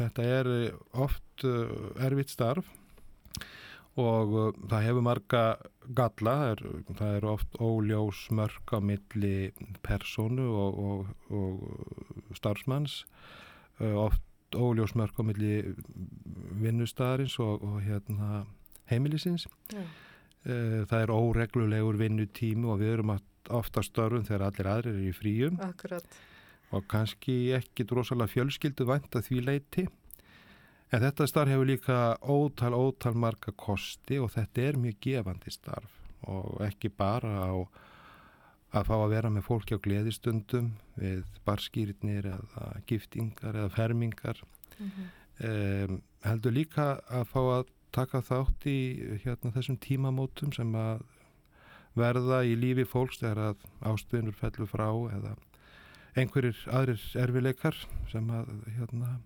þetta 0.00 0.30
er 0.38 0.50
uh, 0.52 0.78
oft 1.04 1.44
uh, 1.46 1.92
erfitt 2.02 2.32
starf 2.32 2.70
og 4.00 4.32
uh, 4.32 4.48
það 4.70 4.86
hefur 4.88 5.04
marga 5.04 5.44
galla, 5.92 6.34
það 6.40 6.50
er, 6.54 6.64
það 6.96 7.16
er 7.18 7.28
oft 7.28 7.60
óljós 7.60 8.24
mörg 8.32 8.72
á 8.72 8.78
milli 8.80 9.36
personu 9.84 10.48
og, 10.56 10.82
og, 10.88 11.32
og 11.36 12.36
starfsmanns, 12.38 13.02
uh, 13.82 13.96
oft 14.08 14.24
óljós 14.58 14.94
mörg 14.98 15.16
á 15.18 15.22
milli 15.26 15.54
vinnustæðarins 16.62 17.38
og, 17.42 17.62
og 17.62 17.80
hérna, 17.84 18.44
heimilisins. 18.90 19.46
Uh, 19.72 20.82
það 20.90 20.98
er 20.98 21.14
óreglulegur 21.14 21.98
vinnutími 22.00 22.68
og 22.68 22.82
við 22.82 22.96
erum 22.96 23.14
ofta 23.50 23.82
störfum 23.82 24.26
þegar 24.26 24.48
allir 24.48 24.70
aðrir 24.70 24.94
eru 24.96 25.08
í 25.08 25.14
fríum 25.14 25.58
Akkurat. 25.62 26.06
og 26.74 26.86
kannski 26.90 27.52
ekki 27.56 27.86
drosalega 27.86 28.30
fjölskyldu 28.30 28.86
vænt 28.88 29.18
að 29.18 29.28
því 29.28 29.42
leiti. 29.46 29.86
En 30.92 31.00
þetta 31.00 31.26
starf 31.30 31.50
hefur 31.50 31.68
líka 31.70 31.98
ótal, 32.20 32.74
ótal 32.76 33.14
marga 33.16 33.54
kosti 33.56 34.18
og 34.20 34.34
þetta 34.34 34.66
er 34.66 34.78
mjög 34.80 34.98
gefandi 35.06 35.54
starf 35.54 35.98
og 36.28 36.60
ekki 36.66 36.90
bara 36.92 37.48
á 37.48 37.54
að 38.72 38.88
fá 38.88 38.94
að 38.96 39.12
vera 39.12 39.30
með 39.32 39.46
fólki 39.48 39.76
á 39.76 39.84
gleðistundum 39.84 40.72
við 40.96 41.24
barskýrnir 41.46 42.28
eða 42.32 42.68
giftingar 42.88 43.58
eða 43.58 43.72
fermingar. 43.76 44.42
um, 45.44 46.02
heldur 46.24 46.52
líka 46.52 46.86
að 47.10 47.24
fá 47.32 47.40
að 47.42 47.72
taka 47.92 48.22
þátt 48.24 48.66
í 48.66 48.78
hérna, 49.24 49.52
þessum 49.52 49.76
tímamótum 49.76 50.52
sem 50.56 50.70
að 50.74 51.02
verða 51.98 52.40
í 52.48 52.54
lífi 52.56 52.86
fólks 52.88 53.20
þegar 53.20 53.50
að 53.50 53.66
ástuðinur 53.90 54.38
fellur 54.38 54.70
frá 54.70 54.88
eða 54.88 55.34
einhverjir 56.16 56.56
aðrir 56.72 57.04
erfileikar 57.20 57.76
sem 58.12 58.30
að 58.32 58.48
hérna, 58.78 59.18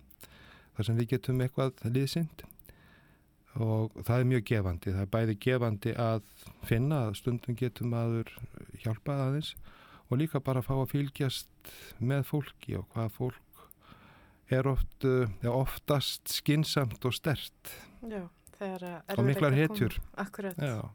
þar 0.75 0.89
sem 0.89 0.99
við 0.99 1.09
getum 1.15 1.41
eitthvað 1.43 1.83
liðsind 1.87 2.43
og 3.63 3.95
það 4.05 4.19
er 4.19 4.29
mjög 4.31 4.45
gefandi 4.51 4.93
það 4.93 5.03
er 5.03 5.11
bæði 5.15 5.35
gefandi 5.47 5.93
að 6.01 6.29
finna 6.67 7.01
að 7.07 7.17
stundum 7.21 7.57
getum 7.57 7.95
aður 7.97 8.31
hjálpað 8.83 9.23
aðeins 9.25 9.51
og 10.07 10.21
líka 10.21 10.41
bara 10.43 10.61
að 10.61 10.69
fá 10.69 10.73
að 10.77 10.91
fylgjast 10.93 11.73
með 11.99 12.25
fólki 12.29 12.77
og 12.79 12.87
hvað 12.93 13.13
fólk 13.17 13.43
er 14.53 14.67
oft, 14.69 15.03
ja, 15.43 15.51
oftast 15.51 16.31
skinsamt 16.31 17.03
og 17.05 17.15
stert 17.15 17.73
Já, 18.07 18.23
og 19.17 19.23
miklar 19.27 19.53
hetjur 19.53 19.97
Akkurat. 20.15 20.55
Já. 20.57 20.87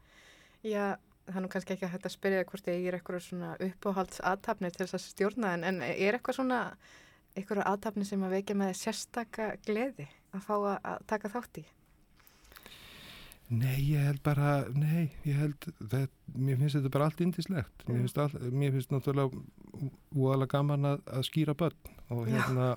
Já, 0.62 0.96
það 1.26 1.36
er 1.36 1.44
nú 1.44 1.50
kannski 1.52 1.76
ekki 1.76 1.86
að 1.86 1.94
hægt 1.96 2.08
að 2.08 2.14
spyrja 2.16 2.46
hvort 2.48 2.72
ég 2.72 2.88
er 2.88 2.96
eitthvað 2.96 3.24
svona 3.26 3.52
uppáhalds 3.58 4.22
aðtapnir 4.24 4.72
til 4.74 4.86
þess 4.86 4.98
að 4.98 5.06
stjórna 5.10 5.52
en, 5.58 5.66
en 5.68 5.82
er 5.84 6.16
eitthvað 6.16 6.38
svona 6.40 6.62
eitthvað 7.36 7.64
aðtapnir 7.66 8.08
sem 8.08 8.24
að 8.24 8.36
veikja 8.38 8.58
með 8.58 8.74
sérstaka 8.80 9.52
gleði 9.66 10.08
að 10.32 10.44
fá 10.46 10.54
að 10.72 11.06
taka 11.10 11.32
þátt 11.32 11.62
í? 11.62 11.66
Nei, 13.52 13.82
ég 13.90 14.00
held 14.00 14.20
bara, 14.24 14.52
nei, 14.72 15.10
ég 15.28 15.36
held, 15.36 15.66
það, 15.92 16.06
mér 16.32 16.56
finnst 16.56 16.78
þetta 16.78 16.92
bara 16.94 17.08
allt 17.10 17.20
indislegt. 17.20 17.82
Mér 17.84 17.98
finnst, 18.00 18.20
all, 18.22 18.50
mér 18.54 18.72
finnst 18.72 18.94
náttúrulega 18.94 19.42
úalega 20.16 20.54
gaman 20.54 20.88
að, 20.88 21.02
að 21.18 21.26
skýra 21.28 21.54
börn 21.60 21.90
og 22.14 22.30
hérna, 22.30 22.70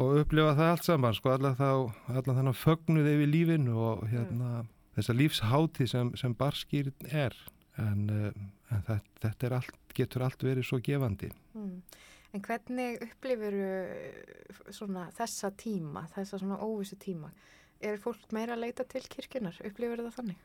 og 0.00 0.22
upplifa 0.22 0.54
það 0.56 0.70
allt 0.72 0.88
saman, 0.88 1.18
sko, 1.18 1.34
alla 1.34 1.52
þá, 1.58 1.68
alla 2.14 2.36
þannig 2.38 2.58
fögnuð 2.62 3.10
yfir 3.12 3.30
lífinu 3.34 3.76
og 3.90 4.06
hérna, 4.08 4.64
þessa 4.96 5.16
lífshátti 5.18 5.88
sem, 5.92 6.14
sem 6.16 6.36
barskýrin 6.40 7.12
er. 7.12 7.36
En, 7.76 8.06
uh, 8.08 8.30
en 8.72 8.86
það, 8.86 9.10
þetta 9.26 9.48
er 9.48 9.56
allt, 9.58 9.80
getur 9.98 10.24
allt 10.24 10.46
verið 10.46 10.70
svo 10.70 10.80
gefandi. 10.84 11.28
Mm. 11.52 11.82
En 12.32 12.44
hvernig 12.44 13.04
upplifir 13.04 13.54
svona 14.72 15.10
þessa 15.16 15.52
tíma, 15.56 16.06
þessa 16.16 16.40
svona 16.40 16.58
óvissu 16.64 16.96
tíma? 17.00 17.30
Er 17.84 17.98
fólk 18.00 18.32
meira 18.32 18.56
að 18.56 18.64
leita 18.64 18.86
til 18.88 19.02
kirkjunar? 19.10 19.56
Upplifir 19.66 20.02
það 20.04 20.14
þannig? 20.20 20.44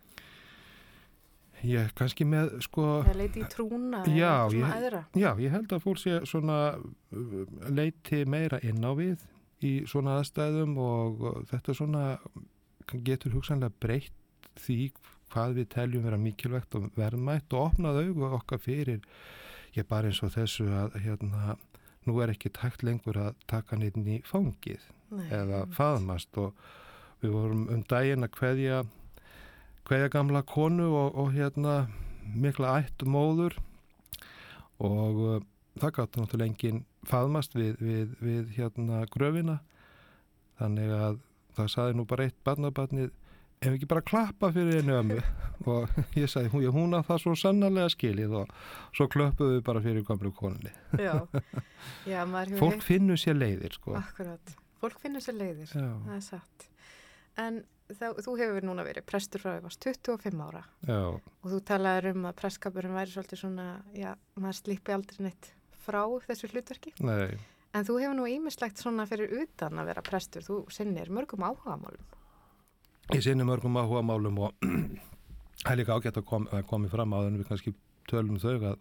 Ég 1.61 1.91
kannski 1.97 2.25
með 2.25 2.55
sko... 2.65 2.86
Eða 3.03 3.17
leiti 3.19 3.43
í 3.43 3.49
trúna 3.51 4.01
já, 4.09 4.47
eða 4.47 4.47
svona 4.49 4.71
ég, 4.71 4.77
aðra? 4.79 5.01
Já, 5.13 5.29
ég 5.43 5.53
held 5.53 5.75
að 5.75 5.84
fólk 5.84 6.01
sé 6.01 6.15
svona 6.29 6.57
uh, 6.79 7.36
leiti 7.69 8.23
meira 8.25 8.57
inn 8.65 8.82
á 8.82 8.91
við 8.97 9.27
í 9.61 9.73
svona 9.89 10.17
aðstæðum 10.19 10.73
og 10.82 11.21
þetta 11.51 11.75
svona 11.77 12.05
getur 13.05 13.36
hugsanlega 13.38 13.77
breytt 13.84 14.49
því 14.59 14.79
hvað 15.32 15.57
við 15.59 15.69
teljum 15.75 16.05
vera 16.07 16.19
mikilvægt 16.19 16.75
og 16.79 16.89
verðmætt 16.97 17.53
og 17.55 17.69
opnað 17.69 18.01
augu 18.07 18.32
okkar 18.39 18.61
fyrir 18.61 19.05
ég 19.77 19.88
bara 19.88 20.09
eins 20.09 20.21
og 20.25 20.34
þessu 20.34 20.65
að 20.75 20.97
hérna, 21.05 21.55
nú 22.07 22.17
er 22.23 22.34
ekki 22.34 22.51
takt 22.57 22.84
lengur 22.84 23.19
að 23.21 23.38
taka 23.47 23.79
neitt 23.79 23.99
í 24.01 24.19
fangið 24.27 24.89
Nei, 25.11 25.27
eða 25.29 25.65
faðmast 25.75 26.38
og 26.41 26.57
við 27.22 27.36
vorum 27.36 27.67
um 27.72 27.84
daginn 27.89 28.26
að 28.26 28.34
kveðja 28.38 28.82
kveðja 29.88 30.11
gamla 30.13 30.41
konu 30.47 30.88
og, 30.93 31.17
og 31.17 31.34
hérna 31.36 31.76
mikla 32.36 32.78
ætt 32.82 33.03
móður 33.03 33.57
og 34.82 35.22
uh, 35.22 35.39
það 35.82 35.95
gátt 35.97 36.19
náttúrulega 36.19 36.49
enginn 36.49 36.84
faðmast 37.09 37.55
við, 37.57 37.76
við, 37.82 38.13
við 38.22 38.53
hérna 38.57 39.05
gröfina. 39.11 39.59
Þannig 40.61 40.93
að 40.93 41.19
það 41.57 41.69
saði 41.74 41.97
nú 41.97 42.05
bara 42.09 42.28
eitt 42.28 42.38
barnabarnið 42.45 43.09
ef 43.61 43.76
ekki 43.76 43.89
bara 43.89 44.01
klappa 44.05 44.49
fyrir 44.53 44.82
einu 44.82 44.97
ömmu? 44.99 45.19
Og 45.69 45.89
ég 46.17 46.30
sagði 46.32 46.49
hún, 46.55 46.65
hún 46.74 46.97
að 46.97 47.05
það 47.11 47.19
svo 47.22 47.36
sannarlega 47.38 47.91
skilið 47.93 48.32
og 48.39 48.53
svo 48.97 49.05
klöppuðu 49.13 49.59
við 49.59 49.63
bara 49.67 49.84
fyrir 49.84 50.05
gamlu 50.07 50.32
konunni. 50.34 50.72
Já, 50.97 51.13
já 52.09 52.24
fólk 52.57 52.82
finnur 52.82 53.22
sér 53.22 53.38
leiðir 53.38 53.78
sko. 53.78 53.93
Akkurat, 53.99 54.55
fólk 54.82 54.97
finnur 55.03 55.22
sér 55.22 55.38
leiðir, 55.38 55.69
Já. 55.69 55.86
það 56.07 56.15
er 56.15 56.24
satt. 56.26 56.65
En 57.39 57.61
þá, 57.91 58.07
þú 58.23 58.36
hefur 58.39 58.67
núna 58.67 58.86
verið 58.88 59.07
prestur 59.07 59.43
frá 59.43 59.55
því 59.55 59.63
varst 59.65 59.88
25 59.88 60.43
ára 60.47 60.63
Já, 60.88 60.99
og 61.19 61.47
þú 61.53 61.59
talaður 61.67 62.11
um 62.15 62.27
að 62.29 62.38
presskapurinn 62.41 62.95
væri 62.97 63.13
svolítið 63.13 63.43
svona, 63.43 63.67
já, 63.95 64.11
maður 64.36 64.59
slippi 64.59 64.95
aldrei 64.95 65.25
neitt 65.27 65.51
frá 65.82 66.03
þessu 66.27 66.51
hlutverki. 66.51 66.93
nei 67.01 67.39
En 67.71 67.86
þú 67.88 68.01
hefur 68.01 68.17
nú 68.17 68.25
ímislegt 68.27 68.82
svona 68.82 69.05
fyrir 69.07 69.32
utan 69.45 69.79
að 69.79 69.93
vera 69.93 70.03
prestur, 70.03 70.43
þú 70.43 70.57
sinnir 70.75 71.07
mörgum 71.07 71.45
áhugamálum. 71.47 72.03
Ég 73.15 73.23
sinni 73.23 73.45
mörgum 73.47 73.79
áhuga 73.79 74.01
málum 74.03 74.41
og 74.43 74.67
það 75.63 75.71
er 75.71 75.79
líka 75.79 75.95
ágætt 75.95 76.19
að 76.19 76.27
kom, 76.27 76.49
að 76.51 76.65
komi 76.67 76.91
fram 76.91 77.15
á 77.15 77.23
þannig 77.23 77.43
við 77.43 77.49
kannski 77.51 77.73
tölum 78.11 78.39
þau 78.43 78.57
að 78.73 78.75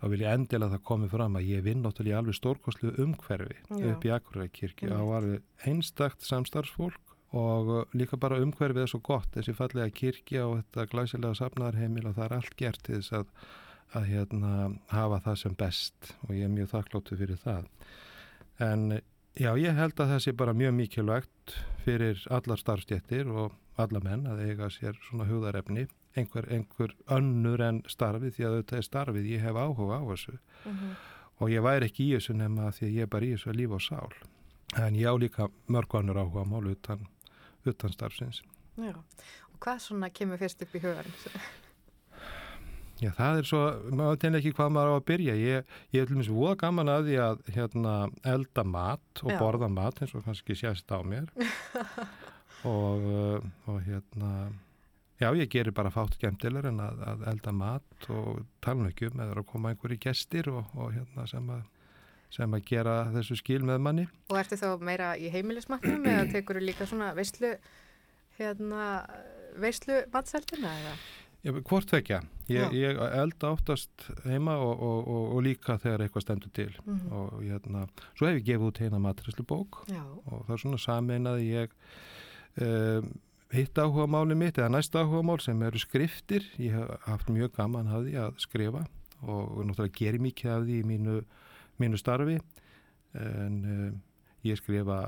þá 0.00 0.06
vil 0.12 0.22
ég 0.22 0.32
endilega 0.38 0.68
að 0.70 0.74
það 0.76 0.86
komi 0.90 1.10
fram 1.12 1.38
að 1.40 1.48
ég 1.50 1.64
vinn 1.66 1.82
náttúrulega 1.84 2.14
í 2.14 2.18
alveg 2.20 2.38
stórkostlu 2.38 2.92
umhverfi 3.02 3.58
Já. 3.66 3.90
upp 3.90 4.06
í 4.06 4.12
Akurækirkju 4.14 4.88
Einmitt. 4.88 5.00
og 5.02 5.10
var 5.10 5.26
einstakt 5.68 6.24
samstarfsfólk 6.24 7.09
og 7.36 7.94
líka 7.94 8.18
bara 8.18 8.40
umhverfið 8.42 8.82
er 8.82 8.90
svo 8.90 9.00
gott 9.06 9.30
þessi 9.36 9.54
fallega 9.54 9.92
kirkja 9.94 10.46
og 10.48 10.56
þetta 10.60 10.86
glæsilega 10.90 11.38
safnarheimil 11.38 12.08
og 12.10 12.16
það 12.16 12.24
er 12.26 12.36
allt 12.38 12.56
gert 12.58 12.82
til 12.86 12.98
þess 12.98 13.14
að, 13.20 13.30
að 13.94 14.08
hérna, 14.10 14.54
hafa 14.90 15.20
það 15.28 15.38
sem 15.44 15.54
best 15.62 16.10
og 16.26 16.34
ég 16.34 16.48
er 16.48 16.54
mjög 16.56 16.72
þakkláttu 16.74 17.20
fyrir 17.20 17.40
það. 17.44 17.70
En 18.60 19.00
já 19.38 19.52
ég 19.62 19.78
held 19.78 20.02
að 20.02 20.14
það 20.14 20.24
sé 20.26 20.34
bara 20.42 20.56
mjög 20.58 20.76
mikilvægt 20.80 21.56
fyrir 21.86 22.26
allar 22.30 22.60
starfstjettir 22.60 23.30
og 23.30 23.54
alla 23.80 24.02
menn 24.04 24.26
að 24.28 24.44
eiga 24.48 24.68
sér 24.74 24.98
svona 25.06 25.28
hugðarefni 25.30 25.86
einhver, 26.16 26.46
einhver 26.50 26.94
önnur 27.10 27.62
en 27.64 27.80
starfið 27.88 28.34
því 28.36 28.46
að 28.46 28.56
þetta 28.58 28.76
er 28.76 28.86
starfið, 28.86 29.30
ég 29.30 29.44
hef 29.44 29.56
áhuga 29.58 30.00
á 30.00 30.04
þessu. 30.10 30.36
Og 31.40 31.52
ég 31.52 31.64
væri 31.64 31.88
ekki 31.88 32.08
í 32.08 32.14
þessu 32.16 32.36
nema 32.36 32.70
því 32.74 32.86
að 32.86 32.96
ég 32.96 33.06
er 33.06 33.12
bara 33.14 33.26
í 33.26 33.32
þessu 33.34 33.50
að 33.52 33.60
lífa 33.60 33.78
og 33.78 33.84
sál. 33.86 34.14
En 34.78 34.98
ég 34.98 35.08
á 35.08 35.14
líka 35.18 35.48
mörg 35.66 35.96
annur 35.98 36.20
áhuga 36.20 36.44
mál 36.46 36.66
utan, 36.70 37.06
utan 37.68 37.92
starfsins 37.92 38.42
Já, 38.80 38.94
og 38.96 39.58
hvað 39.60 39.82
svona 39.84 40.08
kemur 40.14 40.40
fyrst 40.40 40.62
upp 40.64 40.76
í 40.78 40.80
hugan? 40.80 41.10
Já, 43.00 43.08
það 43.16 43.38
er 43.40 43.46
svo, 43.48 43.60
maður 43.96 44.18
tegna 44.20 44.40
ekki 44.40 44.52
hvað 44.58 44.72
maður 44.76 44.90
á 44.92 44.96
að 44.98 45.06
byrja. 45.08 45.34
Ég, 45.40 45.76
ég 45.96 46.02
er 46.02 46.08
til 46.08 46.14
og 46.14 46.18
meins 46.20 46.32
voða 46.36 46.56
gaman 46.60 46.90
að 46.92 47.06
því 47.06 47.14
að 47.24 47.38
hérna, 47.56 47.94
elda 48.28 48.64
mat 48.68 49.22
og 49.24 49.30
Já. 49.32 49.36
borða 49.40 49.70
mat 49.72 50.02
eins 50.04 50.12
og 50.16 50.24
kannski 50.26 50.56
sést 50.60 50.92
á 50.92 51.00
mér. 51.00 51.30
og, 52.68 53.06
uh, 53.08 53.46
og 53.72 53.78
hérna, 53.86 54.32
já, 55.20 55.30
ég 55.32 55.48
gerir 55.48 55.72
bara 55.76 55.92
fátt 55.94 56.18
skemmtilegur 56.18 56.68
en 56.74 56.84
að, 56.84 57.00
að 57.14 57.24
elda 57.32 57.56
mat 57.56 58.08
og 58.12 58.42
tala 58.60 58.84
nú 58.84 58.92
ekki 58.92 59.08
um 59.08 59.24
eða 59.24 59.38
að 59.40 59.48
koma 59.48 59.72
einhverju 59.72 60.00
gestir 60.04 60.52
og, 60.52 60.68
og 60.76 60.92
hérna 60.92 61.24
sem 61.30 61.48
að, 61.56 61.64
sem 62.30 62.56
að 62.56 62.66
gera 62.70 62.96
þessu 63.14 63.38
skil 63.40 63.62
með 63.66 63.80
manni. 63.84 64.08
Og 64.30 64.38
ertu 64.40 64.58
þá 64.60 64.68
meira 64.86 65.14
í 65.18 65.30
heimilismatnum 65.32 66.06
eða 66.06 66.28
tekur 66.34 66.60
þú 66.60 66.66
líka 66.68 66.86
svona 66.88 67.10
veislu, 67.16 67.54
hérna, 68.38 68.90
veislu 69.60 70.04
matseldina 70.14 70.76
eða? 70.82 70.94
Hvort 71.40 71.88
vekja. 71.94 72.20
Ég, 72.52 72.74
ég 72.76 72.98
elda 73.00 73.54
oftast 73.54 74.10
heima 74.26 74.58
og, 74.60 74.74
og, 74.74 75.08
og, 75.08 75.24
og 75.36 75.42
líka 75.46 75.78
þegar 75.80 76.04
eitthvað 76.04 76.26
stendur 76.26 76.52
til. 76.56 76.70
Mhm. 76.84 77.10
Og 77.16 77.40
hérna, 77.46 77.86
svo 78.18 78.28
hef 78.28 78.40
ég 78.42 78.46
gefið 78.50 78.68
út 78.68 78.80
heina 78.84 79.00
matræslu 79.00 79.46
bók 79.48 79.82
Já, 79.88 80.02
og 80.04 80.46
það 80.46 80.54
er 80.56 80.62
svona 80.64 80.80
sameinaði 80.84 81.50
ég 81.54 81.76
um, 82.60 83.12
hitt 83.54 83.78
áhuga 83.80 84.06
máli 84.10 84.36
mitt 84.38 84.58
eða 84.60 84.70
næsta 84.76 85.02
áhuga 85.02 85.22
mál 85.26 85.40
sem 85.42 85.62
eru 85.66 85.80
skriftir. 85.80 86.44
Ég 86.60 86.76
hef 86.76 87.06
haft 87.06 87.30
mjög 87.32 87.54
gaman 87.56 87.88
af 87.90 88.04
því 88.04 88.18
að 88.26 88.42
skrifa 88.44 88.84
og 89.20 89.64
náttúrulega 89.68 89.96
gerir 89.96 90.22
mikið 90.24 90.52
af 90.54 90.62
því 90.64 90.76
í 90.80 90.86
mínu, 90.88 91.16
mínu 91.80 91.98
starfi 92.00 92.38
en 93.14 93.58
um, 93.64 94.00
ég 94.46 94.56
skrifa 94.60 95.00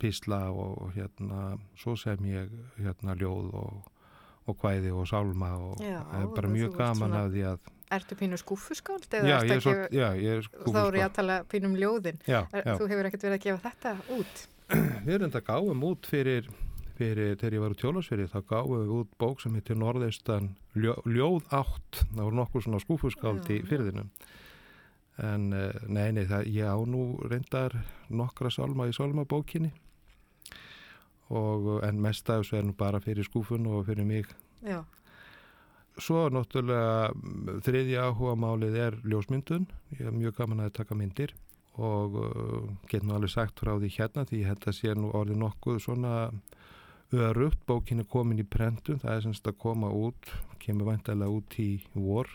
písla 0.00 0.50
og, 0.52 0.90
hérna 0.96 1.56
svo 1.78 1.96
sem 1.96 2.20
ég 2.28 2.52
hérna 2.80 3.16
ljóð 3.20 3.54
og 3.54 3.88
og 4.48 4.56
kvæði 4.58 4.90
og 4.96 5.04
sálma 5.06 5.50
og 5.60 5.82
Já, 5.84 6.00
er 6.16 6.26
bara 6.34 6.48
mjög 6.48 6.72
gaman 6.74 6.96
svona- 7.12 7.24
af 7.26 7.30
því 7.30 7.42
að 7.46 7.58
ertu 7.90 8.16
pínu 8.18 8.38
skúfuskáld 8.40 9.04
já, 9.10 9.42
ég 9.44 9.50
er 9.52 9.60
svo, 9.60 9.72
að 9.74 9.92
já, 9.94 10.08
ég 10.16 10.32
er 10.38 10.40
gefa, 10.42 10.72
þá 10.72 10.78
er 10.88 10.96
ég 10.96 11.04
að 11.04 11.12
tala 11.14 11.36
pínum 11.44 11.76
ljóðin. 11.76 12.18
já, 12.26 12.40
Er, 12.52 12.64
þú 12.78 12.88
hefur 12.88 13.06
ekkert 13.06 13.22
verið 13.22 13.36
að 13.38 13.44
gefa 13.44 13.70
þetta 13.70 13.92
út? 14.16 14.42
Við 15.06 15.14
erum 15.14 15.30
þetta 15.30 15.44
gáum 15.46 15.84
út 15.84 16.06
fyrir, 16.06 16.48
fyrir 16.98 17.36
þegar 17.36 17.52
ég 17.54 17.60
var 17.60 17.70
úr 17.74 17.80
tjólasferi, 17.82 18.26
þá 18.32 18.40
gáum 18.48 18.74
við 18.80 18.92
út 18.96 19.10
bók 19.18 19.40
sem 19.40 19.54
heitir 19.54 19.76
Norðaustan 19.76 20.50
ljó, 20.74 20.94
Ljóð 21.04 21.46
átt, 21.50 22.02
það 22.14 22.24
voru 22.24 22.36
nokkur 22.40 22.62
svona 22.66 22.80
skúfuskáld 22.82 23.50
í 23.50 23.60
Já. 23.60 23.68
En 25.18 25.52
eh, 25.52 25.82
nei, 25.88 26.12
nei, 26.16 26.24
það, 26.30 26.46
ég 26.54 26.70
á 26.70 26.78
nú 26.86 27.18
reyndar 27.26 27.76
nokkra 28.08 28.52
sálma 28.52 28.88
í 28.88 28.94
sálmabókinni 28.96 29.72
og 31.30 31.76
en 31.86 32.00
mest 32.02 32.30
af 32.30 32.42
þessu 32.42 32.56
er 32.58 32.64
nú 32.66 32.74
bara 32.78 33.02
fyrir 33.02 33.26
skúfun 33.26 33.68
og 33.70 33.84
fyrir 33.86 34.06
mig 34.06 34.30
Já, 34.60 34.82
Svo 36.00 36.28
náttúrulega 36.32 37.10
mm, 37.12 37.60
þriðja 37.66 38.06
áhuga 38.08 38.36
málið 38.38 38.76
er 38.80 38.96
ljósmyndun. 39.04 39.66
Ég 39.98 40.06
er 40.08 40.14
mjög 40.14 40.38
gaman 40.38 40.62
að 40.64 40.76
taka 40.80 40.96
myndir 40.96 41.34
og 41.80 42.16
uh, 42.18 42.70
get 42.90 43.04
nú 43.06 43.14
alveg 43.16 43.32
sagt 43.32 43.60
frá 43.62 43.72
því 43.78 43.90
hérna 43.94 44.24
því 44.28 44.40
þetta 44.48 44.74
sé 44.74 44.94
nú 44.96 45.12
orðið 45.16 45.40
nokkuð 45.42 45.80
svona 45.84 46.14
örugt. 47.12 47.60
Bókin 47.68 48.02
er 48.02 48.08
komin 48.10 48.42
í 48.42 48.46
prentun, 48.46 49.00
það 49.02 49.16
er 49.16 49.26
semst 49.26 49.50
að 49.50 49.58
koma 49.64 49.90
út, 49.90 50.32
kemur 50.62 50.90
vantilega 50.92 51.30
út 51.30 51.58
í 51.62 51.70
vor. 51.94 52.30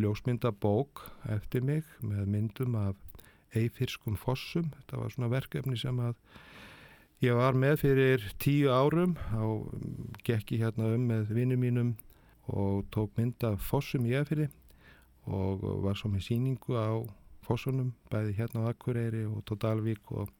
Ljósmyndabók 0.00 1.02
eftir 1.28 1.64
mig 1.66 1.84
með 2.00 2.28
myndum 2.32 2.76
af 2.80 2.96
eifirskum 3.56 4.16
fossum. 4.18 4.70
Þetta 4.78 5.00
var 5.02 5.14
svona 5.14 5.30
verkefni 5.32 5.78
sem 5.78 5.98
að 6.00 6.14
ég 7.24 7.36
var 7.36 7.58
með 7.58 7.82
fyrir 7.84 8.24
tíu 8.42 8.70
árum. 8.72 9.16
Þá 9.30 9.42
mm, 9.44 10.20
gekk 10.26 10.54
ég 10.56 10.64
hérna 10.64 10.94
um 10.96 11.08
með 11.10 11.34
vinnum 11.36 11.64
mínum 11.64 11.92
og 12.50 12.86
tók 12.94 13.12
mynd 13.18 13.44
af 13.46 13.60
fossum 13.62 14.06
í 14.08 14.14
Eðfyrði 14.18 14.48
og 15.30 15.62
var 15.84 15.98
svo 15.98 16.10
með 16.10 16.24
síningu 16.26 16.74
á 16.74 17.04
fossunum, 17.46 17.92
bæði 18.10 18.36
hérna 18.38 18.64
á 18.66 18.70
Akureyri 18.70 19.24
og 19.28 19.42
Tódalvík 19.48 20.12
og, 20.14 20.30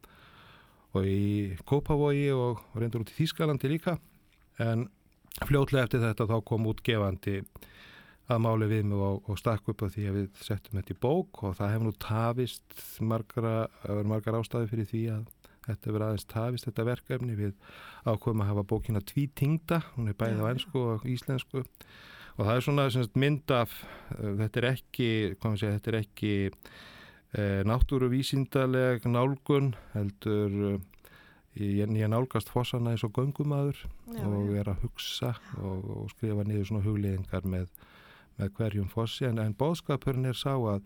og 0.95 1.07
í 1.07 1.57
Kópavogi 1.69 2.31
og 2.35 2.63
reyndur 2.79 3.05
út 3.05 3.13
í 3.13 3.19
Þýskalandi 3.19 3.71
líka 3.71 3.99
en 4.63 4.89
fljótlega 5.47 5.87
eftir 5.87 6.05
þetta 6.05 6.29
þá 6.31 6.37
kom 6.47 6.69
útgefandi 6.71 7.41
að 8.31 8.43
máli 8.45 8.71
við 8.71 8.87
mig 8.91 9.03
og, 9.03 9.27
og 9.27 9.39
stakk 9.41 9.73
upp 9.73 9.83
á 9.83 9.89
því 9.91 10.07
að 10.07 10.17
við 10.21 10.45
settum 10.47 10.79
þetta 10.79 10.95
í 10.95 11.01
bók 11.03 11.43
og 11.49 11.57
það 11.59 11.73
hefur 11.75 11.89
nú 11.89 11.95
tafist 12.05 12.85
margra, 13.03 13.55
margar 14.07 14.39
ástæði 14.39 14.71
fyrir 14.71 14.91
því 14.91 15.05
að 15.17 15.29
þetta 15.67 15.91
hefur 15.91 16.05
aðeins 16.07 16.29
tafist 16.31 16.69
þetta 16.69 16.87
verkefni 16.89 17.37
við 17.39 17.57
ákveðum 18.07 18.45
að 18.45 18.53
hafa 18.53 18.67
bókina 18.71 19.03
tvítingda, 19.05 19.83
hún 19.97 20.11
er 20.11 20.19
bæðið 20.19 20.45
á 20.47 20.51
ennsku 20.53 20.85
og 20.95 21.05
íslensku. 21.09 21.65
Og 22.39 22.47
það 22.47 22.55
er 22.55 22.65
svona 22.65 22.87
sem 22.93 23.05
sagt, 23.05 23.19
mynd 23.21 23.53
af, 23.53 23.75
uh, 24.17 24.31
þetta 24.39 24.63
er 24.63 24.69
ekki, 24.71 25.11
segja, 25.43 25.75
þetta 25.77 25.93
er 25.93 25.99
ekki 26.01 26.33
uh, 26.51 27.61
náttúruvísindaleg 27.69 29.05
nálgun, 29.11 29.75
heldur 29.93 30.57
uh, 30.71 30.79
ég, 31.59 31.85
ég 31.85 32.11
nálgast 32.11 32.53
fossana 32.53 32.95
eins 32.95 33.05
og 33.05 33.13
göngumadur 33.19 33.83
Já, 34.15 34.25
og 34.25 34.55
er 34.57 34.73
að 34.73 34.87
hugsa 34.87 35.35
og, 35.59 35.85
og 35.99 36.13
skrifa 36.15 36.47
niður 36.47 36.71
svona 36.71 36.87
hugliðingar 36.87 37.49
með, 37.51 37.69
með 38.41 38.53
hverjum 38.59 38.91
fossi 38.91 39.29
en, 39.29 39.39
en 39.43 39.55
bóðskapurinn 39.61 40.31
er 40.31 40.39
sá 40.39 40.53
að, 40.57 40.83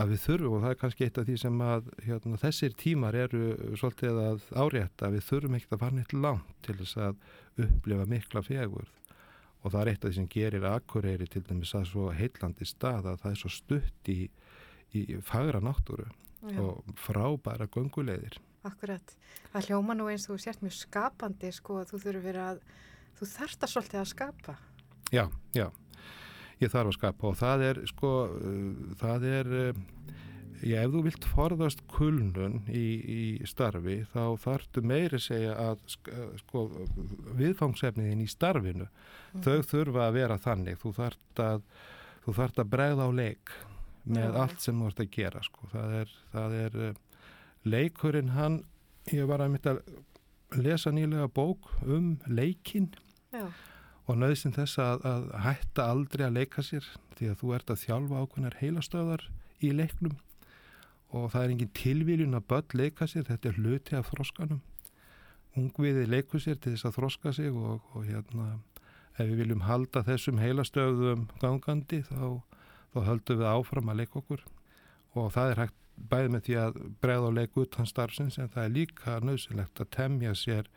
að 0.00 0.12
við 0.14 0.22
þurfum 0.26 0.56
og 0.58 0.64
það 0.64 0.74
er 0.74 0.80
kannski 0.84 1.06
eitt 1.06 1.20
af 1.20 1.28
því 1.28 1.36
sem 1.44 1.60
að 1.66 1.90
hérna, 2.06 2.40
þessir 2.44 2.76
tímar 2.84 3.18
eru 3.18 3.42
svolítið 3.80 4.22
að 4.26 4.48
árétta 4.64 5.12
við 5.14 5.26
þurfum 5.28 5.58
ekkert 5.58 5.76
að 5.76 5.84
fara 5.84 5.98
neitt 5.98 6.16
langt 6.16 6.56
til 6.66 6.78
þess 6.82 7.00
að 7.08 7.28
upplifa 7.66 8.08
mikla 8.10 8.44
fegurð 8.46 8.96
og 9.60 9.74
það 9.74 9.80
er 9.82 9.90
eitt 9.92 10.04
af 10.04 10.10
því 10.10 10.16
sem 10.16 10.28
gerir 10.32 10.66
Akureyri 10.70 11.26
til 11.28 11.42
dæmis 11.44 11.74
að 11.76 11.90
svo 11.90 12.06
heillandi 12.16 12.68
stað 12.68 13.10
að 13.10 13.18
það 13.24 13.34
er 13.34 13.40
svo 13.42 13.50
stutt 13.52 14.08
í, 14.08 14.20
í 14.96 15.02
fagra 15.26 15.60
náttúru 15.60 16.06
Já, 16.40 16.56
og 16.64 16.94
frábæra 16.96 17.66
gönguleiðir. 17.68 18.38
akkurat. 18.64 19.12
Það 19.52 19.66
hljóma 19.68 19.96
nú 19.96 20.06
eins 20.08 20.24
og 20.28 20.38
þú 20.38 20.42
sért 20.46 20.62
mjög 20.64 20.76
skapandi, 20.78 21.50
sko, 21.52 21.76
að 21.82 21.92
þú 21.92 22.00
þurfur 22.06 22.38
að, 22.40 22.62
þú 23.18 23.28
þarft 23.34 23.66
að 23.66 23.72
svolítið 23.74 24.00
að 24.00 24.08
skapa. 24.14 24.54
Já, 25.12 25.24
já, 25.56 25.66
ég 26.60 26.72
þarf 26.72 26.92
að 26.92 26.98
skapa 26.98 27.30
og 27.30 27.38
það 27.40 27.64
er 27.70 27.80
sko, 27.88 28.10
uh, 28.36 28.90
það 29.00 29.26
er, 29.30 29.52
uh, 29.60 29.80
já, 30.60 30.76
ef 30.82 30.92
þú 30.94 31.04
vilt 31.06 31.28
forðast 31.30 31.84
kulnun 31.92 32.60
í, 32.68 32.84
í 33.00 33.22
starfi 33.48 34.00
þá 34.12 34.24
þarftu 34.44 34.84
meiri 34.84 35.20
segja 35.22 35.56
að 35.68 35.84
uh, 36.12 36.26
sko, 36.42 36.66
viðfangsefniðin 37.40 38.24
í 38.24 38.28
starfinu, 38.30 38.90
þau 39.40 39.58
þurfa 39.72 40.06
að 40.08 40.20
vera 40.20 40.40
þannig, 40.42 40.80
þú 40.82 40.94
þarft 41.00 41.44
að, 41.46 41.64
þú 42.26 42.36
þarft 42.42 42.62
að 42.64 42.72
bregða 42.76 43.08
á 43.08 43.10
leik 43.22 43.56
með 44.10 44.28
Já. 44.28 44.36
allt 44.42 44.62
sem 44.64 44.78
þú 44.80 44.90
ert 44.90 45.02
að 45.04 45.10
gera, 45.16 45.42
sko, 45.44 45.72
það 45.72 45.96
er, 46.00 46.14
það 46.32 46.60
er 46.60 46.78
leikurinn 47.68 48.32
hann, 48.36 48.62
ég 49.12 49.28
var 49.28 49.42
að 49.44 49.52
mynda 49.54 49.74
að 49.76 50.62
lesa 50.64 50.90
nýlega 50.90 51.28
bók 51.30 51.68
um 51.86 52.14
leikinn. 52.26 52.88
Já, 53.30 53.44
og 54.10 54.18
nöðsinn 54.18 54.56
þess 54.56 54.80
að, 54.82 55.04
að 55.06 55.28
hætta 55.44 55.86
aldrei 55.92 56.24
að 56.26 56.36
leika 56.40 56.64
sér 56.66 56.86
því 57.18 57.30
að 57.30 57.38
þú 57.42 57.52
ert 57.56 57.70
að 57.70 57.82
þjálfa 57.84 58.24
ákveðnar 58.24 58.58
heilastöðar 58.60 59.26
í 59.60 59.70
leiknum 59.76 60.16
og 61.14 61.30
það 61.32 61.44
er 61.44 61.54
engin 61.54 61.72
tilvíljun 61.74 62.38
að 62.38 62.46
börn 62.52 62.76
leika 62.80 63.08
sér, 63.10 63.26
þetta 63.26 63.50
er 63.50 63.58
hluti 63.58 63.96
af 63.98 64.10
þroskanum. 64.12 64.60
Ungviði 65.58 66.04
leiku 66.06 66.38
sér 66.38 66.58
til 66.62 66.76
þess 66.76 66.86
að 66.86 66.96
þroska 67.00 67.32
sig 67.34 67.50
og, 67.50 67.82
og 67.94 68.06
hérna 68.06 68.46
ef 69.16 69.26
við 69.26 69.42
viljum 69.42 69.66
halda 69.66 70.04
þessum 70.06 70.38
heilastöðum 70.40 71.26
gangandi 71.42 72.04
þá, 72.06 72.40
þá 72.94 72.98
höldum 73.08 73.40
við 73.42 73.50
áfram 73.50 73.90
að 73.90 74.02
leika 74.02 74.20
okkur 74.22 74.44
og 75.18 75.32
það 75.34 75.52
er 75.52 75.62
hægt 75.64 75.78
bæði 76.10 76.32
með 76.32 76.46
því 76.46 76.56
að 76.62 76.80
bregða 77.02 77.28
og 77.28 77.36
leika 77.36 77.64
utan 77.64 77.88
starfsins 77.90 78.38
en 78.40 78.50
það 78.52 78.64
er 78.64 78.74
líka 78.76 79.18
nöðsynlegt 79.26 79.82
að 79.82 79.90
temja 79.96 80.36
sér 80.38 80.70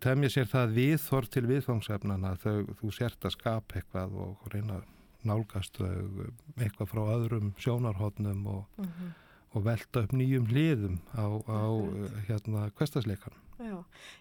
temja 0.00 0.30
sér 0.32 0.48
það 0.48 0.76
viðþorf 0.76 1.32
til 1.34 1.46
viðfangsefnana 1.50 2.36
þau, 2.40 2.66
þú 2.80 2.92
sért 2.96 3.26
að 3.28 3.34
skapa 3.36 3.80
eitthvað 3.80 4.14
og 4.24 4.46
reyna 4.52 4.80
nálgast 5.26 5.80
þau 5.80 5.88
eh, 5.90 6.30
eitthvað 6.64 6.90
frá 6.92 7.02
öðrum 7.16 7.52
sjónarhóttnum 7.60 8.46
og, 8.52 8.62
mhm. 8.82 9.10
og 9.56 9.66
velta 9.66 10.04
upp 10.06 10.14
nýjum 10.16 10.46
hliðum 10.50 11.00
á, 11.16 11.26
á 11.26 11.64
eh, 11.72 12.22
hérna 12.30 12.68
hverstasleikan. 12.78 13.36
Já, 13.56 13.76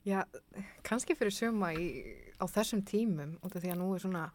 já, 0.07 0.19
kannski 0.87 1.15
fyrir 1.19 1.35
suma 1.35 1.73
í, 1.75 1.89
á 2.39 2.45
þessum 2.47 2.85
tímum 2.87 3.35
af 3.43 3.57
því 3.57 3.73
að 3.73 3.81
nú 3.81 3.89
er 3.95 4.05
svona, 4.05 4.25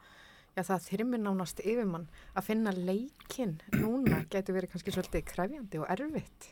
já 0.56 0.62
það 0.68 0.86
þyrmir 0.90 1.22
nánast 1.24 1.62
yfir 1.64 1.88
mann 1.88 2.06
að 2.36 2.50
finna 2.50 2.74
leikinn 2.76 3.56
núna 3.80 4.24
getur 4.32 4.58
verið 4.58 4.74
kannski 4.74 4.94
svolítið 4.94 5.26
krefjandi 5.32 5.80
og 5.80 5.88
erfitt. 5.96 6.50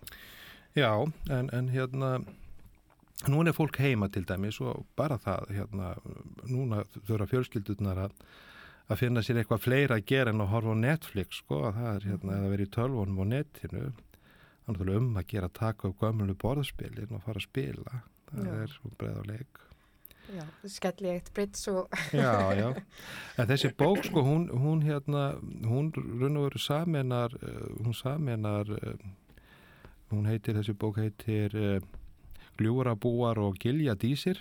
Já, 0.77 0.93
en, 1.33 1.51
en 1.53 1.69
hérna 1.73 2.19
núna 3.27 3.51
er 3.51 3.57
fólk 3.57 3.81
heima 3.83 4.09
til 4.13 4.27
dæmis 4.29 4.61
og 4.63 4.87
bara 4.97 5.19
það, 5.19 5.51
hérna 5.57 5.95
núna 6.47 6.85
þurfa 7.09 7.27
fjölskyldurnar 7.33 8.05
að 8.07 8.15
að 8.89 9.01
finna 9.03 9.23
sér 9.25 9.43
eitthvað 9.43 9.65
fleira 9.65 9.99
að 9.99 10.07
gera 10.09 10.33
en 10.33 10.43
að 10.43 10.53
horfa 10.55 10.75
á 10.75 10.83
Netflix, 10.83 11.41
sko, 11.43 11.61
það 11.77 11.89
er 11.91 12.07
hérna 12.09 12.37
eða 12.39 12.53
verið 12.55 12.69
í 12.69 12.75
tölvunum 12.77 13.23
og 13.23 13.31
netinu. 13.35 13.87
Þannig 14.65 14.85
að 14.85 14.99
um 14.99 15.09
að 15.17 15.31
gera 15.33 15.49
að 15.49 15.57
taka 15.59 15.89
upp 15.89 16.05
gömlu 16.05 16.37
borðspilin 16.43 17.17
og 17.17 17.25
fara 17.25 17.41
að 17.41 17.47
spila. 17.49 18.03
Það 18.29 18.49
Já. 18.49 18.55
er 18.63 18.73
svo 18.75 18.93
breið 19.01 19.21
á 19.21 19.25
leik. 19.29 19.61
Já, 20.29 20.43
skelli 20.69 21.09
eitt 21.09 21.31
breyts 21.33 21.63
og, 21.73 21.95
Já, 22.13 22.53
já, 22.53 22.67
en 23.41 23.49
þessi 23.49 23.71
bók 23.81 24.03
sko, 24.05 24.21
hún, 24.27 24.43
hún 24.53 24.83
hérna, 24.85 25.39
hún 25.65 25.89
raun 25.97 26.37
og 26.37 26.51
veru 26.51 26.61
saminar, 26.61 27.33
uh, 27.41 27.63
hún 27.81 27.97
saminar, 27.97 28.69
uh, 28.69 29.07
hún 30.13 30.29
heitir, 30.29 30.59
þessi 30.61 30.77
bók 30.77 31.01
heitir 31.01 31.57
uh, 31.57 31.79
Gljúrabúar 32.59 33.39
og 33.39 33.59
Gilja 33.63 33.95
Dísir 33.95 34.41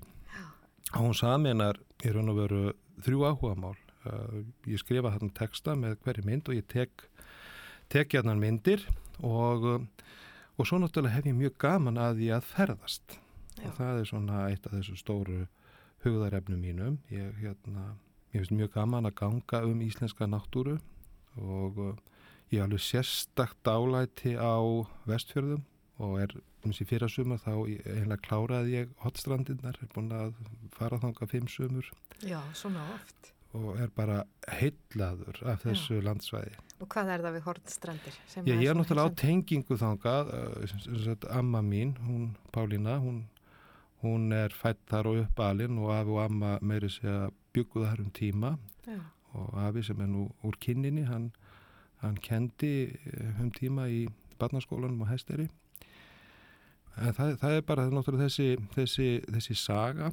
og 0.93 1.01
hún 1.03 1.17
saminar 1.17 1.77
í 2.01 2.13
raun 2.13 2.31
og 2.31 2.39
veru 2.39 2.61
þrjú 3.05 3.25
áhugamál. 3.29 3.75
Uh, 4.07 4.45
ég 4.69 4.79
skrifa 4.81 5.11
þarna 5.13 5.35
texta 5.35 5.75
með 5.77 5.97
hverju 6.05 6.23
mynd 6.25 6.49
og 6.49 6.57
ég 6.57 6.65
tek, 6.71 7.03
tek 7.91 8.15
hérna 8.15 8.37
myndir 8.39 8.85
og, 9.19 9.67
og 10.55 10.67
svo 10.67 10.79
náttúrulega 10.79 11.17
hef 11.17 11.27
ég 11.27 11.37
mjög 11.37 11.57
gaman 11.61 11.99
að 11.99 12.21
því 12.21 12.29
að 12.37 12.49
ferðast 12.53 13.17
Já. 13.57 13.67
og 13.67 13.77
það 13.81 14.01
er 14.01 14.09
svona 14.11 14.43
eitt 14.47 14.67
af 14.69 14.77
þessu 14.77 14.97
stóru 15.01 15.39
hugðarefnum 16.05 16.61
mínum. 16.61 16.99
Ég, 17.11 17.33
hérna, 17.41 17.97
ég 18.31 18.41
finnst 18.41 18.55
mjög 18.55 18.75
gaman 18.77 19.09
að 19.09 19.17
ganga 19.21 19.63
um 19.67 19.81
íslenska 19.83 20.29
náttúru 20.29 20.77
og 21.37 21.81
uh, 21.83 21.95
ég 22.53 22.61
er 22.61 22.69
alveg 22.69 22.85
sérstakt 22.85 23.67
álæti 23.67 24.37
á 24.39 24.55
vestfjörðum 25.09 25.65
og 25.97 26.19
er 26.21 26.35
um 26.37 26.71
þessi 26.71 26.85
fyrra 26.89 27.09
sumar 27.09 27.41
þá 27.41 27.53
eiginlega 27.55 28.21
kláraði 28.25 28.75
ég 28.75 28.91
hotstrandinnar, 29.03 29.79
er 29.81 29.89
búin 29.95 30.11
að 30.13 30.35
fara 30.75 30.99
þanga 31.01 31.29
fimm 31.31 31.49
sumur 31.51 31.89
já, 32.21 32.39
svona 32.57 32.83
oft. 32.93 33.31
og 33.57 33.79
er 33.81 33.89
bara 33.95 34.19
heillaður 34.59 35.41
af 35.49 35.63
þessu 35.65 36.01
landsvæði. 36.05 36.53
Og 36.83 36.89
hvað 36.93 37.13
er 37.15 37.25
það 37.25 37.37
við 37.37 37.47
hortstrandir? 37.47 38.19
Ég, 38.43 38.51
ég 38.51 38.69
er 38.69 38.77
náttúrulega 38.77 39.09
á 39.09 39.17
tengingu 39.17 39.79
þangað, 39.81 40.31
uh, 40.37 41.27
amma 41.33 41.63
mín, 41.65 41.95
hún 42.05 42.29
Pálína, 42.53 42.99
hún, 43.01 43.23
hún 44.03 44.29
er 44.35 44.53
fætt 44.53 44.83
þar 44.91 45.11
og 45.11 45.21
uppalinn 45.25 45.81
og 45.81 45.95
afi 45.95 46.13
og 46.13 46.23
amma 46.27 46.57
meiri 46.61 46.91
sig 46.93 47.09
að 47.09 47.31
byggu 47.57 47.87
þar 47.87 48.03
um 48.05 48.11
tíma 48.13 48.57
Já, 48.85 48.99
og 49.33 49.57
afi 49.65 49.83
sem 49.87 50.01
er 50.01 50.11
nú 50.11 50.27
úr 50.45 50.57
kynninni, 50.61 51.07
hann, 51.09 51.31
hann 52.03 52.17
kendi 52.21 52.73
eh, 52.93 53.41
um 53.41 53.49
tíma 53.51 53.87
í 53.89 54.05
barnaskólanum 54.37 55.01
á 55.05 55.13
Hesteri. 55.13 55.47
Það, 56.97 57.35
það 57.37 57.53
er 57.53 57.67
bara 57.67 57.85
náttúrulega 57.91 58.25
þessi, 58.25 58.47
þessi, 58.73 59.07
þessi 59.29 59.55
saga, 59.61 60.09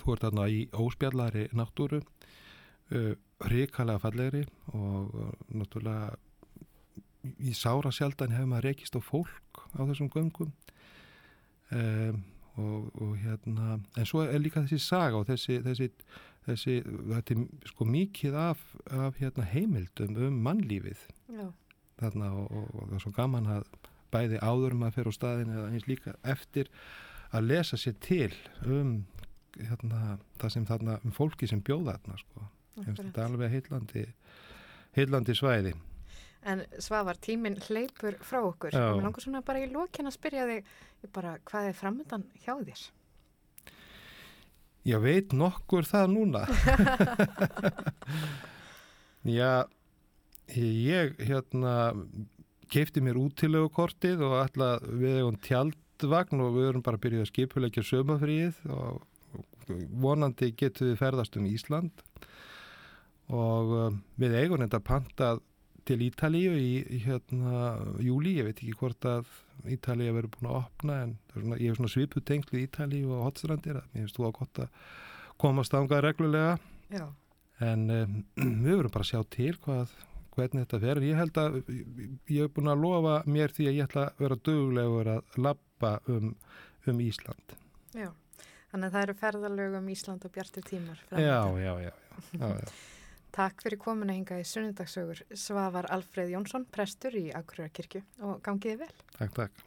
þú 0.00 0.14
ert 0.14 0.24
þarna 0.24 0.46
í 0.48 0.62
óspjallari 0.72 1.44
náttúru, 1.56 2.00
uh, 2.94 3.12
hrikalega 3.44 4.00
fallegri 4.00 4.44
og 4.72 5.12
uh, 5.12 5.30
náttúrulega 5.52 6.16
í 7.40 7.52
sára 7.56 7.92
sjaldan 7.92 8.32
hefur 8.32 8.48
maður 8.48 8.70
rekist 8.70 8.96
á 8.96 9.00
fólk 9.04 9.64
á 9.76 9.84
þessum 9.84 10.08
göngum. 10.12 10.52
Um, 11.70 12.22
og, 12.58 12.88
og 12.98 13.12
hérna 13.20 13.76
en 13.96 14.08
svo 14.08 14.24
er 14.24 14.40
líka 14.42 14.64
þessi 14.64 14.80
saga 14.82 15.20
og 15.20 15.28
þessi, 15.28 15.60
þessi, 15.64 15.90
þessi 16.48 16.80
þetta 16.82 17.36
er 17.36 17.70
sko 17.70 17.86
mikið 17.86 18.38
af, 18.40 18.64
af 18.90 19.20
hérna, 19.20 19.46
heimildum 19.52 20.16
um 20.16 20.40
mannlífið. 20.48 21.04
Já, 21.30 21.46
þarna 22.00 22.32
og, 22.40 22.48
og, 22.50 22.66
og 22.74 22.88
það 22.88 22.96
er 22.96 23.04
svo 23.04 23.14
gaman 23.20 23.52
að 23.58 23.68
bæði 24.12 24.40
áður 24.42 24.76
að 24.86 24.96
fyrir 24.96 25.12
á 25.12 25.18
staðin 25.18 25.54
eða 25.54 25.68
eins 25.70 25.88
líka 25.88 26.14
eftir 26.22 26.70
að 27.30 27.50
lesa 27.50 27.78
sér 27.78 27.96
til 28.02 28.32
um 28.66 28.94
hérna, 29.58 30.18
það 30.40 30.54
sem 30.54 30.66
þarna 30.66 30.98
um 31.04 31.14
fólki 31.14 31.48
sem 31.50 31.62
bjóða 31.62 31.98
þarna 31.98 32.18
sko. 32.20 32.48
Þetta 32.80 33.02
akkurat. 33.02 33.22
alveg 33.26 33.54
heillandi 33.56 34.04
heillandi 34.96 35.34
svæði 35.36 35.74
En 36.40 36.62
Svavar, 36.80 37.18
tíminn 37.20 37.58
hleypur 37.60 38.14
frá 38.24 38.40
okkur. 38.40 38.72
Já. 38.72 38.94
Mér 38.94 39.04
langar 39.04 39.20
svona 39.20 39.42
bara 39.44 39.60
í 39.60 39.66
lokin 39.68 40.08
að 40.08 40.16
spyrja 40.16 40.46
þig 40.48 40.70
bara, 41.12 41.34
hvað 41.44 41.68
er 41.68 41.76
framöndan 41.76 42.24
hjá 42.46 42.54
þér? 42.64 42.84
Ég 44.88 45.02
veit 45.04 45.34
nokkur 45.36 45.84
það 45.84 46.06
núna. 46.14 46.46
Já, 49.38 49.68
ég 50.56 51.20
hérna 51.20 51.74
keipti 52.70 53.02
mér 53.04 53.18
útilegukortið 53.20 54.24
og 54.26 54.36
ætla 54.44 54.72
við 54.86 55.20
eigum 55.20 55.38
tjaldvagn 55.44 56.42
og 56.44 56.56
við 56.56 56.68
erum 56.70 56.84
bara 56.86 57.00
byrja 57.02 57.24
að 57.24 57.30
skipulegja 57.32 57.86
sömafríið 57.86 58.60
og 58.70 59.02
vonandi 60.02 60.52
getum 60.58 60.90
við 60.90 60.98
ferðast 61.00 61.38
um 61.38 61.46
Ísland. 61.50 62.02
Og 63.30 63.76
um, 63.76 64.00
við 64.18 64.36
eigum 64.40 64.62
þetta 64.64 64.82
pantað 64.82 65.44
til 65.86 66.00
Ítalíu 66.06 66.56
í, 66.58 66.72
í 66.82 66.98
hérna 67.04 67.78
júli, 68.02 68.36
ég 68.38 68.48
veit 68.48 68.58
ekki 68.58 68.76
hvort 68.78 69.06
að 69.08 69.30
Ítalíu 69.70 70.12
verður 70.16 70.34
búin 70.34 70.50
að 70.50 70.58
opna 70.60 70.98
en 71.04 71.14
svona, 71.32 71.58
ég 71.60 71.70
hef 71.70 71.78
svona 71.78 71.92
svipu 71.92 72.22
tengt 72.26 72.52
við 72.52 72.66
Ítalíu 72.68 73.14
og 73.14 73.24
hotstrandir, 73.28 73.80
mér 73.92 74.04
finnst 74.04 74.18
þú 74.18 74.28
að 74.28 74.36
gott 74.40 74.62
að 74.64 74.84
komast 75.40 75.74
ángað 75.76 76.04
reglulega. 76.08 76.58
Já. 76.90 77.06
en 77.62 77.90
um, 77.94 78.14
við 78.64 78.72
verðum 78.72 78.94
bara 78.94 79.06
að 79.06 79.10
sjá 79.12 79.20
til 79.30 79.52
hvað, 79.62 79.94
hvernig 80.40 80.66
þetta 80.66 80.82
fer 80.84 81.02
ég 81.06 81.20
held 81.20 81.40
að 81.42 81.58
ég 81.70 82.44
hef 82.44 82.54
búin 82.56 82.72
að 82.72 82.84
lofa 82.84 83.16
mér 83.30 83.54
því 83.56 83.70
að 83.70 83.78
ég 83.78 83.90
ætla 83.90 84.06
að 84.08 84.24
vera 84.24 84.40
duglegur 84.50 85.12
að 85.16 85.40
labba 85.48 85.96
um, 86.10 86.32
um 86.90 87.02
Ísland 87.04 87.56
Já. 87.96 88.10
Þannig 88.70 88.86
að 88.86 88.94
það 88.94 89.02
eru 89.02 89.16
ferðalög 89.18 89.76
um 89.80 89.90
Ísland 89.90 90.24
og 90.26 90.32
bjartir 90.34 90.66
tímar. 90.66 91.00
já, 91.10 91.18
já, 91.18 91.34
já, 91.58 91.72
já, 91.88 91.92
já, 92.38 92.48
já. 92.60 92.72
Takk 93.36 93.62
fyrir 93.62 93.78
komuna 93.78 94.14
hinga 94.14 94.40
í 94.42 94.46
sunnundagsögur 94.46 95.22
Svavar 95.38 95.86
Alfreð 95.94 96.32
Jónsson, 96.34 96.66
prestur 96.66 97.14
í 97.18 97.28
Akureyrakirkju 97.34 98.02
og 98.26 98.40
gangiði 98.46 98.80
vel. 98.84 98.94
Takk, 99.18 99.34
takk 99.36 99.66